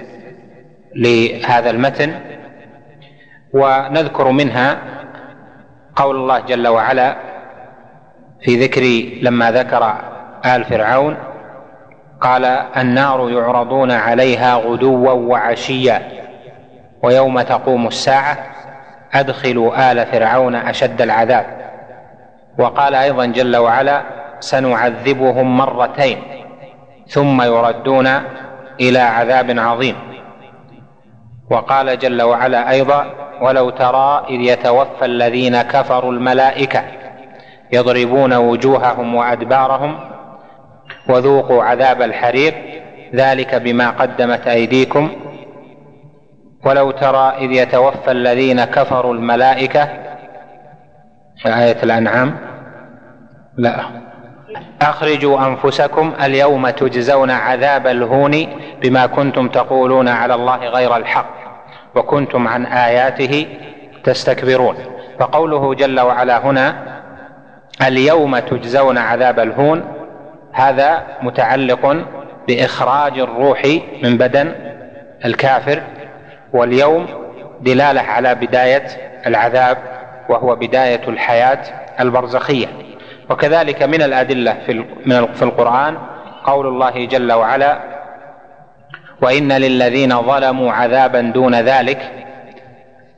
لهذا 0.95 1.69
المتن 1.69 2.19
ونذكر 3.53 4.31
منها 4.31 4.77
قول 5.95 6.15
الله 6.15 6.39
جل 6.39 6.67
وعلا 6.67 7.15
في 8.41 8.55
ذكر 8.65 8.81
لما 9.21 9.51
ذكر 9.51 9.93
آل 10.45 10.63
فرعون 10.63 11.17
قال 12.21 12.45
النار 12.77 13.29
يعرضون 13.29 13.91
عليها 13.91 14.55
غدوا 14.55 15.11
وعشيا 15.11 16.01
ويوم 17.03 17.41
تقوم 17.41 17.87
الساعة 17.87 18.37
أدخلوا 19.13 19.91
آل 19.91 20.05
فرعون 20.05 20.55
أشد 20.55 21.01
العذاب 21.01 21.45
وقال 22.59 22.95
أيضا 22.95 23.25
جل 23.25 23.57
وعلا 23.57 24.22
سنعذبهم 24.43 25.57
مرتين 25.57 26.17
ثم 27.07 27.41
يردون 27.41 28.07
إلى 28.79 28.99
عذاب 28.99 29.59
عظيم. 29.59 29.95
وقال 31.51 31.99
جل 31.99 32.21
وعلا 32.21 32.71
أيضا 32.71 33.05
ولو 33.41 33.69
ترى 33.69 34.25
إذ 34.29 34.41
يتوفى 34.41 35.05
الذين 35.05 35.61
كفروا 35.61 36.11
الملائكة 36.11 36.83
يضربون 37.73 38.33
وجوههم 38.33 39.15
وأدبارهم 39.15 39.99
وذوقوا 41.09 41.63
عذاب 41.63 42.01
الحريق 42.01 42.55
ذلك 43.15 43.55
بما 43.55 43.89
قدمت 43.89 44.47
أيديكم. 44.47 45.11
ولو 46.65 46.91
ترى 46.91 47.33
إذ 47.37 47.51
يتوفى 47.51 48.11
الذين 48.11 48.63
كفروا 48.63 49.13
الملائكة 49.13 49.85
في 51.37 51.49
آية 51.49 51.83
الأنعام؟ 51.83 52.37
لا. 53.57 54.03
أخرجوا 54.81 55.47
أنفسكم 55.47 56.13
اليوم 56.23 56.69
تجزون 56.69 57.31
عذاب 57.31 57.87
الهون 57.87 58.47
بما 58.81 59.05
كنتم 59.05 59.47
تقولون 59.47 60.07
على 60.07 60.33
الله 60.33 60.57
غير 60.57 60.95
الحق 60.97 61.29
وكنتم 61.95 62.47
عن 62.47 62.65
آياته 62.65 63.47
تستكبرون. 64.03 64.75
فقوله 65.19 65.73
جل 65.73 65.99
وعلا 65.99 66.45
هنا 66.45 66.75
اليوم 67.81 68.39
تجزون 68.39 68.97
عذاب 68.97 69.39
الهون 69.39 69.83
هذا 70.53 71.03
متعلق 71.21 72.05
بإخراج 72.47 73.19
الروح 73.19 73.65
من 74.03 74.17
بدن 74.17 74.55
الكافر 75.25 75.81
واليوم 76.53 77.07
دلالة 77.61 78.01
على 78.01 78.35
بداية 78.35 78.87
العذاب 79.25 79.77
وهو 80.29 80.55
بداية 80.55 81.01
الحياة 81.07 81.59
البرزخية. 81.99 82.67
وكذلك 83.29 83.83
من 83.83 84.01
الأدلة 84.01 84.57
في 84.65 84.85
في 85.33 85.41
القرآن 85.41 85.97
قول 86.43 86.67
الله 86.67 87.05
جل 87.05 87.31
وعلا 87.31 87.79
وإن 89.21 89.51
للذين 89.51 90.21
ظلموا 90.21 90.71
عذابا 90.71 91.21
دون 91.21 91.55
ذلك 91.55 92.11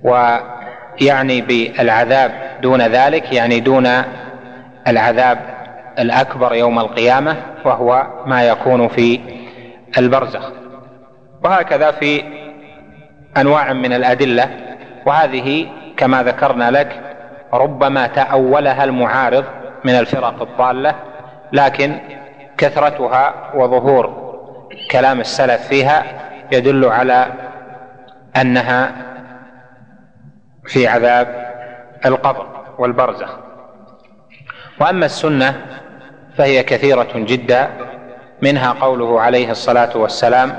ويعني 0.04 1.42
بالعذاب 1.42 2.32
دون 2.62 2.82
ذلك 2.82 3.34
يعني 3.34 3.60
دون 3.60 3.88
العذاب 4.88 5.40
الأكبر 6.00 6.56
يوم 6.56 6.80
القيامة 6.80 7.36
وهو 7.66 8.08
ما 8.26 8.44
يكون 8.44 8.88
في 8.88 9.20
البرزخ. 9.98 10.52
وهكذا 11.44 11.92
في 11.92 12.24
أنواع 13.38 13.74
من 13.74 13.94
الأدلة 13.94 14.50
وهذه 15.06 15.68
كما 15.98 16.24
ذكرنا 16.24 16.72
لك 16.72 17.02
ربما 17.54 18.08
تأولها 18.08 18.84
المعارض 18.84 19.46
من 19.86 19.96
الفرق 19.96 20.42
الضالة 20.42 20.96
لكن 21.54 22.00
كثرتها 22.58 23.52
وظهور 23.56 24.26
كلام 24.92 25.20
السلف 25.20 25.68
فيها 25.68 26.04
يدل 26.52 26.86
على 26.86 27.28
أنها 28.42 28.92
في 30.66 30.88
عذاب 30.88 31.56
القبر 32.06 32.48
والبرزخ. 32.80 33.38
وأما 34.82 35.06
السنة 35.06 35.62
فهي 36.38 36.64
كثيرة 36.64 37.08
جدا 37.16 37.70
منها 38.42 38.72
قوله 38.72 39.22
عليه 39.22 39.52
الصلاة 39.52 39.98
والسلام 39.98 40.56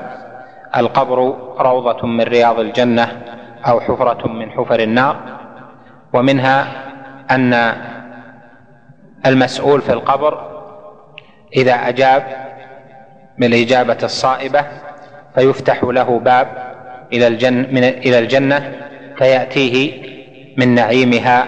القبر 0.77 1.17
روضة 1.59 2.07
من 2.07 2.21
رياض 2.21 2.59
الجنة 2.59 3.21
أو 3.67 3.79
حفرة 3.79 4.27
من 4.27 4.51
حفر 4.51 4.79
النار 4.79 5.17
ومنها 6.13 6.67
أن 7.31 7.53
المسؤول 9.27 9.81
في 9.81 9.93
القبر 9.93 10.57
إذا 11.55 11.73
أجاب 11.73 12.23
بالاجابه 13.37 13.97
الصائبة 14.03 14.65
فيفتح 15.35 15.83
له 15.83 16.19
باب 16.19 16.47
إلى 17.13 17.27
الجنه 17.27 17.67
من 17.71 17.83
إلى 17.83 18.19
الجنة 18.19 18.71
فيأتيه 19.17 20.07
من 20.57 20.75
نعيمها 20.75 21.45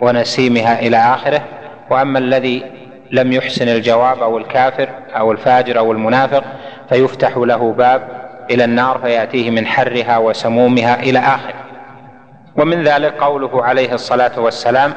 ونسيمها 0.00 0.80
إلى 0.80 0.96
آخره. 0.96 1.42
وأما 1.90 2.18
الذي 2.18 2.62
لم 3.10 3.32
يحسن 3.32 3.68
الجواب 3.68 4.22
أو 4.22 4.38
الكافر 4.38 4.88
أو 5.16 5.32
الفاجر 5.32 5.78
أو 5.78 5.92
المنافق 5.92 6.44
فيفتح 6.88 7.36
له 7.36 7.72
باب 7.72 8.08
إلى 8.50 8.64
النار 8.64 8.98
فيأتيه 8.98 9.50
من 9.50 9.66
حرها 9.66 10.18
وسمومها 10.18 11.02
إلى 11.02 11.18
آخره. 11.18 11.54
ومن 12.56 12.82
ذلك 12.82 13.12
قوله 13.12 13.64
عليه 13.64 13.94
الصلاة 13.94 14.40
والسلام 14.40 14.92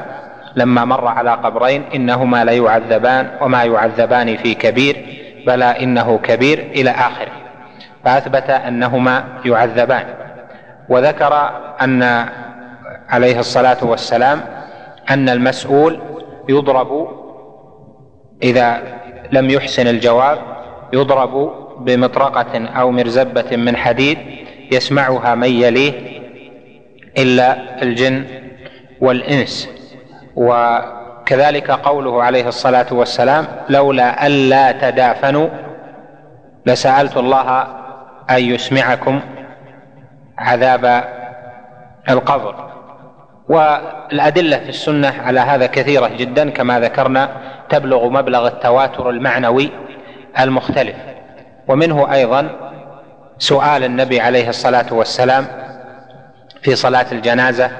لما 0.56 0.84
مر 0.84 1.06
على 1.06 1.30
قبرين 1.30 1.82
إنهما 1.94 2.44
ليعذبان 2.44 3.30
وما 3.40 3.64
يعذبان 3.64 4.36
في 4.36 4.54
كبير 4.54 4.96
بلى 5.46 5.64
إنه 5.64 6.18
كبير 6.18 6.58
إلى 6.58 6.90
آخره. 6.90 7.32
فأثبت 8.04 8.50
أنهما 8.50 9.24
يعذبان. 9.44 10.04
وذكر 10.88 11.50
أن 11.82 12.26
عليه 13.08 13.38
الصلاة 13.38 13.76
والسلام 13.82 14.40
أن 15.10 15.28
المسؤول 15.28 16.00
يضرب 16.48 17.08
إذا 18.42 18.82
لم 19.32 19.50
يحسن 19.50 19.86
الجواب 19.86 20.38
يضرب 20.92 21.50
بمطرقة 21.78 22.66
أو 22.66 22.90
مرزبة 22.90 23.56
من 23.56 23.76
حديد 23.76 24.18
يسمعها 24.72 25.34
من 25.34 25.48
يليه 25.48 25.92
إلا 27.18 27.82
الجن 27.82 28.24
والإنس. 29.00 29.68
وكذلك 30.36 31.70
قوله 31.70 32.22
عليه 32.22 32.48
الصلاة 32.48 32.86
والسلام 32.90 33.46
لولا 33.68 34.26
ألا 34.26 34.72
تدافنوا 34.72 35.48
لسألت 36.66 37.16
الله 37.16 37.62
أن 38.30 38.38
يسمعكم 38.38 39.20
عذاب 40.38 41.04
القبر. 42.08 42.70
والأدلة 43.48 44.58
في 44.58 44.68
السنة 44.68 45.14
على 45.24 45.40
هذا 45.40 45.66
كثيرة 45.66 46.08
جدا 46.08 46.50
كما 46.50 46.80
ذكرنا 46.80 47.28
تبلغ 47.68 48.08
مبلغ 48.08 48.46
التواتر 48.46 49.10
المعنوي 49.10 49.70
المختلف. 50.40 50.96
ومنه 51.68 52.12
أيضا 52.12 52.50
سؤال 53.38 53.84
النبي 53.84 54.20
عليه 54.20 54.48
الصلاة 54.48 54.86
والسلام 54.94 55.46
في 56.62 56.74
صلاة 56.74 57.06
الجنازة 57.12 57.70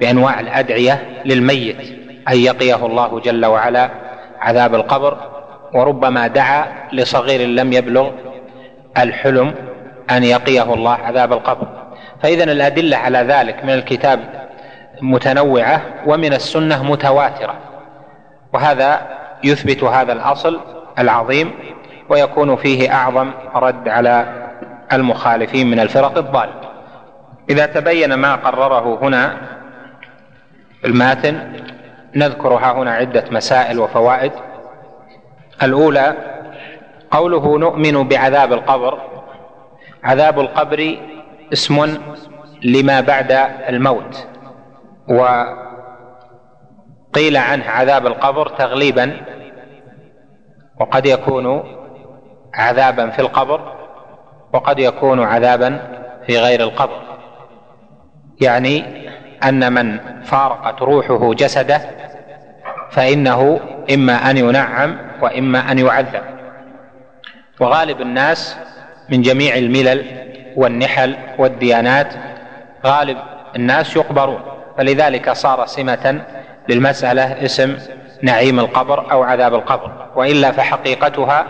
بأنواع 0.00 0.40
الأدعية 0.40 1.22
للميت 1.24 1.76
أن 2.28 2.36
يقيه 2.36 2.86
الله 2.86 3.20
جل 3.20 3.46
وعلا 3.46 3.90
عذاب 4.40 4.74
القبر 4.74 5.18
وربما 5.74 6.26
دعا 6.26 6.66
لصغير 6.92 7.48
لم 7.48 7.72
يبلغ 7.72 8.10
الحلم 8.98 9.54
أن 10.10 10.24
يقيه 10.24 10.74
الله 10.74 10.92
عذاب 10.92 11.32
القبر. 11.32 11.66
فاذا 12.22 12.44
الأدلة 12.44 12.96
على 12.96 13.18
ذلك 13.18 13.64
من 13.64 13.70
الكتاب 13.70 14.46
متنوعة 15.02 15.82
ومن 16.06 16.32
السنة 16.32 16.82
متواترة 16.82 17.54
وهذا 18.52 19.00
يثبت 19.44 19.82
هذا 19.82 20.12
الأصل 20.12 20.60
العظيم 20.98 21.50
ويكون 22.08 22.56
فيه 22.56 22.94
أعظم 22.94 23.30
رد 23.54 23.88
على 23.88 24.46
المخالفين 24.92 25.70
من 25.70 25.80
الفرق 25.80 26.18
الضاله 26.18 26.54
إذا 27.50 27.66
تبين 27.66 28.14
ما 28.14 28.34
قرره 28.34 28.98
هنا 29.02 29.36
الماتن 30.86 31.52
نذكر 32.16 32.54
ها 32.54 32.72
هنا 32.72 32.92
عدة 32.92 33.24
مسائل 33.30 33.78
وفوائد. 33.78 34.32
الأولى 35.62 36.14
قوله 37.10 37.58
نؤمن 37.58 38.08
بعذاب 38.08 38.52
القبر. 38.52 39.00
عذاب 40.04 40.40
القبر 40.40 40.98
اسم 41.52 41.98
لما 42.62 43.00
بعد 43.00 43.32
الموت. 43.68 44.26
وقيل 45.08 45.56
عنه 47.36 47.70
عذاب 47.70 48.06
القبر 48.06 48.48
تغليبا 48.48 49.16
وقد 50.80 51.06
يكون 51.06 51.62
عذابا 52.54 53.10
في 53.10 53.18
القبر 53.18 53.72
وقد 54.52 54.78
يكون 54.78 55.22
عذابا 55.22 55.80
في 56.26 56.38
غير 56.38 56.60
القبر. 56.60 57.02
يعني 58.40 59.06
أن 59.44 59.72
من 59.72 59.98
فارقت 60.24 60.82
روحه 60.82 61.34
جسده 61.34 61.80
فإنه 62.90 63.60
إما 63.94 64.30
أن 64.30 64.36
ينعم 64.36 64.98
وإما 65.22 65.72
أن 65.72 65.78
يعذب. 65.78 66.22
وغالب 67.60 68.00
الناس 68.00 68.56
من 69.08 69.22
جميع 69.22 69.54
الملل 69.56 70.04
والنحل 70.56 71.16
والديانات 71.38 72.14
غالب 72.86 73.18
الناس 73.56 73.96
يقبرون 73.96 74.40
فلذلك 74.78 75.30
صار 75.32 75.66
سمة 75.66 76.20
للمسألة 76.68 77.44
اسم 77.44 77.76
نعيم 78.22 78.60
القبر 78.60 79.12
أو 79.12 79.22
عذاب 79.22 79.54
القبر 79.54 80.06
وإلا 80.16 80.50
فحقيقتها 80.52 81.46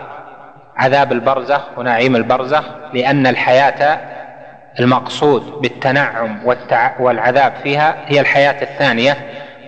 عذاب 0.77 1.11
البرزخ 1.11 1.61
ونعيم 1.77 2.15
البرزخ 2.15 2.63
لأن 2.93 3.27
الحياة 3.27 3.99
المقصود 4.79 5.61
بالتنعم 5.61 6.39
والعذاب 6.99 7.53
فيها 7.63 7.95
هي 8.05 8.19
الحياة 8.19 8.61
الثانية 8.61 9.17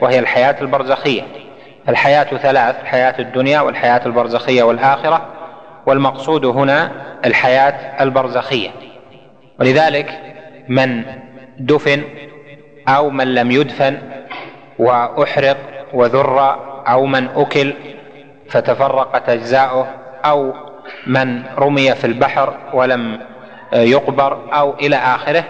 وهي 0.01 0.19
الحياة 0.19 0.55
البرزخية. 0.61 1.21
الحياة 1.89 2.23
ثلاث 2.23 2.75
الحياة 2.81 3.15
الدنيا 3.19 3.61
والحياة 3.61 4.01
البرزخية 4.05 4.63
والآخرة 4.63 5.25
والمقصود 5.85 6.45
هنا 6.45 6.91
الحياة 7.25 8.03
البرزخية. 8.03 8.69
ولذلك 9.59 10.19
من 10.67 11.03
دفن 11.59 12.03
أو 12.87 13.09
من 13.09 13.33
لم 13.35 13.51
يدفن 13.51 13.97
وأحرق 14.79 15.57
وذر 15.93 16.39
أو 16.87 17.05
من 17.05 17.27
أكل 17.35 17.73
فتفرقت 18.49 19.29
أجزاؤه 19.29 19.87
أو 20.25 20.53
من 21.07 21.43
رمي 21.57 21.95
في 21.95 22.05
البحر 22.05 22.57
ولم 22.73 23.19
يقبر 23.73 24.53
أو 24.53 24.73
إلى 24.73 24.95
آخره 24.95 25.43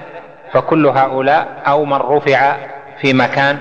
فكل 0.54 0.86
هؤلاء 0.88 1.48
أو 1.68 1.86
من 1.86 1.98
رفع 1.98 2.56
في 3.02 3.14
مكان 3.14 3.58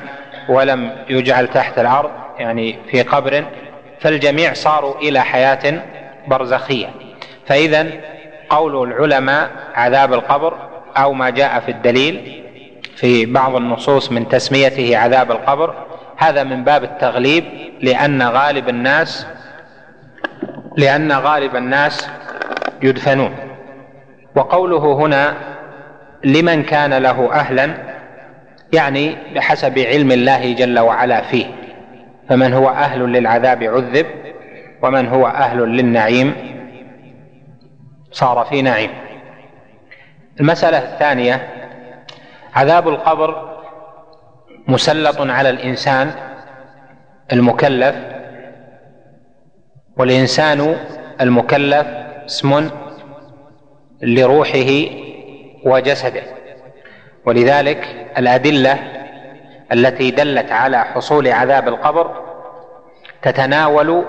ولم 0.48 0.90
يجعل 1.08 1.48
تحت 1.48 1.78
الأرض 1.78 2.10
يعني 2.38 2.78
في 2.90 3.02
قبر 3.02 3.44
فالجميع 4.00 4.52
صاروا 4.52 4.98
إلى 4.98 5.20
حياة 5.20 5.82
برزخية. 6.28 6.90
فاذا 7.46 7.86
قول 8.50 8.88
العلماء 8.92 9.50
عذاب 9.74 10.12
القبر 10.12 10.54
أو 10.96 11.12
ما 11.12 11.30
جاء 11.30 11.60
في 11.60 11.70
الدليل 11.70 12.44
في 12.96 13.26
بعض 13.26 13.56
النصوص 13.56 14.12
من 14.12 14.28
تسميته 14.28 14.96
عذاب 14.96 15.30
القبر 15.30 15.74
هذا 16.16 16.44
من 16.44 16.64
باب 16.64 16.84
التغليب 16.84 17.44
لأن 17.80 18.22
غالب 18.22 18.68
الناس 18.68 19.26
لأن 20.76 21.12
غالب 21.12 21.56
الناس 21.56 22.08
يدفنون. 22.82 23.47
وقوله 24.36 24.92
هنا 24.92 25.34
لمن 26.24 26.62
كان 26.62 26.94
له 26.94 27.32
أهلا 27.32 27.74
يعني 28.72 29.16
بحسب 29.34 29.78
علم 29.78 30.12
الله 30.12 30.52
جل 30.52 30.78
وعلا 30.78 31.20
فيه 31.20 31.46
فمن 32.28 32.52
هو 32.52 32.68
أهل 32.68 33.00
للعذاب 33.00 33.62
عذب 33.62 34.06
ومن 34.82 35.08
هو 35.08 35.26
أهل 35.26 35.58
للنعيم 35.58 36.34
صار 38.12 38.44
في 38.44 38.62
نعيم. 38.62 38.90
المسألة 40.40 40.78
الثانية 40.78 41.48
عذاب 42.54 42.88
القبر 42.88 43.58
مسلط 44.68 45.20
على 45.20 45.50
الإنسان 45.50 46.10
المكلف 47.32 47.94
والإنسان 49.96 50.76
المكلف 51.20 51.86
اسم 52.26 52.70
لروحه 54.02 54.70
وجسده. 55.64 56.22
ولذلك 57.24 58.08
الأدلة 58.18 58.78
التي 59.72 60.10
دلت 60.10 60.52
على 60.52 60.84
حصول 60.84 61.28
عذاب 61.28 61.68
القبر 61.68 62.22
تتناول 63.22 64.04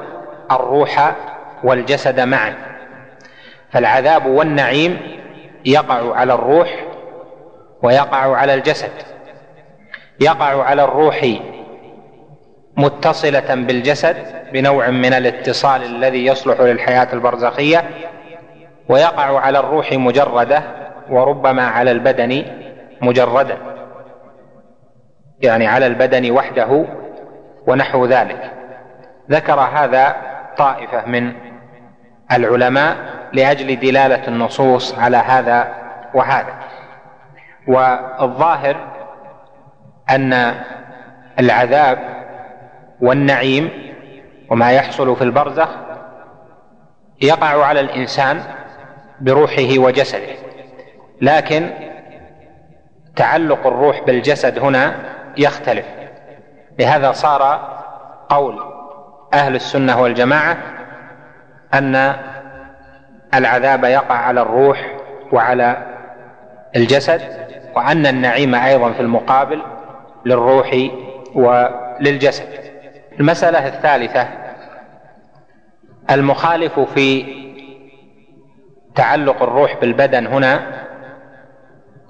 الروح 0.51 1.15
والجسد 1.63 2.19
معا. 2.19 2.55
فالعذاب 3.71 4.25
والنعيم 4.25 4.97
يقع 5.65 6.15
على 6.15 6.33
الروح 6.33 6.85
ويقع 7.83 8.35
على 8.37 8.53
الجسد. 8.53 8.91
يقع 10.19 10.63
على 10.63 10.83
الروح 10.83 11.25
متصلة 12.77 13.55
بالجسد 13.55 14.15
بنوع 14.53 14.89
من 14.89 15.13
الاتصال 15.13 15.83
الذي 15.83 16.25
يصلح 16.25 16.61
للحياة 16.61 17.07
البرزخية 17.13 17.89
ويقع 18.89 19.39
على 19.39 19.59
الروح 19.59 19.93
مجردة 19.93 20.63
وربما 21.09 21.67
على 21.67 21.91
البدن 21.91 22.45
مجردا 23.01 23.57
يعني 25.41 25.67
على 25.67 25.87
البدن 25.87 26.31
وحده 26.31 26.85
ونحو 27.67 28.05
ذلك. 28.05 28.51
ذكر 29.31 29.59
هذا 29.59 30.15
طائفة 30.57 31.05
من 31.05 31.33
العلماء 32.31 32.95
لأجل 33.33 33.79
دلالة 33.79 34.27
النصوص 34.27 34.99
على 34.99 35.17
هذا 35.17 35.73
وهذا. 36.13 36.53
والظاهر 37.67 38.75
أن 40.09 40.53
العذاب 41.39 41.99
والنعيم 43.01 43.69
وما 44.49 44.71
يحصل 44.71 45.15
في 45.15 45.23
البرزخ 45.23 45.69
يقع 47.21 47.65
على 47.65 47.79
الإنسان 47.79 48.43
بروحه 49.21 49.77
وجسده. 49.77 50.35
لكن 51.21 51.69
تعلق 53.15 53.67
الروح 53.67 54.01
بالجسد 54.01 54.59
هنا 54.59 54.95
يختلف. 55.37 55.85
لهذا 56.79 57.11
صار 57.11 57.69
قول 58.29 58.59
أهل 59.33 59.55
السنة 59.55 60.01
والجماعة 60.01 60.57
أن 61.73 62.15
العذاب 63.33 63.83
يقع 63.83 64.15
على 64.15 64.41
الروح 64.41 64.97
وعلى 65.31 65.77
الجسد 66.75 67.21
وأن 67.75 68.05
النعيم 68.05 68.55
أيضا 68.55 68.91
في 68.91 68.99
المقابل 68.99 69.61
للروح 70.25 70.75
وللجسد. 71.35 72.47
المسألة 73.19 73.67
الثالثة 73.67 74.27
المخالف 76.11 76.79
في 76.79 77.25
تعلق 78.99 79.43
الروح 79.43 79.79
بالبدن 79.81 80.27
هنا 80.27 80.61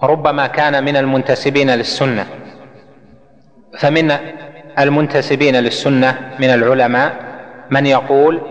ربما 0.04 0.48
كان 0.48 0.84
من 0.84 0.98
المنتسبين 0.98 1.70
للسنة. 1.72 2.26
فمن 3.80 4.12
المنتسبين 4.80 5.56
للسنة 5.56 6.16
من 6.40 6.50
العلماء 6.50 7.16
من 7.70 7.86
يقول 7.86 8.42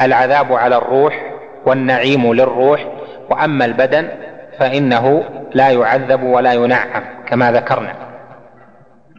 العذاب 0.00 0.52
على 0.52 0.76
الروح 0.76 1.32
والنعيم 1.66 2.32
للروح 2.32 2.86
وأما 3.30 3.64
البدن 3.64 4.08
فإنه 4.58 5.24
لا 5.54 5.68
يعذب 5.70 6.22
ولا 6.22 6.52
ينعم 6.52 7.04
كما 7.26 7.52
ذكرنا. 7.52 7.94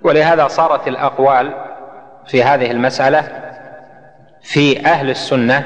ولهذا 0.04 0.48
صارت 0.48 0.88
الأقوال 0.88 1.54
في 2.28 2.44
هذه 2.44 2.72
المسألة 2.72 3.24
في 4.42 4.86
أهل 4.86 5.10
السنة 5.10 5.66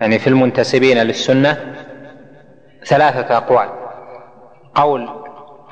يعني 0.00 0.18
في 0.18 0.26
المنتسبين 0.26 0.98
للسنة 0.98 1.75
ثلاثة 2.86 3.36
أقوال. 3.36 3.68
قول 4.74 5.08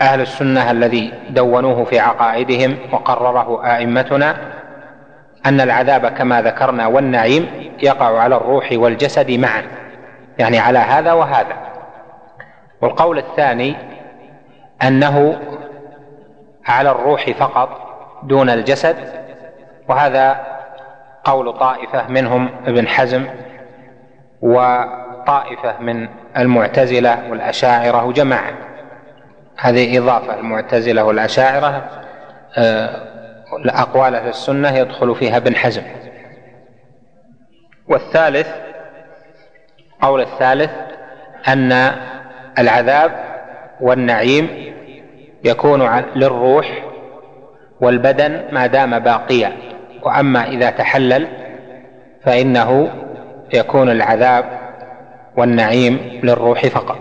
أهل 0.01 0.21
السنة 0.21 0.71
الذي 0.71 1.13
دونوه 1.31 1.85
في 1.85 1.99
عقائدهم 2.01 2.79
وقرره 2.93 3.67
أئمتنا 3.77 4.37
أن 5.47 5.61
العذاب 5.61 6.07
كما 6.07 6.43
ذكرنا 6.43 6.87
والنعيم 6.87 7.73
يقع 7.83 8.19
على 8.19 8.37
الروح 8.37 8.69
والجسد 8.73 9.31
معا 9.31 9.63
يعني 10.39 10.59
على 10.59 10.79
هذا 10.79 11.13
وهذا. 11.13 11.57
والقول 12.83 13.19
الثاني 13.19 13.77
أنه 14.83 15.39
على 16.67 16.91
الروح 16.91 17.31
فقط 17.31 17.69
دون 18.23 18.51
الجسد 18.51 18.97
وهذا 19.89 20.47
قول 21.25 21.53
طائفة 21.53 22.09
منهم 22.09 22.51
ابن 22.67 22.89
حزم 22.89 23.27
وطائفه 25.25 25.81
من 25.81 26.09
المعتزلة 26.37 27.31
والأشاعرة 27.31 28.05
وجماعة. 28.05 28.53
هذه 29.59 29.99
إضافة 29.99 30.35
المعتزلة 30.35 31.05
والأشاعرة 31.05 31.89
آه، 32.59 33.03
أقوال 33.67 34.15
أهل 34.15 34.29
السنة 34.29 34.77
يدخل 34.77 35.15
فيها 35.15 35.37
ابن 35.37 35.57
حزم. 35.57 35.83
والثالث 37.89 38.49
قول 40.03 40.21
الثالث 40.21 40.71
أن 41.49 41.93
العذاب 42.59 43.13
والنعيم 43.81 44.75
يكون 45.45 46.05
للروح 46.17 46.85
والبدن 47.81 48.43
ما 48.53 48.67
دام 48.67 48.99
باقيا. 48.99 49.53
وأما 50.03 50.49
إذا 50.49 50.71
تحلل 50.71 51.29
فإنه 52.25 52.91
يكون 53.55 53.91
العذاب 53.91 54.64
والنعيم 55.37 56.21
للروح 56.23 56.67
فقط. 56.67 56.99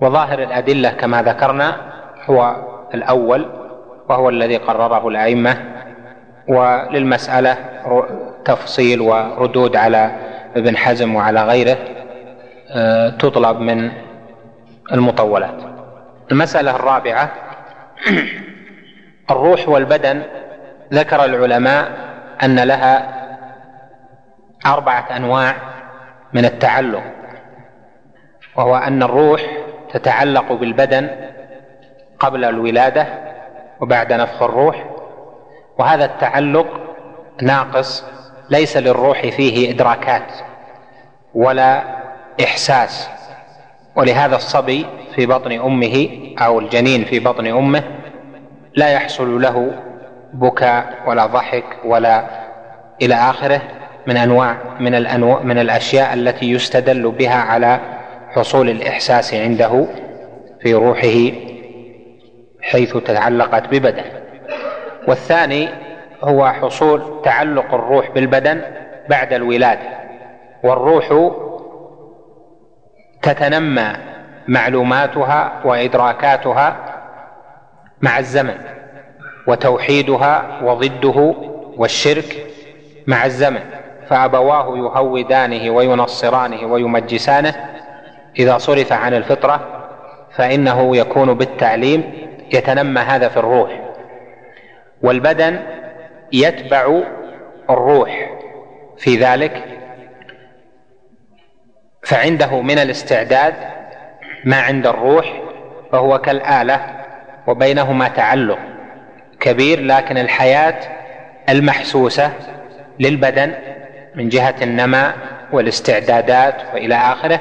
وظاهر 0.00 0.42
الأدلة 0.42 0.90
كما 0.90 1.22
ذكرنا 1.22 1.76
هو 2.24 2.56
الأول 2.94 3.46
وهو 4.08 4.28
الذي 4.28 4.56
قرره 4.56 5.08
الأئمة 5.08 5.56
وللمسألة 6.48 7.56
تفصيل 8.44 9.00
وردود 9.00 9.76
على 9.76 10.10
ابن 10.56 10.76
حزم 10.76 11.14
وعلى 11.14 11.44
غيره 11.44 11.76
آه، 12.70 13.10
تطلب 13.10 13.60
من 13.60 13.90
المطولات. 14.92 15.54
المسألة 16.32 16.76
الرابعة 16.76 17.32
الروح 19.30 19.68
والبدن. 19.68 20.22
ذكر 20.92 21.24
العلماء 21.24 21.88
أن 22.42 22.58
لها 22.60 23.16
أربعة 24.66 25.16
أنواع. 25.16 25.54
من 26.32 26.44
التعلق 26.44 27.02
وهو 28.56 28.76
أن 28.76 29.02
الروح 29.02 29.42
تتعلق 29.92 30.52
بالبدن 30.52 31.10
قبل 32.18 32.44
الولادة 32.44 33.06
وبعد 33.80 34.12
نفخ 34.12 34.42
الروح 34.42 34.84
وهذا 35.78 36.04
التعلق 36.04 36.66
ناقص 37.42 38.04
ليس 38.50 38.76
للروح 38.76 39.20
فيه 39.26 39.70
إدراكات 39.70 40.32
ولا 41.34 41.82
إحساس 42.44 43.08
ولهذا 43.96 44.36
الصبي 44.36 44.86
في 45.14 45.26
بطن 45.26 45.52
أمه 45.52 46.08
أو 46.38 46.58
الجنين 46.60 47.04
في 47.04 47.20
بطن 47.20 47.46
أمه 47.46 47.82
لا 48.74 48.88
يحصل 48.88 49.42
له 49.42 49.72
بكاء 50.32 50.94
ولا 51.06 51.26
ضحك 51.26 51.64
ولا 51.84 52.24
إلى 53.02 53.14
آخره. 53.14 53.60
من 54.06 54.16
انواع 54.16 54.56
من 54.80 54.94
الانواع 54.94 55.42
من 55.42 55.58
الأشياء 55.58 56.14
التي 56.14 56.50
يستدل 56.50 57.10
بها 57.10 57.34
على 57.34 57.80
حصول 58.30 58.70
الإحساس 58.70 59.34
عنده 59.34 59.86
في 60.60 60.74
روحه 60.74 61.32
حيث 62.60 62.96
تعلقت 62.96 63.68
ببدن. 63.68 64.04
والثاني 65.08 65.68
هو 66.24 66.46
حصول 66.46 67.22
تعلق 67.24 67.74
الروح 67.74 68.10
بالبدن 68.10 68.60
بعد 69.08 69.32
الولادة. 69.32 69.96
والروح 70.62 71.32
تتنمى 73.22 73.92
معلوماتها 74.48 75.62
وإدراكاتها 75.64 76.76
مع 78.00 78.18
الزمن 78.18 78.58
وتوحيدها 79.46 80.60
وضده 80.62 81.34
والشرك 81.76 82.46
مع 83.06 83.26
الزمن. 83.26 83.60
فأبواه 84.08 84.78
يهودانه 84.78 85.70
وينصرانه 85.70 86.66
ويمجسانه 86.66 87.54
إذا 88.38 88.58
صرف 88.58 88.92
عن 88.92 89.14
الفطرة 89.14 89.88
فإنه 90.32 90.96
يكون 90.96 91.34
بالتعليم 91.34 92.28
يتنمى 92.52 93.00
هذا 93.00 93.28
في 93.28 93.36
الروح. 93.36 93.80
والبدن 95.02 95.62
يتبع 96.32 97.02
الروح 97.70 98.30
في 98.98 99.16
ذلك 99.16 99.64
فعنده 102.02 102.60
من 102.60 102.78
الاستعداد 102.78 103.54
ما 104.44 104.60
عند 104.60 104.86
الروح 104.86 105.42
فهو 105.92 106.18
كالآلة 106.18 106.80
وبينهما 107.46 108.08
تعلق 108.08 108.58
كبير 109.40 109.80
لكن 109.80 110.18
الحياة 110.18 110.78
المحسوسة 111.48 112.32
للبدن 113.00 113.54
من 114.16 114.28
جهة 114.28 114.54
النماء 114.62 115.14
والاستعدادات 115.52 116.54
وإلى 116.74 116.94
آخره 116.94 117.40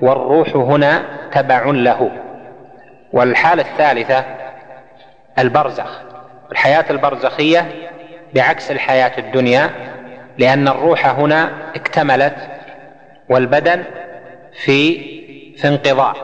والروح 0.00 0.56
هنا 0.56 1.02
تبع 1.32 1.62
له. 1.64 2.10
والحالة 3.12 3.62
الثالثة 3.62 4.24
البرزخ. 5.38 6.00
الحياة 6.52 6.84
البرزخية 6.90 7.68
بعكس 8.34 8.70
الحياة 8.70 9.12
الدنيا 9.18 9.70
لأن 10.38 10.68
الروح 10.68 11.06
هنا 11.06 11.50
اكتملت 11.76 12.36
والبدن 13.30 13.84
في 14.64 15.12
في 15.56 15.68
انقضاء 15.68 16.16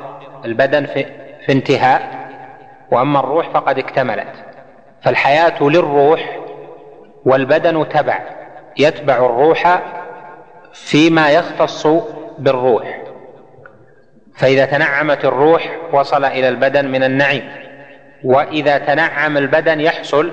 البدن 0.44 0.86
في, 0.86 1.04
في 1.46 1.52
انتهاء 1.52 2.28
وأما 2.90 3.20
الروح 3.20 3.48
فقد 3.48 3.78
اكتملت. 3.78 4.32
فالحياة 5.02 5.62
للروح 5.62 6.38
والبدن 7.24 7.88
تبع. 7.88 8.18
يتبع 8.78 9.16
الروح 9.16 9.82
فيما 10.72 11.30
يختص 11.30 11.86
بالروح. 12.38 13.02
فإذا 14.36 14.64
تنعمت 14.64 15.24
الروح 15.24 15.76
وصل 15.92 16.24
إلى 16.24 16.48
البدن 16.48 16.88
من 16.88 17.04
النعيم. 17.04 17.48
وإذا 18.24 18.78
تنعم 18.78 19.36
البدن 19.36 19.80
يحصل 19.80 20.30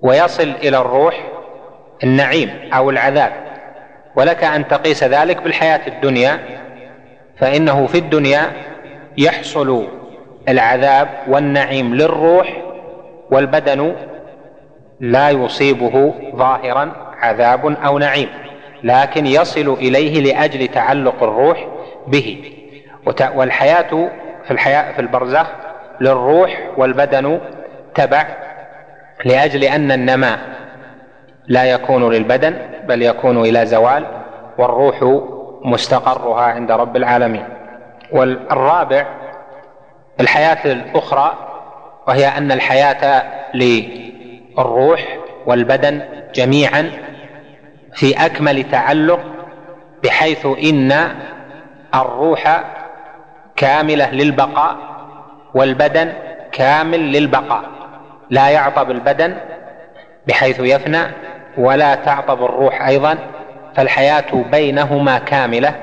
ويصل 0.00 0.52
إلى 0.62 0.78
الروح 0.78 1.28
النعيم 2.04 2.70
أو 2.74 2.90
العذاب. 2.90 3.32
ولك 4.16 4.44
أن 4.44 4.68
تقيس 4.68 5.04
ذلك 5.04 5.42
بالحياة 5.42 5.80
الدنيا 5.86 6.38
فإنه 7.38 7.86
في 7.86 7.98
الدنيا 7.98 8.52
يحصل 9.18 9.88
العذاب 10.48 11.08
والنعيم 11.28 11.94
للروح 11.94 12.62
والبدن 13.30 13.96
لا 15.04 15.30
يصيبه 15.30 16.14
ظاهرا 16.36 16.92
عذاب 17.20 17.66
أو 17.66 17.98
نعيم 17.98 18.28
لكن 18.82 19.26
يصل 19.26 19.72
إليه 19.72 20.20
لأجل 20.20 20.68
تعلق 20.68 21.22
الروح 21.22 21.66
به. 22.06 22.52
والحياة 23.34 24.10
في 24.44 24.50
الحياة 24.50 24.92
في 24.92 24.98
البرزخ 24.98 25.46
للروح 26.00 26.70
والبدن 26.76 27.40
تبع 27.94 28.26
لأجل 29.24 29.64
أن 29.64 29.92
النماء 29.92 30.38
لا 31.46 31.64
يكون 31.64 32.12
للبدن 32.12 32.58
بل 32.88 33.02
يكون 33.02 33.40
إلى 33.40 33.66
زوال 33.66 34.06
والروح 34.58 35.20
مستقرها 35.64 36.42
عند 36.42 36.72
رب 36.72 36.96
العالمين. 36.96 37.44
والرابع 38.12 39.06
الحياة 40.20 40.72
الأخرى 40.72 41.32
وهي 42.08 42.26
أن 42.26 42.52
الحياة 42.52 43.22
للروح 44.58 45.18
والبدن 45.46 46.02
جميعا 46.34 46.90
في 47.94 48.26
أكمل 48.26 48.70
تعلق 48.70 49.20
بحيث 50.04 50.46
إن 50.46 51.08
الروح 51.94 52.64
كاملة 53.56 54.10
للبقاء 54.10 54.76
والبدن 55.54 56.12
كامل 56.52 57.12
للبقاء. 57.12 57.64
لا 58.30 58.48
يعطب 58.48 58.90
البدن 58.90 59.36
بحيث 60.28 60.60
يفنى 60.60 61.02
ولا 61.58 61.94
تعطب 61.94 62.44
الروح 62.44 62.86
أيضا 62.86 63.18
فالحياة 63.76 64.44
بينهما 64.52 65.18
كاملة 65.18 65.74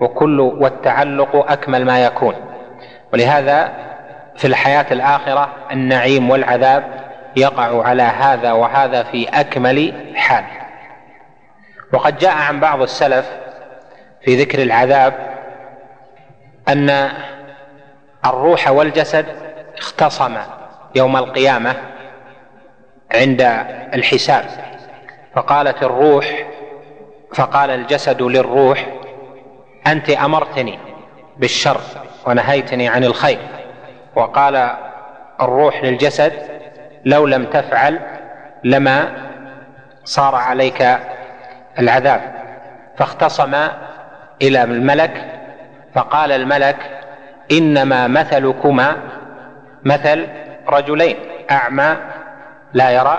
وكل 0.00 0.40
والتعلق 0.40 1.52
أكمل 1.52 1.84
ما 1.84 2.04
يكون. 2.04 2.34
ولهذا 3.12 3.72
في 4.36 4.46
الحياة 4.46 4.86
الآخرة 4.92 5.48
النعيم 5.72 6.30
والعذاب 6.30 7.01
يقع 7.36 7.82
على 7.88 8.02
هذا 8.02 8.52
وهذا 8.52 9.02
في 9.02 9.28
أكمل 9.28 10.12
حال. 10.16 10.44
وقد 11.92 12.18
جاء 12.18 12.36
عن 12.36 12.60
بعض 12.60 12.82
السلف 12.82 13.30
في 14.24 14.36
ذكر 14.36 14.62
العذاب 14.62 15.34
أن 16.68 17.10
الروح 18.26 18.68
والجسد 18.68 19.26
اختصما 19.78 20.46
يوم 20.94 21.16
القيامة 21.16 21.74
عند 23.14 23.40
الحساب. 23.94 24.44
فقالت 25.34 25.82
الروح 25.82 26.46
فقال 27.34 27.70
الجسد 27.70 28.22
للروح 28.22 28.86
أنت 29.86 30.10
أمرتني 30.10 30.78
بالشر 31.36 31.80
ونهيتني 32.26 32.88
عن 32.88 33.04
الخير. 33.04 33.38
وقال 34.16 34.70
الروح 35.40 35.84
للجسد 35.84 36.32
لو 37.04 37.26
لم 37.26 37.44
تفعل 37.44 38.00
لما 38.64 39.12
صار 40.04 40.34
عليك 40.34 40.98
العذاب. 41.78 42.34
فاختصم 42.98 43.54
إلى 44.42 44.62
الملك 44.62 45.40
فقال 45.94 46.32
الملك 46.32 46.76
إنما 47.52 48.06
مثلكما 48.06 48.96
مثل 49.84 50.28
رجلين 50.68 51.16
أعمى 51.50 51.96
لا 52.72 52.90
يرى 52.90 53.18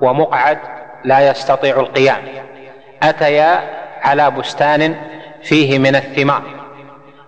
ومقعد 0.00 0.58
لا 1.04 1.30
يستطيع 1.30 1.80
القيام. 1.80 2.22
أتيا 3.02 3.60
على 4.02 4.30
بستان 4.30 4.96
فيه 5.42 5.78
من 5.78 5.96
الثمار. 5.96 6.42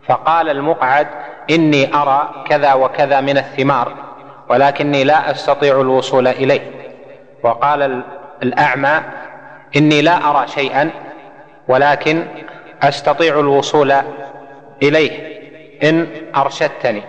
فقال 0.07 0.49
المقعد 0.49 1.07
إني 1.51 1.95
أرى 1.95 2.45
كذا 2.49 2.75
وكذا 2.75 3.21
من 3.21 3.39
الثمار. 3.39 4.08
ولكني 4.49 5.05
لا 5.05 5.31
أستطيع 5.31 5.81
الوصول 5.81 6.29
إليه. 6.29 6.61
وقال 7.43 8.03
الأعمى 8.43 9.01
إني 9.77 10.03
لا 10.03 10.31
أرى 10.31 10.49
شيئا 10.49 10.91
ولكن 11.69 12.25
أستطيع 12.83 13.41
الوصول 13.41 13.95
إليه. 14.83 15.39
إن 15.83 16.07
أرشدتني. 16.37 17.03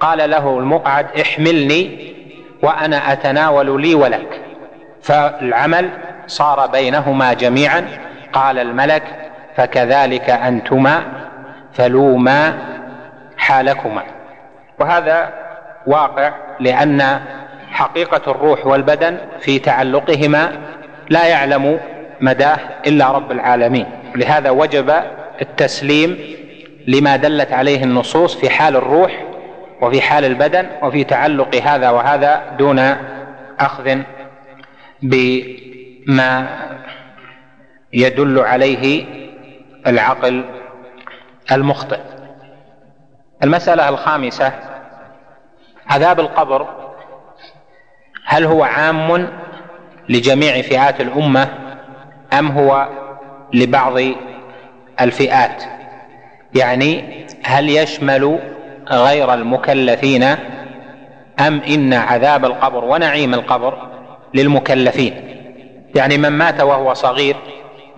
قال 0.00 0.30
له 0.30 0.58
المقعد 0.58 1.06
احملني 1.20 2.14
وأنا 2.62 3.12
أتناول 3.12 3.82
لي 3.82 3.94
ولك. 3.94 4.40
فالعمل 5.02 5.90
صار 6.26 6.66
بينهما 6.66 7.32
جميعا. 7.32 7.88
قال 8.32 8.58
الملك 8.58 9.02
فكذلك 9.56 10.30
أنتما 10.30 11.02
فلوما 11.72 12.58
حالكما. 13.36 14.02
وهذا 14.80 15.41
واقع 15.86 16.34
لأن 16.60 17.20
حقيقة 17.70 18.30
الروح 18.30 18.66
والبدن 18.66 19.18
في 19.40 19.58
تعلقهما 19.58 20.52
لا 21.08 21.26
يعلم 21.26 21.80
مداه 22.20 22.58
إلا 22.86 23.10
رب 23.10 23.32
العالمين. 23.32 23.86
لهذا 24.14 24.50
وجب 24.50 24.92
التسليم 25.42 26.18
لما 26.86 27.16
دلت 27.16 27.52
عليه 27.52 27.84
النصوص 27.84 28.36
في 28.36 28.50
حال 28.50 28.76
الروح 28.76 29.24
وفي 29.80 30.00
حال 30.00 30.24
البدن 30.24 30.66
وفي 30.82 31.04
تعلق 31.04 31.54
هذا 31.54 31.90
وهذا 31.90 32.42
دون 32.58 32.78
أخذ 33.60 33.98
بما 35.02 36.46
يدل 37.92 38.38
عليه 38.38 39.04
العقل 39.86 40.44
المخطئ. 41.52 41.98
المسألة 43.42 43.88
الخامسة 43.88 44.52
عذاب 45.88 46.20
القبر 46.20 46.66
هل 48.24 48.44
هو 48.44 48.62
عام 48.62 49.28
لجميع 50.08 50.62
فئات 50.62 51.00
الأمة 51.00 51.48
أم 52.38 52.46
هو 52.48 52.88
لبعض 53.52 53.98
الفئات؟ 55.00 55.64
يعني 56.54 57.24
هل 57.44 57.68
يشمل 57.68 58.38
غير 58.90 59.34
المكلفين 59.34 60.22
أم 61.40 61.60
إن 61.68 61.94
عذاب 61.94 62.44
القبر 62.44 62.84
ونعيم 62.84 63.34
القبر 63.34 63.78
للمكلفين؟ 64.34 65.14
يعني 65.94 66.18
من 66.18 66.28
مات 66.28 66.60
وهو 66.60 66.94
صغير 66.94 67.36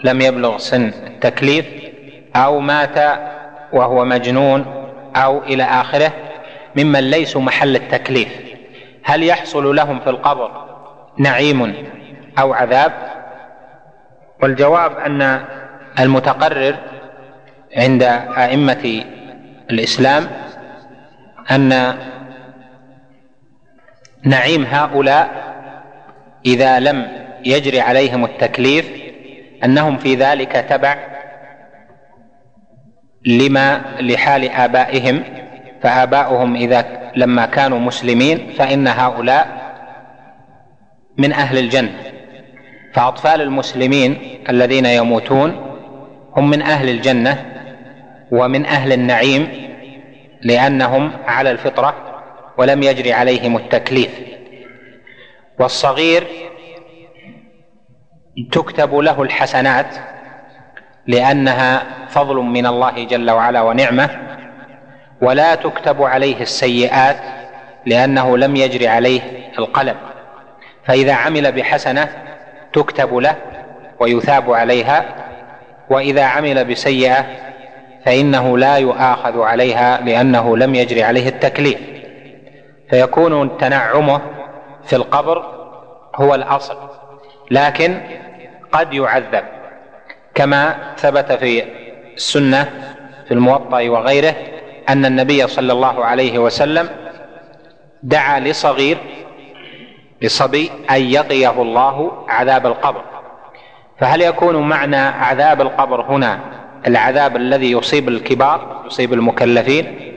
لم 0.04 0.20
يبلغ 0.20 0.58
سن 0.58 0.92
التكليف 1.06 1.66
أو 2.36 2.60
مات 2.60 3.18
وهو 3.72 4.04
مجنون 4.04 4.64
أو 5.16 5.42
إلى 5.42 5.62
آخره 5.62 6.12
ممن 6.76 7.10
ليسوا 7.10 7.40
محل 7.40 7.76
التكليف. 7.76 8.28
هل 9.04 9.22
يحصل 9.22 9.76
لهم 9.76 10.00
في 10.00 10.10
القبر 10.10 10.50
نعيم 11.18 11.74
أو 12.38 12.52
عذاب؟ 12.52 12.92
والجواب 14.42 14.98
أن 14.98 15.44
المتقرر 15.98 16.76
عند 17.76 18.02
أئمة 18.36 19.04
الإسلام 19.70 20.26
أن 21.50 21.98
نعيم 24.22 24.64
هؤلاء 24.64 25.54
إذا 26.46 26.80
لم 26.80 27.08
يجري 27.44 27.80
عليهم 27.80 28.24
التكليف 28.24 28.90
أنهم 29.64 29.98
في 29.98 30.14
ذلك 30.14 30.52
تبع 30.52 30.96
لما 33.26 33.82
لحال 34.00 34.50
آبائهم 34.50 35.24
فآباؤهم 35.84 36.56
إذا 36.56 37.12
لما 37.16 37.46
كانوا 37.46 37.78
مسلمين 37.78 38.50
فإن 38.58 38.88
هؤلاء 38.88 39.74
من 41.18 41.32
أهل 41.32 41.58
الجنة. 41.58 41.98
فأطفال 42.94 43.40
المسلمين 43.40 44.18
الذين 44.48 44.86
يموتون 44.86 45.76
هم 46.36 46.50
من 46.50 46.62
أهل 46.62 46.88
الجنة 46.88 47.44
ومن 48.30 48.66
أهل 48.66 48.92
النعيم 48.92 49.48
لأنهم 50.42 51.12
على 51.26 51.50
الفطرة 51.50 51.94
ولم 52.58 52.82
يجري 52.82 53.12
عليهم 53.12 53.56
التكليف. 53.56 54.20
والصغير 55.60 56.26
تكتب 58.52 58.94
له 58.94 59.22
الحسنات 59.22 59.96
لأنها 61.06 61.82
فضل 62.08 62.36
من 62.36 62.66
الله 62.66 63.04
جل 63.04 63.30
وعلا 63.30 63.62
ونعمة 63.62 64.10
ولا 65.20 65.54
تكتب 65.54 66.02
عليه 66.02 66.40
السيئات 66.42 67.16
لأنه 67.86 68.38
لم 68.38 68.56
يجري 68.56 68.88
عليه 68.88 69.20
القلم. 69.58 69.96
فإذا 70.84 71.12
عمل 71.14 71.52
بحسنة 71.52 72.08
تكتب 72.72 73.16
له 73.16 73.36
ويثاب 74.00 74.52
عليها 74.52 75.04
وإذا 75.90 76.24
عمل 76.24 76.64
بسيئة 76.64 77.26
فإنه 78.06 78.58
لا 78.58 78.76
يؤاخذ 78.76 79.40
عليها 79.40 80.00
لأنه 80.00 80.56
لم 80.56 80.74
يجري 80.74 81.02
عليه 81.02 81.28
التكليف. 81.28 81.78
فيكون 82.90 83.58
تنعمه 83.58 84.20
في 84.84 84.96
القبر 84.96 85.44
هو 86.16 86.34
الأصل 86.34 86.76
لكن 87.50 88.00
قد 88.72 88.94
يعذب 88.94 89.44
كما 90.34 90.76
ثبت 90.96 91.32
في 91.32 91.62
السنة 92.14 92.70
في 93.28 93.34
الموطأ 93.34 93.88
وغيره 93.88 94.34
أن 94.88 95.06
النبي 95.06 95.46
صلى 95.46 95.72
الله 95.72 96.04
عليه 96.04 96.38
وسلم 96.38 96.88
دعا 98.02 98.40
لصغير 98.40 98.98
لصبي 100.22 100.70
أن 100.90 101.02
يقيه 101.02 101.62
الله 101.62 102.12
عذاب 102.28 102.66
القبر. 102.66 103.02
فهل 104.00 104.20
يكون 104.20 104.68
معنى 104.68 104.96
عذاب 104.96 105.60
القبر 105.60 106.00
هنا 106.02 106.40
العذاب 106.86 107.36
الذي 107.36 107.70
يصيب 107.72 108.08
الكبار 108.08 108.82
يصيب 108.86 109.12
المكلفين 109.12 110.14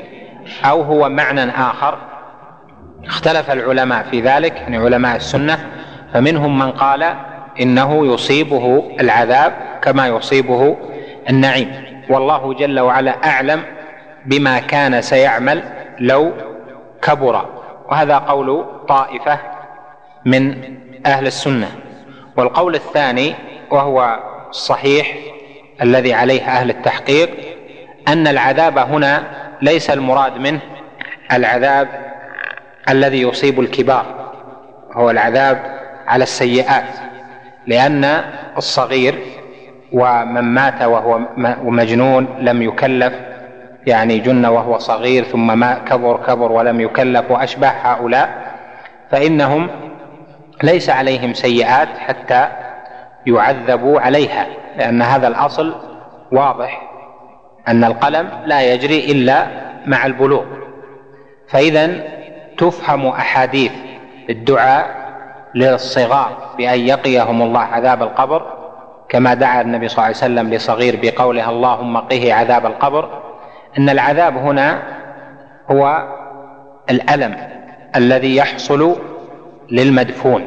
أو 0.66 0.82
هو 0.82 1.10
معنى 1.10 1.50
آخر؟ 1.50 1.98
اختلف 3.06 3.52
العلماء 3.52 4.04
في 4.12 4.22
ذلك 4.22 4.56
يعني 4.56 4.78
علماء 4.78 5.16
السنة 5.16 5.60
فمنهم 6.14 6.60
من 6.60 6.72
قال 6.72 7.14
إنه 7.62 8.14
يصيبه 8.14 8.92
العذاب 9.00 9.54
كما 9.82 10.08
يصيبه 10.08 10.78
النعيم. 11.30 11.72
والله 12.10 12.54
جل 12.54 12.80
وعلا 12.80 13.30
أعلم 13.30 13.64
بما 14.28 14.60
كان 14.60 15.02
سيعمل 15.02 15.64
لو 16.00 16.32
كبر. 17.02 17.46
وهذا 17.90 18.18
قول 18.18 18.66
طائفة 18.88 19.40
من 20.26 20.64
أهل 21.06 21.28
السنة. 21.28 21.68
والقول 22.38 22.76
الثاني 22.76 23.36
وهو 23.72 24.20
الصحيح 24.50 25.14
الذي 25.82 26.14
عليه 26.14 26.42
أهل 26.42 26.70
التحقيق 26.70 27.30
أن 28.08 28.28
العذاب 28.28 28.78
هنا 28.78 29.24
ليس 29.62 29.90
المراد 29.90 30.38
منه 30.38 30.60
العذاب 31.32 31.88
الذي 32.90 33.22
يصيب 33.22 33.60
الكبار 33.60 34.06
هو 34.94 35.10
العذاب 35.10 35.80
على 36.08 36.24
السيئات. 36.24 36.86
لأن 37.68 38.24
الصغير 38.58 39.20
ومن 39.92 40.42
مات 40.42 40.82
وهو 40.82 41.20
مجنون 41.64 42.28
لم 42.40 42.62
يكلف 42.62 43.14
يعني 43.88 44.20
جن 44.20 44.46
وهو 44.46 44.78
صغير 44.78 45.24
ثم 45.24 45.60
ما 45.60 45.74
كبر 45.74 46.20
كبر 46.28 46.52
ولم 46.52 46.82
يكلف 46.82 47.32
واشباه 47.32 47.70
هؤلاء 47.70 48.30
فإنهم 49.12 49.70
ليس 50.64 50.90
عليهم 50.90 51.34
سيئات 51.34 51.88
حتى 51.98 52.48
يعذبوا 53.28 54.00
عليها 54.00 54.48
لأن 54.78 55.02
هذا 55.02 55.28
الأصل 55.28 55.76
واضح 56.32 56.82
أن 57.68 57.84
القلم 57.84 58.30
لا 58.46 58.74
يجري 58.74 59.12
إلا 59.12 59.48
مع 59.86 60.06
البلوغ. 60.06 60.46
فاذا 61.50 62.04
تفهم 62.58 63.08
أحاديث 63.08 63.72
الدعاء 64.30 65.08
للصغار 65.56 66.38
بأن 66.58 66.80
يقيهم 66.80 67.42
الله 67.42 67.60
عذاب 67.60 68.04
القبر 68.04 68.46
كما 69.10 69.34
دعا 69.34 69.62
النبي 69.62 69.88
صلى 69.88 69.96
الله 69.96 70.06
عليه 70.06 70.18
وسلم 70.18 70.54
لصغير 70.54 71.00
بقوله 71.02 71.50
اللهم 71.50 71.98
قه 71.98 72.34
عذاب 72.34 72.66
القبر 72.66 73.27
إن 73.78 73.90
العذاب 73.90 74.38
هنا 74.38 74.82
هو 75.72 76.08
الألم 76.90 77.36
الذي 77.96 78.36
يحصل 78.36 78.96
للمدفون 79.72 80.46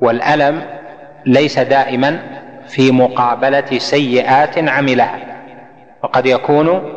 والألم 0.00 0.62
ليس 1.26 1.58
دائما 1.58 2.18
في 2.68 2.90
مقابلة 2.92 3.78
سيئات 3.78 4.68
عملها 4.68 5.18
وقد 6.02 6.26
يكون 6.26 6.92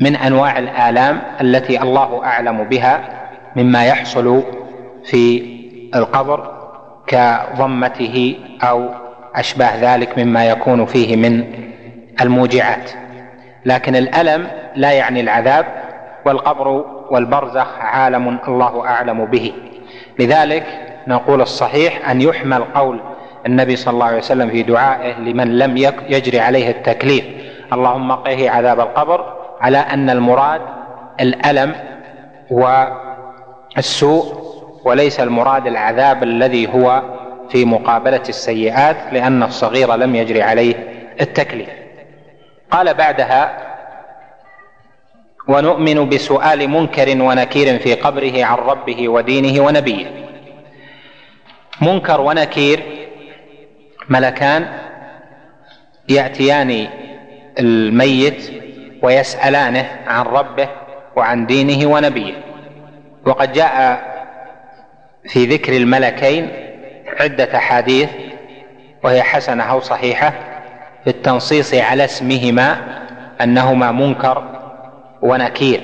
من 0.00 0.16
أنواع 0.16 0.58
الآلام 0.58 1.22
التي 1.40 1.82
الله 1.82 2.24
أعلم 2.24 2.64
بها 2.64 3.00
مما 3.56 3.84
يحصل 3.86 4.42
في 5.04 5.42
القبر 5.94 6.52
كضمته 7.06 8.36
أو 8.62 8.88
أشباه 9.34 9.94
ذلك 9.94 10.18
مما 10.18 10.44
يكون 10.46 10.86
فيه 10.86 11.16
من 11.16 11.44
الموجعات. 12.20 12.90
لكن 13.66 13.96
الألم 13.96 14.46
لا 14.76 14.92
يعني 14.92 15.20
العذاب 15.20 15.66
والقبر 16.26 16.68
والبرزخ 17.10 17.78
عالم 17.78 18.38
الله 18.48 18.86
أعلم 18.86 19.24
به. 19.24 19.52
لذلك 20.18 20.66
نقول 21.06 21.40
الصحيح 21.40 22.10
أن 22.10 22.20
يحمل 22.20 22.64
قول 22.64 23.00
النبي 23.46 23.76
صلى 23.76 23.94
الله 23.94 24.06
عليه 24.06 24.18
وسلم 24.18 24.50
في 24.50 24.62
دعائه 24.62 25.18
لمن 25.18 25.58
لم 25.58 25.76
يجري 26.08 26.40
عليه 26.40 26.70
التكليف. 26.70 27.24
اللهم 27.72 28.12
قه 28.12 28.50
عذاب 28.50 28.80
القبر 28.80 29.36
على 29.60 29.78
أن 29.78 30.10
المراد 30.10 30.60
الألم 31.20 31.74
والسوء 33.76 34.24
وليس 34.84 35.20
المراد 35.20 35.66
العذاب 35.66 36.22
الذي 36.22 36.74
هو 36.74 37.02
في 37.48 37.64
مقابلة 37.64 38.22
السيئات 38.28 38.96
لأن 39.12 39.42
الصغير 39.42 39.94
لم 39.94 40.16
يجري 40.16 40.42
عليه 40.42 40.74
التكليف. 41.20 41.85
قال 42.70 42.94
بعدها 42.94 43.66
ونؤمن 45.48 46.08
بسؤال 46.08 46.68
منكر 46.68 47.22
ونكير 47.22 47.78
في 47.78 47.94
قبره 47.94 48.44
عن 48.44 48.56
ربه 48.56 49.08
ودينه 49.08 49.64
ونبيه. 49.64 50.06
منكر 51.80 52.20
ونكير 52.20 52.82
ملكان 54.08 54.68
يأتيان 56.08 56.88
الميت 57.58 58.52
ويسألانه 59.02 59.90
عن 60.06 60.24
ربه 60.24 60.68
وعن 61.16 61.46
دينه 61.46 61.90
ونبيه. 61.90 62.34
وقد 63.26 63.52
جاء 63.52 64.02
في 65.28 65.46
ذكر 65.46 65.76
الملكين 65.76 66.50
عدة 67.20 67.56
أحاديث 67.56 68.08
وهي 69.04 69.22
حسنة 69.22 69.62
أو 69.62 69.80
صحيحة 69.80 70.55
في 71.06 71.12
التنصيص 71.12 71.74
على 71.74 72.04
اسمهما 72.04 72.76
أنهما 73.40 73.92
منكر 73.92 74.42
ونكير 75.22 75.80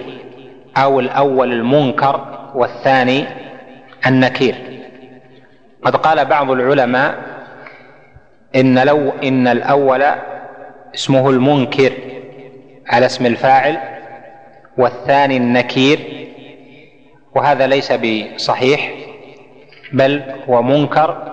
أو 0.76 1.00
الأول 1.00 1.52
المنكر 1.52 2.48
والثاني 2.54 3.24
النكير. 4.06 4.54
قد 5.84 5.96
قال 5.96 6.24
بعض 6.24 6.50
العلماء 6.50 7.14
إن 8.56 8.78
لو 8.78 9.12
إن 9.24 9.48
الأول 9.48 10.04
اسمه 10.94 11.30
المنكر 11.30 11.92
على 12.88 13.06
اسم 13.06 13.26
الفاعل 13.26 13.78
والثاني 14.78 15.36
النكير 15.36 15.98
وهذا 17.34 17.66
ليس 17.66 17.92
بصحيح 17.92 18.92
بل 19.92 20.22
هو 20.48 20.62
منكر 20.62 21.32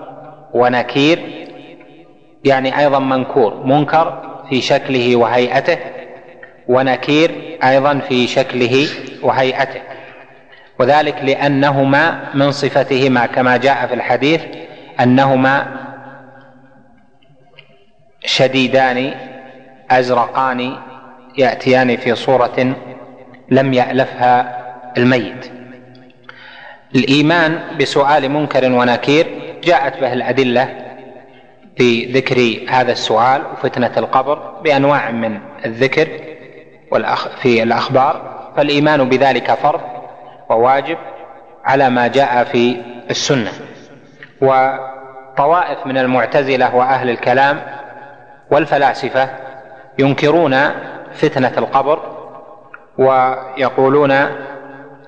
ونكير 0.54 1.39
يعني 2.44 2.78
أيضا 2.78 2.98
منكور 2.98 3.66
منكر 3.66 4.22
في 4.48 4.60
شكله 4.60 5.16
وهيئته 5.16 5.78
ونكير 6.68 7.58
أيضا 7.64 7.98
في 8.08 8.26
شكله 8.26 8.86
وهيئته. 9.22 9.80
وذلك 10.78 11.16
لأنهما 11.22 12.20
من 12.34 12.50
صفتهما 12.50 13.26
كما 13.26 13.56
جاء 13.56 13.86
في 13.86 13.94
الحديث 13.94 14.40
أنهما 15.00 15.66
شديدان 18.24 19.14
أزرقان 19.90 20.76
يأتيان 21.38 21.96
في 21.96 22.14
صورة 22.14 22.74
لم 23.50 23.72
يألفها 23.72 24.60
الميت. 24.96 25.50
الإيمان 26.94 27.60
بسؤال 27.80 28.28
منكر 28.28 28.72
ونكير 28.72 29.26
جاءت 29.64 30.00
به 30.00 30.12
الأدلة 30.12 30.89
في 31.80 32.04
ذكر 32.04 32.66
هذا 32.68 32.92
السؤال 32.92 33.42
وفتنة 33.52 33.92
القبر 33.96 34.34
بأنواع 34.64 35.10
من 35.10 35.40
الذكر 35.64 36.08
في 37.42 37.62
الأخبار 37.62 38.40
فالإيمان 38.56 39.08
بذلك 39.08 39.54
فرض 39.54 39.80
وواجب 40.50 40.98
على 41.64 41.90
ما 41.90 42.06
جاء 42.06 42.44
في 42.44 42.76
السنة. 43.10 43.52
طوائف 45.36 45.86
من 45.86 45.98
المعتزلة 45.98 46.76
وأهل 46.76 47.10
الكلام 47.10 47.60
والفلاسفة 48.50 49.30
ينكرون 49.98 50.56
فتنة 51.14 51.52
القبر 51.58 52.00
ويقولون 52.98 54.10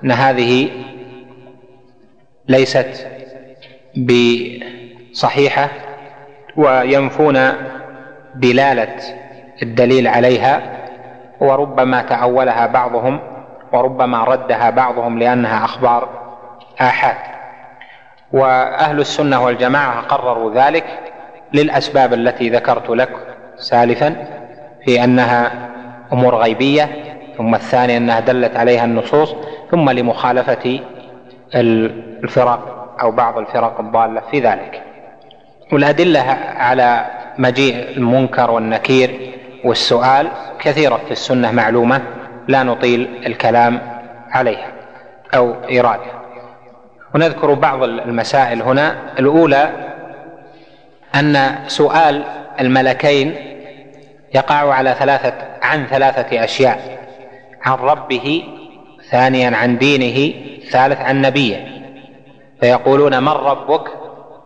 إن 0.03 0.11
هذه 0.11 0.69
ليست 2.47 3.07
بصحيحة 5.11 5.69
وينفون 6.57 7.39
دلالة 8.35 8.95
الدليل 9.63 10.07
عليها 10.07 10.61
وربما 11.39 12.01
تاولها 12.01 12.67
بعضهم 12.67 13.19
وربما 13.71 14.23
ردها 14.23 14.69
بعضهم 14.69 15.19
لأنها 15.19 15.65
أخبار 15.65 16.09
آحاد. 16.81 17.15
وأهل 18.31 18.99
السنة 18.99 19.45
والجماعة 19.45 20.01
قرروا 20.01 20.53
ذلك 20.53 20.85
للأسباب 21.53 22.13
التي 22.13 22.49
ذكرت 22.49 22.89
لك 22.89 23.09
سالفا 23.57 24.15
في 24.85 25.03
أنها 25.03 25.69
أمور 26.13 26.35
غيبية 26.35 26.89
ثم 27.37 27.55
الثاني 27.55 27.97
أنها 27.97 28.19
دلت 28.19 28.55
عليها 28.57 28.85
النصوص 28.85 29.35
ثم 29.71 29.89
لمخالفة 29.89 30.79
الفرق 31.55 32.95
أو 33.01 33.11
بعض 33.11 33.37
الفرق 33.37 33.79
الضالة 33.79 34.21
في 34.31 34.39
ذلك. 34.39 34.81
والأدلة 35.71 36.21
على 36.57 37.05
مجيء 37.37 37.89
المنكر 37.97 38.51
والنكير 38.51 39.33
والسؤال 39.63 40.27
كثيرة 40.59 41.01
في 41.05 41.11
السنة 41.11 41.51
معلومة 41.51 42.01
لا 42.47 42.63
نطيل 42.63 43.23
الكلام 43.25 43.81
عليها 44.31 44.71
أو 45.35 45.55
ايرادها 45.69 46.23
ونذكر 47.15 47.53
بعض 47.53 47.83
المسائل 47.83 48.61
هنا. 48.61 48.95
الأولى 49.19 49.69
أن 51.15 51.55
سؤال 51.67 52.23
الملكين 52.59 53.35
يقع 54.35 54.73
على 54.73 54.95
ثلاثة 54.99 55.33
عن 55.61 55.85
ثلاثة 55.85 56.43
أشياء. 56.43 56.99
عن 57.61 57.73
ربه 57.73 58.43
ثانيا 59.09 59.57
عن 59.57 59.77
دينه 59.77 60.33
ثالث 60.71 61.01
عن 61.01 61.21
نبيه. 61.21 61.67
فيقولون 62.61 63.23
من 63.23 63.29
ربك؟ 63.29 63.89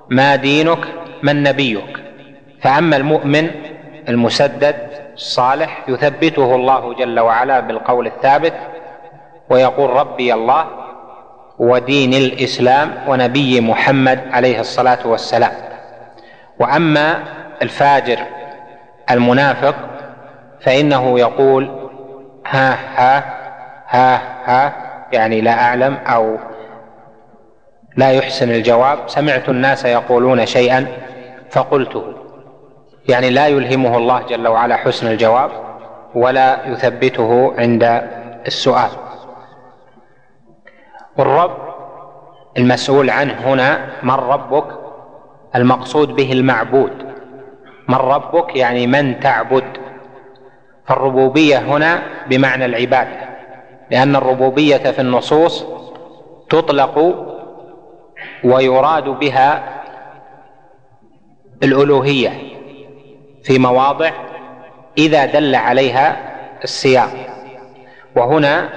ما 0.09 0.35
دينك؟ 0.35 0.79
من 1.23 1.43
نبيك. 1.43 1.97
فأما 2.61 2.97
المؤمن 2.97 3.49
المسدد 4.09 4.75
الصالح 5.13 5.83
يثبته 5.87 6.55
الله 6.55 6.93
جل 6.93 7.19
وعلا 7.19 7.59
بالقول 7.59 8.07
الثابت 8.07 8.53
ويقول 9.49 9.89
ربي 9.89 10.33
الله 10.33 10.65
ودين 11.59 12.13
الإسلام 12.13 12.93
ونبي 13.07 13.61
محمد 13.61 14.19
عليه 14.31 14.59
الصلاة 14.59 15.07
والسلام. 15.07 15.51
وأما 16.59 17.23
الفاجر 17.61 18.19
المنافق 19.11 19.75
فإنه 20.61 21.19
يقول 21.19 21.89
ها 22.47 22.77
ها 22.95 23.23
ها 23.89 24.21
ها 24.45 24.73
يعني 25.13 25.41
لا 25.41 25.51
أعلم 25.63 25.93
أو 26.07 26.37
لا 27.97 28.11
يحسن 28.11 28.49
الجواب. 28.49 28.99
سمعت 29.07 29.49
الناس 29.49 29.85
يقولون 29.85 30.45
شيئا 30.45 30.87
فقلته 31.51 32.03
يعني 33.09 33.29
لا 33.29 33.47
يلهمه 33.47 33.97
الله 33.97 34.21
جل 34.21 34.47
وعلا 34.47 34.75
حسن 34.75 35.07
الجواب 35.07 35.51
ولا 36.15 36.67
يثبته 36.67 37.53
عند 37.57 37.83
السؤال. 38.47 38.89
والرب 41.17 41.57
المسؤول 42.57 43.09
عنه 43.09 43.33
هنا 43.33 43.87
من 44.03 44.13
ربك؟ 44.13 44.65
المقصود 45.55 46.15
به 46.15 46.31
المعبود. 46.31 46.91
من 47.89 47.95
ربك 47.95 48.55
يعني 48.55 48.87
من 48.87 49.19
تعبد. 49.19 49.63
فالربوبية 50.87 51.57
هنا 51.57 52.01
بمعنى 52.29 52.65
العبادة. 52.65 53.27
لأن 53.91 54.15
الربوبية 54.15 54.77
في 54.77 55.01
النصوص 55.01 55.65
تطلق 56.49 57.26
ويراد 58.43 59.03
بها 59.03 59.63
الألوهية 61.63 62.31
في 63.43 63.59
مواضع 63.59 64.11
إذا 64.97 65.25
دل 65.25 65.55
عليها 65.55 66.17
السياق. 66.63 67.09
وهنا 68.15 68.69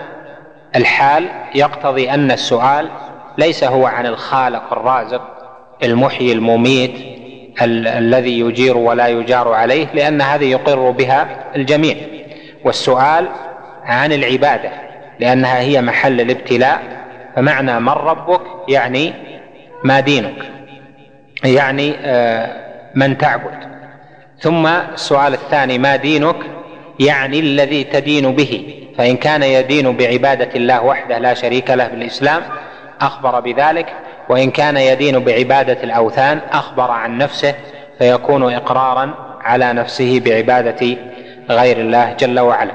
الحال 0.77 1.29
يقتضي 1.55 2.11
أن 2.11 2.31
السؤال 2.31 2.91
ليس 3.39 3.65
هو 3.65 3.87
عن 3.87 4.07
الخالق 4.07 4.73
الرازق 4.73 5.23
المحيي 5.83 6.33
المميت 6.33 6.95
ال- 7.63 7.89
الذي 7.89 8.41
يجير 8.41 8.77
ولا 8.77 9.07
يجار 9.09 9.53
عليه 9.53 9.87
لأن 9.95 10.21
هذه 10.23 10.51
يقر 10.51 10.91
بها 10.91 11.29
الجميع. 11.57 11.97
والسؤال 12.65 13.29
عن 13.85 14.13
العبادة 14.13 14.71
لأنها 15.21 15.61
هي 15.61 15.83
محل 15.83 16.21
الابتلاء 16.21 16.83
فمعنى 17.37 17.81
من 17.81 17.89
ربك 17.89 18.41
يعني 18.69 19.13
ما 19.85 20.01
دينك؟ 20.01 20.43
يعني 21.45 21.95
آه، 22.05 22.57
من 22.95 23.19
تعبد. 23.19 23.71
ثم 24.39 24.67
السؤال 24.67 25.35
الثاني 25.35 25.79
ما 25.79 25.97
دينك؟ 25.97 26.37
يعني 27.01 27.41
الذي 27.41 27.85
تدين 27.85 28.35
به. 28.35 28.77
فإن 28.99 29.17
كان 29.17 29.43
يدين 29.43 29.97
بعبادة 29.97 30.49
الله 30.55 30.83
وحده 30.83 31.19
لا 31.19 31.35
شريك 31.35 31.71
له 31.71 31.89
بالإسلام 31.89 32.43
أخبر 33.01 33.41
بذلك. 33.41 33.87
وإن 34.29 34.51
كان 34.51 34.77
يدين 34.77 35.19
بعبادة 35.19 35.83
الأوثان 35.83 36.41
أخبر 36.53 36.91
عن 36.91 37.19
نفسه 37.19 37.55
فيكون 37.99 38.55
إقرارا 38.55 39.15
على 39.41 39.73
نفسه 39.73 40.21
بعبادة 40.25 40.97
غير 41.51 41.77
الله 41.79 42.13
جل 42.13 42.41
وعلا. 42.41 42.73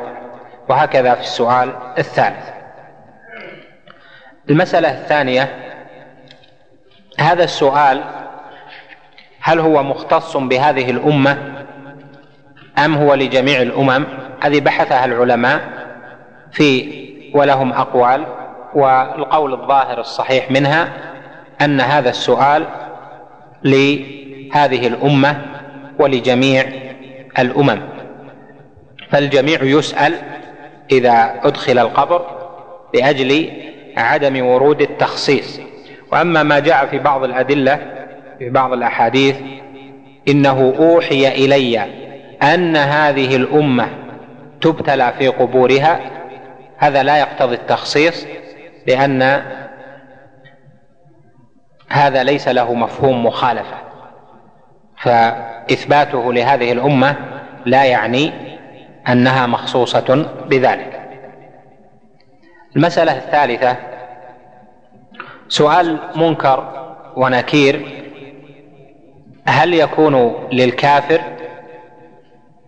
وهكذا 0.70 1.14
في 1.16 1.22
السؤال 1.22 1.70
الثالث. 1.98 2.50
المسألة 4.50 4.92
الثانية 4.92 5.65
هذا 7.20 7.44
السؤال 7.44 8.04
هل 9.42 9.60
هو 9.60 9.84
مختص 9.84 10.38
بهذه 10.38 10.90
الأمة 10.90 11.38
أم 12.78 12.96
هو 12.96 13.14
لجميع 13.14 13.62
الأمم؟ 13.62 14.06
هذه 14.42 14.60
بحثها 14.60 15.06
العلماء 15.06 15.62
في 16.52 17.06
ولهم 17.34 17.74
أقوال 17.74 18.26
والقول 18.76 19.54
الظاهر 19.54 20.00
الصحيح 20.00 20.52
منها 20.52 20.94
أن 21.62 21.82
هذا 21.82 22.10
السؤال 22.10 22.66
لهذه 23.64 24.88
الأمة 24.88 25.42
ولجميع 26.00 26.66
الأمم. 27.40 27.82
فالجميع 29.10 29.64
يسأل 29.64 30.14
إذا 30.92 31.40
أدخل 31.44 31.80
القبر 31.80 32.26
لأجل 32.94 33.52
عدم 33.98 34.46
ورود 34.46 34.82
التخصيص. 34.82 35.60
وأما 36.16 36.44
ما 36.44 36.60
جاء 36.60 36.86
في 36.86 37.00
بعض 37.00 37.24
الأدلة 37.24 37.80
في 38.40 38.50
بعض 38.50 38.74
الأحاديث 38.74 39.38
إنه 40.28 40.74
أوحي 40.80 41.28
إلي 41.28 41.80
أن 42.44 42.78
هذه 42.78 43.36
الأمة 43.36 43.90
تبتلى 44.62 45.14
في 45.20 45.28
قبورها 45.28 46.00
هذا 46.78 47.04
لا 47.04 47.18
يقتضي 47.18 47.56
التخصيص 47.56 48.28
لأن 48.88 49.42
هذا 51.90 52.24
ليس 52.24 52.48
له 52.48 52.74
مفهوم 52.74 53.26
مخالفة. 53.26 53.78
فإثباته 54.98 56.34
لهذه 56.34 56.72
الأمة 56.72 57.16
لا 57.66 57.86
يعني 57.86 58.32
أنها 59.08 59.48
مخصوصة 59.48 60.26
بذلك. 60.50 61.02
المسألة 62.76 63.18
الثالثة 63.18 63.95
سؤال 65.50 65.98
منكر 66.16 66.64
ونكير. 67.16 68.06
هل 69.48 69.74
يكون 69.74 70.36
للكافر 70.52 71.22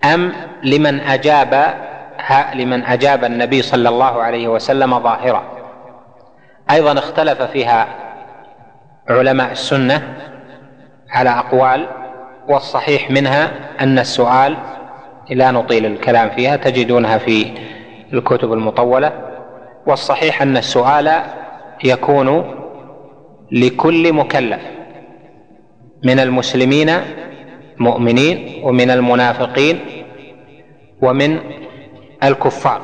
أم 0.04 0.34
لمن 0.64 1.00
أجاب 1.00 1.74
لمن 2.56 2.84
أجاب 2.84 3.24
النبي 3.24 3.62
صلى 3.62 3.90
الله 3.90 4.24
عليه 4.24 4.48
وسلم 4.48 5.00
ظاهرا 5.00 5.44
أيضا 6.72 7.00
اختلف 7.00 7.42
فيها 7.42 7.88
علماء 9.10 9.52
السنة 9.52 10.14
على 11.10 11.30
أقوال 11.30 11.88
والصحيح 12.48 13.12
منها 13.12 13.52
أن 13.82 14.00
السؤال 14.00 14.58
لا 15.30 15.52
نطيل 15.52 15.86
الكلام 15.86 16.30
فيها 16.30 16.56
تجدونها 16.56 17.18
في 17.18 17.52
الكتب 18.14 18.54
المطولة 18.54 19.12
والصحيح 19.86 20.42
أن 20.42 20.58
السؤال 20.58 21.22
يكون 21.84 22.56
لكل 23.52 24.14
مكلف 24.14 24.62
من 26.04 26.20
المسلمين 26.20 26.92
مؤمنين 27.78 28.62
ومن 28.64 28.92
المنافقين 28.92 29.80
ومن 31.02 31.40
الكفار. 32.24 32.82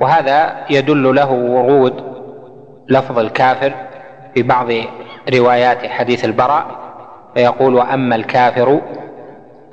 وهذا 0.00 0.64
يدل 0.70 1.14
له 1.14 1.30
ورود 1.30 2.14
لفظ 2.88 3.18
الكافر 3.18 3.72
في 4.34 4.42
بعض 4.42 4.68
روايات 5.34 5.86
حديث 5.86 6.24
البراء 6.24 6.66
فيقول 7.34 7.74
وأما 7.74 8.16
الكافر 8.16 8.80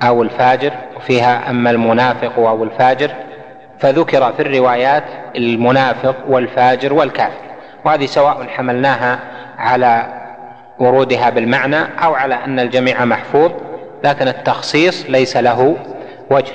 أو 0.02 0.22
الفاجر 0.22 0.72
وفيها 0.96 1.50
أما 1.50 1.70
المنافق 1.70 2.38
أو 2.38 2.64
الفاجر 2.64 3.10
فذكر 3.78 4.32
في 4.32 4.42
الروايات 4.42 5.04
المنافق 5.36 6.16
والفاجر 6.28 6.92
والكافر. 6.92 7.42
وهذه 7.84 8.06
سواء 8.06 8.46
حملناها 8.48 9.18
على 9.58 10.21
ورودها 10.82 11.30
بالمعنى 11.30 11.76
أو 12.04 12.14
على 12.14 12.34
أن 12.34 12.60
الجميع 12.60 13.04
محفوظ 13.04 13.52
لكن 14.04 14.28
التخصيص 14.28 15.06
ليس 15.08 15.36
له 15.36 15.76
وجه. 16.30 16.52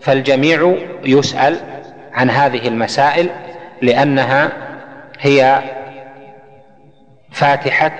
فالجميع 0.00 0.74
يسأل 1.04 1.56
عن 2.12 2.30
هذه 2.30 2.68
المسائل 2.68 3.30
لأنها 3.82 4.52
هي 5.20 5.62
فاتحة 7.32 7.92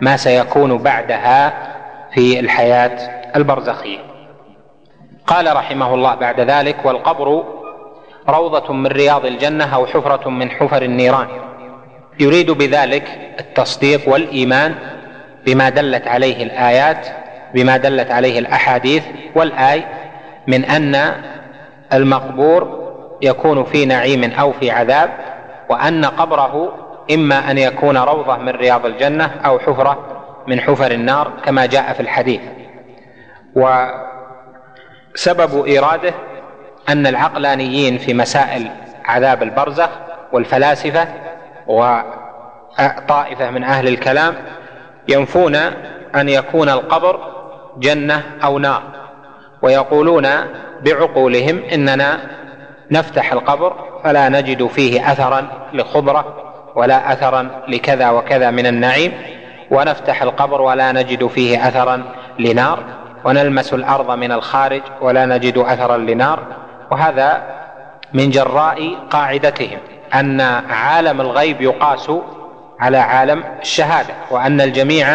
ما 0.00 0.16
سيكون 0.16 0.78
بعدها 0.78 1.52
في 2.14 2.40
الحياة 2.40 3.10
البرزخية. 3.36 3.98
قال 5.26 5.56
رحمه 5.56 5.94
الله 5.94 6.14
بعد 6.14 6.40
ذلك 6.40 6.76
والقبر 6.84 7.44
روضة 8.28 8.72
من 8.72 8.86
رياض 8.86 9.26
الجنة 9.26 9.74
أو 9.74 9.86
حفرة 9.86 10.28
من 10.28 10.50
حفر 10.50 10.82
النيران. 10.82 11.28
يريد 12.20 12.50
بذلك 12.50 13.34
التصديق 13.40 14.08
والإيمان 14.08 14.74
بما 15.46 15.68
دلت 15.68 16.08
عليه 16.08 16.42
الآيات 16.42 17.06
بما 17.54 17.76
دلت 17.76 18.10
عليه 18.10 18.38
الأحاديث 18.38 19.04
والآي 19.34 19.84
من 20.46 20.64
أن 20.64 21.12
المقبور 21.92 22.82
يكون 23.22 23.64
في 23.64 23.84
نعيم 23.86 24.32
أو 24.32 24.52
في 24.52 24.70
عذاب 24.70 25.10
وأن 25.68 26.04
قبره 26.04 26.72
إما 27.14 27.50
أن 27.50 27.58
يكون 27.58 27.96
روضة 27.96 28.36
من 28.36 28.48
رياض 28.48 28.86
الجنة 28.86 29.30
أو 29.44 29.58
حفرة 29.58 29.98
من 30.46 30.60
حفر 30.60 30.90
النار 30.90 31.32
كما 31.44 31.66
جاء 31.66 31.92
في 31.92 32.00
الحديث. 32.00 32.40
وسبب 35.14 35.64
ايراده 35.66 36.14
أن 36.88 37.06
العقلانيين 37.06 37.98
في 37.98 38.14
مسائل 38.14 38.70
عذاب 39.04 39.42
البرزخ 39.42 39.88
والفلاسفة 40.32 41.08
وطائفة 41.66 43.50
من 43.50 43.64
أهل 43.64 43.88
الكلام 43.88 44.34
ينفون 45.08 45.54
أن 46.14 46.28
يكون 46.28 46.68
القبر 46.68 47.20
جنة 47.78 48.22
أو 48.44 48.58
نار 48.58 48.82
ويقولون 49.62 50.28
بعقولهم 50.84 51.62
إننا 51.72 52.20
نفتح 52.90 53.32
القبر 53.32 53.74
فلا 54.04 54.28
نجد 54.28 54.66
فيه 54.66 55.12
اثرا 55.12 55.48
لخضره 55.72 56.52
ولا 56.74 57.12
اثرا 57.12 57.50
لكذا 57.68 58.10
وكذا 58.10 58.50
من 58.50 58.66
النعيم 58.66 59.12
ونفتح 59.70 60.22
القبر 60.22 60.62
ولا 60.62 60.92
نجد 60.92 61.26
فيه 61.26 61.68
اثرا 61.68 62.04
لنار 62.38 62.78
ونلمس 63.24 63.74
الأرض 63.74 64.10
من 64.10 64.32
الخارج 64.32 64.82
ولا 65.00 65.26
نجد 65.26 65.58
اثرا 65.58 65.96
لنار 65.96 66.42
وهذا 66.90 67.42
من 68.12 68.30
جراء 68.30 68.94
قاعدتهم 69.10 69.78
أن 70.14 70.40
عالم 70.70 71.20
الغيب 71.20 71.60
يقاس 71.60 72.10
على 72.82 72.98
عالم 72.98 73.44
الشهادة 73.60 74.14
وأن 74.30 74.60
الجميع 74.60 75.08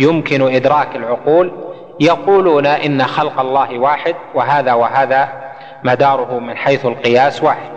يمكن 0.00 0.54
إدراك 0.54 0.96
العقول 0.96 1.52
يقولون 2.00 2.66
إن 2.66 3.06
خلق 3.06 3.40
الله 3.40 3.78
واحد 3.78 4.14
وهذا 4.34 4.72
وهذا 4.72 5.28
مداره 5.84 6.38
من 6.38 6.56
حيث 6.56 6.86
القياس 6.86 7.42
واحد. 7.42 7.70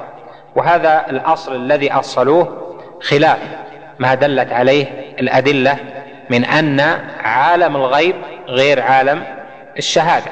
وهذا 0.55 1.05
الأصل 1.09 1.55
الذي 1.55 1.91
أصلوه 1.91 2.75
خلاف 3.01 3.37
ما 3.99 4.13
دلت 4.13 4.53
عليه 4.53 4.85
الأدلة 5.19 5.77
من 6.29 6.45
أن 6.45 6.79
عالم 7.23 7.75
الغيب 7.75 8.15
غير 8.47 8.81
عالم 8.81 9.23
الشهادة 9.77 10.31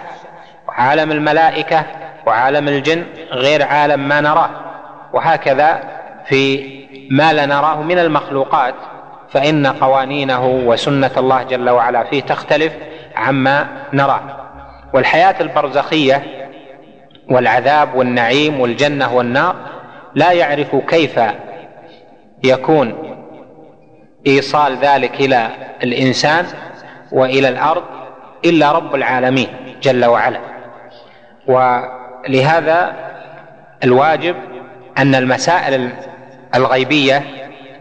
وعالم 0.67 1.11
الملائكة 1.11 1.85
وعالم 2.25 2.67
الجن 2.67 3.03
غير 3.31 3.63
عالم 3.63 4.07
ما 4.07 4.21
نراه. 4.21 4.49
وهكذا 5.13 5.83
في 6.25 6.81
ما 7.11 7.33
لا 7.33 7.45
نراه 7.45 7.81
من 7.81 7.99
المخلوقات 7.99 8.75
فإن 9.33 9.67
قوانينه 9.67 10.45
وسنة 10.45 11.11
الله 11.17 11.43
جل 11.43 11.69
وعلا 11.69 12.03
فيه 12.03 12.21
تختلف 12.21 12.73
عما 13.15 13.67
نراه 13.93 14.21
والحياة 14.93 15.35
البرزخية 15.41 16.23
والعذاب 17.29 17.95
والنعيم 17.95 18.59
والجنة 18.59 19.15
والنار 19.15 19.55
لا 20.15 20.31
يعرف 20.31 20.75
كيف 20.75 21.19
يكون 22.43 23.17
إيصال 24.27 24.77
ذلك 24.77 25.19
إلى 25.19 25.49
الإنسان 25.83 26.45
وإلى 27.11 27.47
الأرض 27.47 27.83
إلا 28.45 28.71
رب 28.71 28.95
العالمين 28.95 29.47
جل 29.81 30.05
وعلا. 30.05 30.39
ولهذا 31.47 32.95
الواجب 33.83 34.35
أن 34.97 35.15
المسائل 35.15 35.89
الغيبية 36.55 37.23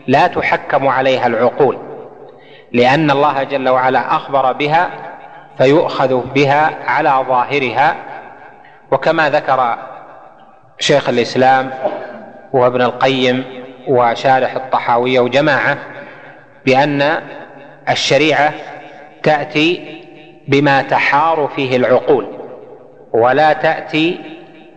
لا 0.06 0.26
تحكم 0.26 0.88
عليها 0.88 1.26
العقول 1.26 1.78
لأن 2.72 3.10
الله 3.10 3.42
جل 3.42 3.68
وعلا 3.68 4.16
أخبر 4.16 4.52
بها 4.52 4.90
فيؤخذ 5.58 6.20
بها 6.34 6.70
على 6.86 7.24
ظاهرها. 7.28 7.96
وكما 8.92 9.30
ذكر 9.30 9.76
شيخ 10.78 11.08
الإسلام 11.08 11.70
وابن 12.52 12.82
القيم 12.82 13.44
وشارح 13.88 14.54
الطحاوية 14.54 15.20
وجماعة 15.20 15.78
بأن 16.66 17.20
الشريعة 17.88 18.52
تأتي 19.22 20.00
بما 20.48 20.82
تحار 20.82 21.50
فيه 21.56 21.76
العقول 21.76 22.26
ولا 23.12 23.52
تأتي 23.52 24.20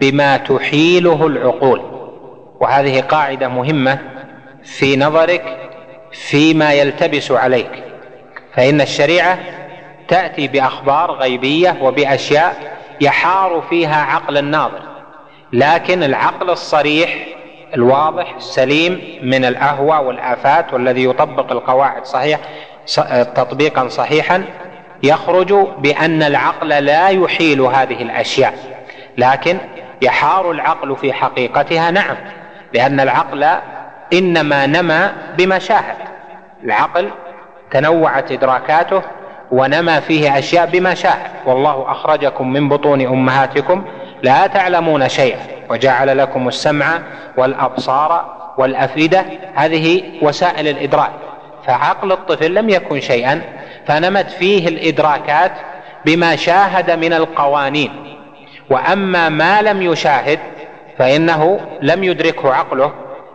بما 0.01 0.37
تحيله 0.37 1.27
العقول. 1.27 1.81
وهذه 2.59 3.01
قاعدة 3.01 3.47
مهمة 3.47 4.12
في 4.65 4.97
نظرك 4.97 5.57
فيما 6.11 6.73
يلتبس 6.73 7.31
عليك. 7.31 7.83
فإن 8.55 8.81
الشريعة 8.81 9.39
تأتي 10.07 10.47
بأخبار 10.47 11.11
غيبية 11.11 11.77
وبأشياء 11.81 12.77
يحار 13.01 13.63
فيها 13.69 14.01
عقل 14.03 14.37
الناظر 14.37 14.81
لكن 15.53 16.03
العقل 16.03 16.49
الصريح 16.49 17.15
الواضح 17.75 18.35
السليم 18.35 19.19
من 19.23 19.45
الأهوى 19.45 19.97
والآفات 20.05 20.73
والذي 20.73 21.03
يطبق 21.03 21.51
القواعد 21.51 22.05
صحيح 22.05 22.39
تطبيقا 23.35 23.87
صحيحا 23.87 24.43
يخرج 25.03 25.53
بأن 25.77 26.23
العقل 26.23 26.67
لا 26.67 27.09
يحيل 27.09 27.61
هذه 27.61 28.01
الأشياء. 28.01 28.53
لكن 29.17 29.57
يحار 30.01 30.51
العقل 30.51 30.95
في 30.95 31.13
حقيقتها 31.13 31.91
نعم 31.91 32.15
لأن 32.73 32.99
العقل 32.99 33.45
إنما 34.13 34.65
نما 34.65 35.13
بما 35.37 35.59
شاهد. 35.59 35.95
العقل 36.63 37.09
تنوعت 37.71 38.31
إدراكاته 38.31 39.01
ونما 39.51 39.99
فيه 39.99 40.39
أشياء 40.39 40.65
بما 40.65 40.93
شاهد. 40.93 41.31
والله 41.45 41.91
أخرجكم 41.91 42.53
من 42.53 42.69
بطون 42.69 43.01
أمهاتكم 43.01 43.85
لا 44.23 44.47
تعلمون 44.47 45.09
شيئا 45.09 45.39
وجعل 45.69 46.17
لكم 46.17 46.47
السمع 46.47 46.99
والأبصار 47.37 48.25
والأفئدة. 48.57 49.25
هذه 49.55 50.03
وسائل 50.21 50.67
الإدراك. 50.67 51.11
فعقل 51.67 52.11
الطفل 52.11 52.53
لم 52.53 52.69
يكن 52.69 52.99
شيئا 52.99 53.41
فنمت 53.87 54.29
فيه 54.29 54.67
الإدراكات 54.67 55.51
بما 56.05 56.35
شاهد 56.35 56.91
من 56.91 57.13
القوانين. 57.13 58.17
وأما 58.69 59.29
ما 59.29 59.61
لم 59.61 59.81
يشاهد 59.81 60.39
فإنه 60.97 61.59
لم 61.81 62.03
يدركه 62.03 62.53
عقله 62.53 62.93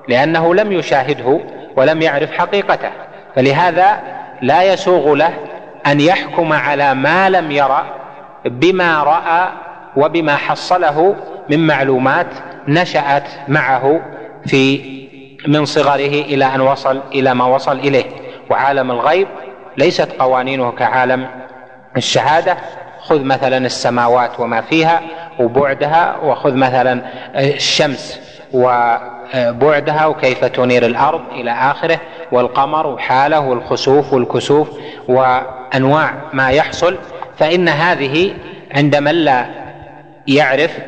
لأنه 0.09 0.55
لم 0.55 0.73
يشاهده 0.73 1.41
ولم 1.77 2.03
يعرف 2.03 2.33
حقيقته. 2.33 2.91
فلهذا 3.37 4.01
لا 4.43 4.63
يسوغ 4.63 5.15
له 5.15 5.35
أن 5.87 6.01
يحكم 6.01 6.53
على 6.53 6.95
ما 6.95 7.31
لم 7.31 7.51
يرى 7.51 7.85
بما 8.45 9.03
رأى 9.03 9.49
وبما 9.97 10.37
حصله 10.37 11.17
من 11.51 11.67
معلومات 11.67 12.27
نشأت 12.69 13.29
معه 13.49 14.01
في 14.47 14.99
من 15.47 15.65
صغره 15.65 16.23
إلى 16.23 16.45
أن 16.45 16.61
وصل 16.61 17.01
إلى 17.13 17.35
ما 17.35 17.45
وصل 17.45 17.79
إليه. 17.79 18.05
وعالم 18.51 18.91
الغيب 18.91 19.29
ليست 19.77 20.09
قوانينه 20.19 20.73
كعالم 20.73 21.27
الشهادة. 21.97 22.57
خذ 23.01 23.25
مثلا 23.25 23.67
السماوات 23.67 24.41
وما 24.41 24.61
فيها 24.61 25.01
وبعدها 25.39 26.17
وخذ 26.23 26.55
مثلا 26.55 27.03
الشمس 27.37 28.28
وبعدها 28.53 30.07
وكيف 30.07 30.45
تنير 30.45 30.87
الأرض 30.87 31.21
إلى 31.33 31.51
آخره 31.51 32.01
والقمر 32.33 32.87
وحاله 32.87 33.41
والخسوف 33.41 34.13
والكسوف 34.13 34.71
وأنواع 35.09 36.15
ما 36.33 36.51
يحصل 36.51 36.97
فإن 37.39 37.69
هذه 37.69 38.35
عند 38.75 38.97
من 38.97 39.15
لا 39.15 39.47
يعرف 40.27 40.79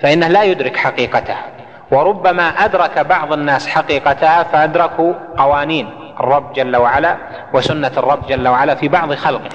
فإنه 0.00 0.28
لا 0.28 0.42
يدرك 0.42 0.76
حقيقتها. 0.76 1.44
وربما 1.90 2.48
أدرك 2.48 2.98
بعض 2.98 3.32
الناس 3.32 3.68
حقيقتها 3.68 4.42
فأدركوا 4.42 5.14
قوانين 5.36 5.90
الرب 6.20 6.52
جل 6.52 6.76
وعلا 6.76 7.16
وسنة 7.54 7.92
الرب 7.96 8.26
جل 8.26 8.48
وعلا 8.48 8.74
في 8.74 8.88
بعض 8.88 9.14
خلقه. 9.14 9.48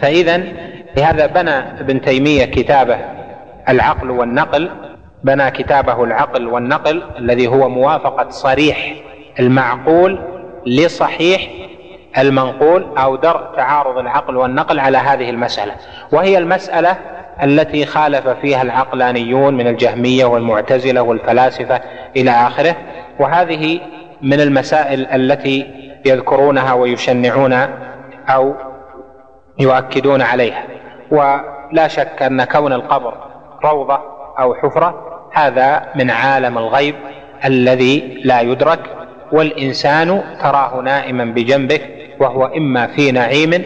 فاذا 0.00 0.42
لهذا 0.96 1.26
بنى 1.26 1.58
ابن 1.58 2.00
تيمية 2.00 2.44
كتابه 2.44 2.98
العقل 3.68 4.10
والنقل 4.10 4.70
بنى 5.24 5.50
كتابه 5.50 6.04
العقل 6.04 6.46
والنقل 6.46 7.02
الذي 7.18 7.46
هو 7.46 7.68
موافقة 7.68 8.28
صريح 8.30 8.94
المعقول 9.40 10.18
لصحيح 10.66 11.48
المنقول 12.18 12.86
أو 12.98 13.16
درء 13.16 13.56
تعارض 13.56 13.98
العقل 13.98 14.36
والنقل 14.36 14.80
على 14.80 14.98
هذه 14.98 15.30
المسألة. 15.30 15.74
وهي 16.12 16.38
المسألة 16.38 16.96
التي 17.42 17.86
خالف 17.86 18.28
فيها 18.28 18.62
العقلانيون 18.62 19.54
من 19.54 19.66
الجهمية 19.66 20.24
والمعتزلة 20.24 21.02
والفلاسفة 21.02 21.80
إلى 22.16 22.30
آخره. 22.30 22.76
وهذه 23.20 23.80
من 24.22 24.40
المسائل 24.40 25.06
التي 25.06 25.66
يذكرونها 26.06 26.72
ويشنعون 26.72 27.52
أو 28.28 28.54
يؤكدون 29.58 30.22
عليها. 30.22 30.64
ولا 31.10 31.88
شك 31.88 32.22
أن 32.22 32.44
كون 32.44 32.72
القبر 32.72 33.14
روضة 33.64 34.00
أو 34.38 34.54
حفرة 34.54 35.13
هذا 35.34 35.86
من 35.94 36.10
عالم 36.10 36.58
الغيب 36.58 36.94
الذي 37.44 38.20
لا 38.24 38.40
يدرك 38.40 38.80
والإنسان 39.32 40.22
تراه 40.42 40.80
نائما 40.80 41.24
بجنبك 41.24 41.90
وهو 42.20 42.46
إما 42.46 42.86
في 42.86 43.12
نعيم 43.12 43.64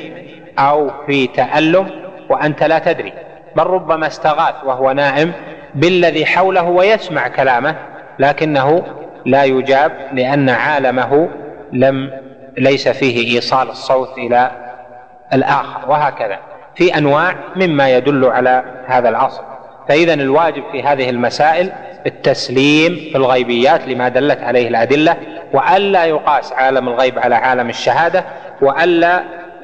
أو 0.59 0.91
في 1.07 1.27
تألم 1.27 1.91
وأنت 2.29 2.63
لا 2.63 2.79
تدري. 2.79 3.13
بل 3.57 3.63
ربما 3.63 4.07
استغاث 4.07 4.55
وهو 4.65 4.93
نائم 4.93 5.33
بالذي 5.75 6.27
حوله 6.27 6.63
ويسمع 6.63 7.29
كلامه 7.29 7.75
لكنه 8.19 8.83
لا 9.27 9.45
يجاب 9.45 9.93
لأن 10.13 10.49
عالمه 10.49 11.29
لم 11.73 12.11
ليس 12.59 12.89
فيه 12.89 13.37
إيصال 13.37 13.71
الصوت 13.71 14.19
إلى 14.19 14.51
الآخر. 15.33 15.91
وهكذا. 15.91 16.39
في 16.75 16.99
أنواع 16.99 17.35
مما 17.57 17.89
يدل 17.89 18.25
على 18.25 18.63
هذا 18.87 19.09
الأصل 19.09 19.48
فإذا 19.89 20.15
الواجب 20.15 20.63
في 20.73 20.83
هذه 20.83 21.11
المسائل 21.11 21.73
التسليم 22.07 22.95
في 22.95 23.17
الغيبيات 23.17 23.89
لما 23.89 24.09
دلت 24.09 24.43
عليه 24.43 24.69
الأدلة 24.69 25.17
وألا 25.53 26.05
يقاس 26.05 26.53
عالم 26.53 26.89
الغيب 26.89 27.19
على 27.19 27.35
عالم 27.35 27.69
الشهادة 27.69 28.25
وألا 28.61 29.23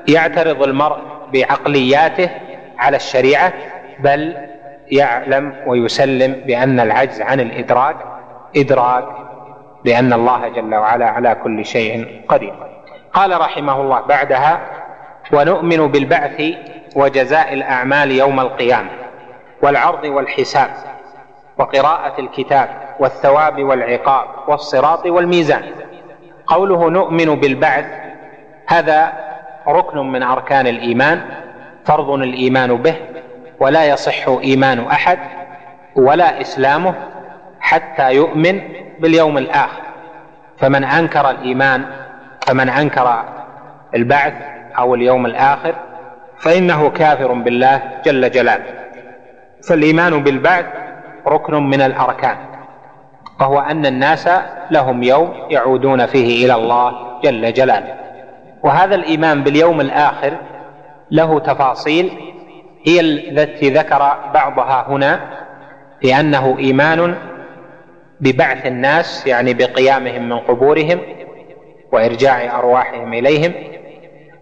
يعترض 0.09 0.63
المرء 0.63 0.97
بعقلياته 1.33 2.31
على 2.79 2.97
الشريعة 2.97 3.53
بل 3.99 4.37
يعلم 4.91 5.55
ويسلم 5.67 6.33
بأن 6.47 6.81
العجز 6.81 7.21
عن 7.21 7.41
الإدراك 7.41 7.97
إدراك 8.57 9.05
بأن 9.85 10.13
الله 10.13 10.49
جل 10.49 10.75
وعلا 10.75 11.07
على 11.07 11.37
كل 11.45 11.65
شيء 11.65 12.21
قدير. 12.29 12.55
قال 13.13 13.41
رحمه 13.41 13.81
الله 13.81 14.01
بعدها 14.01 14.61
ونؤمن 15.33 15.87
بالبعث 15.87 16.43
وجزاء 16.97 17.55
الأعمال 17.55 18.11
يوم 18.11 18.41
القيامة. 18.41 19.04
والعرض 19.65 20.05
والحساب 20.05 20.70
وقراءة 21.59 22.20
الكتاب 22.20 22.69
والثواب 23.01 23.62
والعقاب 23.62 24.27
والصراط 24.49 25.07
والميزان. 25.07 25.62
قوله 26.47 26.91
نؤمن 26.91 27.35
بالبعث 27.35 27.86
هذا 28.66 29.12
ركن 29.69 29.99
من 29.99 30.23
أركان 30.23 30.66
الإيمان 30.66 31.23
فرض 31.85 32.11
الإيمان 32.11 32.77
به 32.77 32.95
ولا 33.61 33.85
يصح 33.85 34.28
إيمان 34.28 34.86
أحد 34.86 35.19
ولا 35.97 36.41
إسلامه 36.41 36.95
حتى 37.61 38.12
يؤمن 38.15 38.61
باليوم 38.99 39.39
الآخر. 39.39 39.82
فمن 40.59 40.85
أنكر 40.85 41.31
الإيمان 41.31 41.85
فمن 42.47 42.69
أنكر 42.69 43.24
البعث 43.95 44.35
أو 44.78 44.95
اليوم 44.95 45.27
الآخر 45.27 45.74
فإنه 46.39 46.91
كافر 46.91 47.32
بالله 47.32 47.82
جل 48.05 48.31
جلاله. 48.31 48.84
فالإيمان 49.69 50.23
بالبعث 50.23 50.66
ركن 51.27 51.55
من 51.55 51.81
الأركان 51.81 52.36
وهو 53.41 53.61
أن 53.61 53.86
الناس 53.86 54.28
لهم 54.70 55.03
يوم 55.03 55.32
يعودون 55.51 56.07
فيه 56.07 56.47
إلى 56.47 56.55
الله 56.55 56.93
جل 57.24 57.53
جلاله. 57.53 57.95
وهذا 58.62 58.95
الإيمان 58.95 59.43
باليوم 59.43 59.81
الآخر 59.81 60.36
له 61.11 61.39
تفاصيل 61.39 62.11
هي 62.86 63.01
التي 63.01 63.70
ذكر 63.70 63.99
بعضها 64.35 64.86
هنا 64.89 65.20
لأنه 66.03 66.59
إيمان 66.59 67.15
ببعث 68.20 68.66
الناس 68.66 69.27
يعني 69.27 69.55
بقيامهم 69.55 70.28
من 70.28 70.39
قبورهم 70.39 71.01
وإرجاع 71.93 72.59
أرواحهم 72.59 73.15
إليهم 73.15 73.53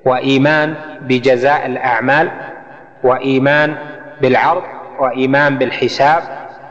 وإيمان 0.05 0.74
بجزاء 1.01 1.66
الأعمال 1.66 2.31
وإيمان 3.05 3.74
بالعرض 4.20 4.62
وإيمان 5.03 5.59
بالحساب 5.59 6.23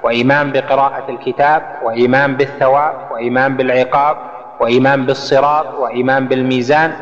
وإيمان 0.04 0.52
بقراءة 0.52 1.04
الكتاب 1.10 1.64
وإيمان 1.84 2.36
بالثواب 2.36 2.94
وإيمان 3.12 3.58
بالعقاب 3.58 4.18
وإيمان 4.60 5.06
بالصراط 5.06 5.74
وإيمان 5.80 6.28
بالميزان 6.28 6.94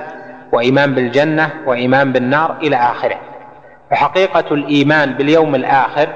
وإيمان 0.52 0.96
بالجنة 0.96 1.50
وإيمان 1.66 2.12
بالنار 2.12 2.56
إلى 2.62 2.76
آخره. 2.76 3.18
وحقيقة 3.92 4.54
الإيمان 4.54 5.14
باليوم 5.14 5.56
الآخر 5.56 6.10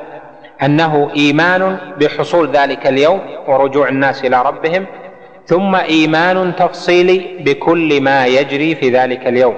أنه 0.63 1.09
إيمان 1.15 1.77
بحصول 1.99 2.51
ذلك 2.51 2.87
اليوم 2.87 3.21
ورجوع 3.47 3.89
الناس 3.89 4.25
إلى 4.25 4.41
ربهم 4.41 4.85
ثم 5.45 5.75
إيمان 5.75 6.55
تفصيلي 6.55 7.37
بكل 7.39 8.01
ما 8.01 8.25
يجري 8.25 8.75
في 8.75 8.89
ذلك 8.89 9.27
اليوم. 9.27 9.55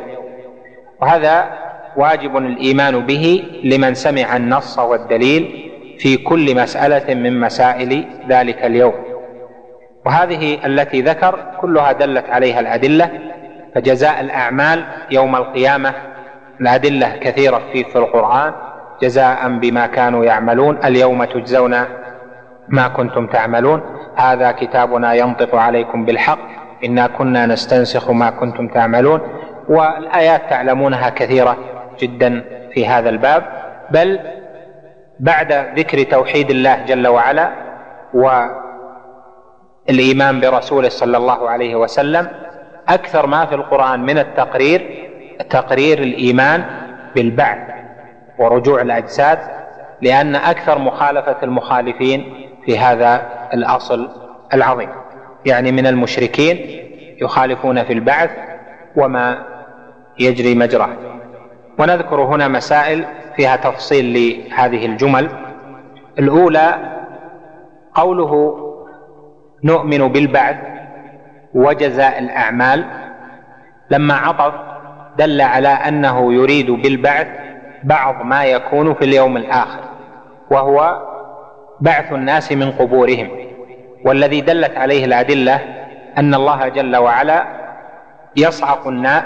وهذا 1.02 1.65
واجب 1.98 2.38
الإيمان 2.38 3.00
به 3.00 3.44
لمن 3.64 3.94
سمع 3.94 4.36
النص 4.36 4.80
والدليل 4.80 5.72
في 6.00 6.18
كل 6.18 6.56
مسألة 6.56 7.14
من 7.14 7.40
مسائل 7.40 8.06
ذلك 8.30 8.66
اليوم. 8.66 8.94
وهذه 10.06 10.66
التي 10.66 11.02
ذكر 11.02 11.40
كلها 11.62 11.92
دلت 11.92 12.30
عليها 12.30 12.60
الأدلة 12.60 13.10
فجزاء 13.76 14.22
الأعمال 14.22 14.86
يوم 15.12 15.36
القيامة 15.36 15.94
الأدلة 16.62 17.18
كثيرة 17.18 17.62
فيه 17.72 17.84
في 17.84 17.96
القرآن 17.96 18.54
جزاء 19.02 19.50
بما 19.50 19.88
كانوا 19.88 20.26
يعملون 20.26 20.78
اليوم 20.86 21.24
تجزون 21.24 21.76
ما 22.70 22.88
كنتم 22.88 23.28
تعملون. 23.28 23.82
هذا 24.16 24.52
كتابنا 24.52 25.14
ينطق 25.14 25.56
عليكم 25.56 26.06
بالحق 26.06 26.40
إنا 26.86 27.08
كنا 27.08 27.46
نستنسخ 27.46 28.12
ما 28.12 28.30
كنتم 28.30 28.68
تعملون. 28.68 29.20
والآيات 29.70 30.42
تعلمونها 30.50 31.10
كثيرة. 31.10 31.58
جدا 32.00 32.44
في 32.74 32.88
هذا 32.88 33.10
الباب 33.10 33.44
بل 33.92 34.20
بعد 35.20 35.54
ذكر 35.80 36.04
توحيد 36.04 36.50
الله 36.50 36.86
جل 36.86 37.08
وعلا 37.08 37.52
والإيمان 39.88 40.40
برسوله 40.40 40.90
صلى 40.90 41.18
الله 41.18 41.50
عليه 41.50 41.76
وسلم 41.76 42.28
أكثر 42.90 43.28
ما 43.28 43.46
في 43.46 43.56
القرآن 43.56 44.00
من 44.00 44.18
التقرير 44.18 45.10
تقرير 45.50 46.00
الإيمان 46.00 46.66
بالبعث 47.16 47.58
ورجوع 48.40 48.82
الأجساد 48.82 49.40
لأن 50.02 50.36
أكثر 50.36 50.80
مخالفة 50.80 51.36
المخالفين 51.44 52.48
في 52.66 52.80
هذا 52.80 53.22
الأصل 53.54 54.10
العظيم. 54.54 54.90
يعني 55.46 55.72
من 55.72 55.88
المشركين 55.88 56.58
يخالفون 57.22 57.84
في 57.84 57.94
البعث 57.94 58.30
وما 58.96 59.44
يجري 60.20 60.56
مجراه. 60.56 60.90
ونذكر 61.80 62.22
هنا 62.22 62.48
مسائل 62.48 63.06
فيها 63.36 63.56
تفصيل 63.56 64.14
لهذه 64.14 64.86
الجمل. 64.86 65.30
الأولى 66.20 66.76
قوله 67.94 68.62
نؤمن 69.64 70.08
بالبعث 70.08 70.58
وجزاء 71.54 72.20
الأعمال. 72.20 72.86
لما 73.90 74.14
عطف 74.14 74.54
دل 75.18 75.42
على 75.42 75.68
أنه 75.68 76.34
يريد 76.34 76.72
بالبعث 76.72 77.28
بعض 77.84 78.22
ما 78.26 78.46
يكون 78.46 78.94
في 78.94 79.06
اليوم 79.06 79.38
الآخر 79.38 79.80
وهو 80.52 81.02
بعث 81.82 82.14
الناس 82.14 82.52
من 82.52 82.72
قبورهم. 82.72 83.30
والذي 84.06 84.42
دلت 84.42 84.78
عليه 84.78 85.06
الأدلة 85.06 85.60
أن 86.18 86.34
الله 86.34 86.68
جل 86.68 86.96
وعلا 86.96 87.46
يصعق 88.36 88.88
الناس 88.88 89.24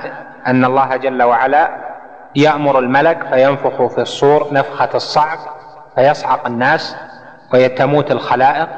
أن 0.48 0.66
الله 0.66 0.96
جل 0.96 1.24
وعلا 1.24 1.89
يأمر 2.36 2.80
الملك 2.80 3.28
فينفخ 3.28 3.88
في 3.88 4.02
الصور 4.02 4.54
نفخة 4.54 4.90
الصعق 4.96 5.60
فيصعق 5.96 6.46
الناس 6.46 6.96
ويتموت 7.54 8.12
الخلائق. 8.12 8.70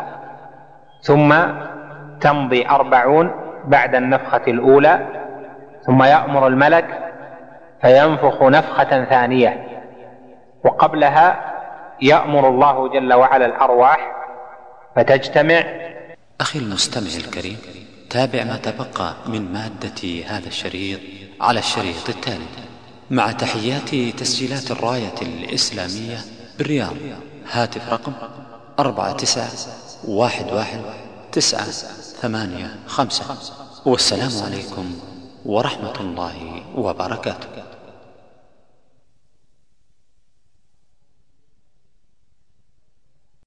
ثم 1.01 1.35
تمضي 2.21 2.67
أربعون 2.67 3.31
بعد 3.65 3.95
النفخة 3.95 4.41
الأولى. 4.47 5.07
ثم 5.85 6.03
يأمر 6.03 6.47
الملك 6.47 7.13
فينفخ 7.81 8.43
نفخة 8.43 9.05
ثانية. 9.05 9.67
وقبلها 10.63 11.51
يأمر 12.01 12.49
الله 12.49 12.89
جل 12.89 13.13
وعلا 13.13 13.45
الأرواح 13.45 14.11
فتجتمع. 14.95 15.63
أخي 16.41 16.59
المستمع 16.59 17.25
الكريم 17.25 17.57
تابع 18.09 18.43
ما 18.43 18.57
تبقى 18.57 19.13
من 19.27 19.53
مادة 19.53 20.23
هذا 20.27 20.47
الشريط 20.47 20.99
على 21.41 21.59
الشريط 21.59 22.09
التالي. 22.09 22.70
مع 23.11 23.31
تحيات 23.31 23.95
تسجيلات 24.19 24.71
الراية 24.71 25.15
الإسلامية 25.21 26.25
بالرياض. 26.57 26.93
هاتف 27.51 27.89
رقم 27.89 28.13
أربعة 28.79 29.11
تسعة 29.11 29.51
واحد 30.07 30.51
واحد 30.51 30.81
تسعة 31.31 31.71
ثمانية 32.21 32.75
خمسة. 32.87 33.25
والسلام 33.85 34.31
عليكم 34.45 34.93
ورحمة 35.45 35.99
الله 35.99 36.63
وبركاته. 36.75 37.47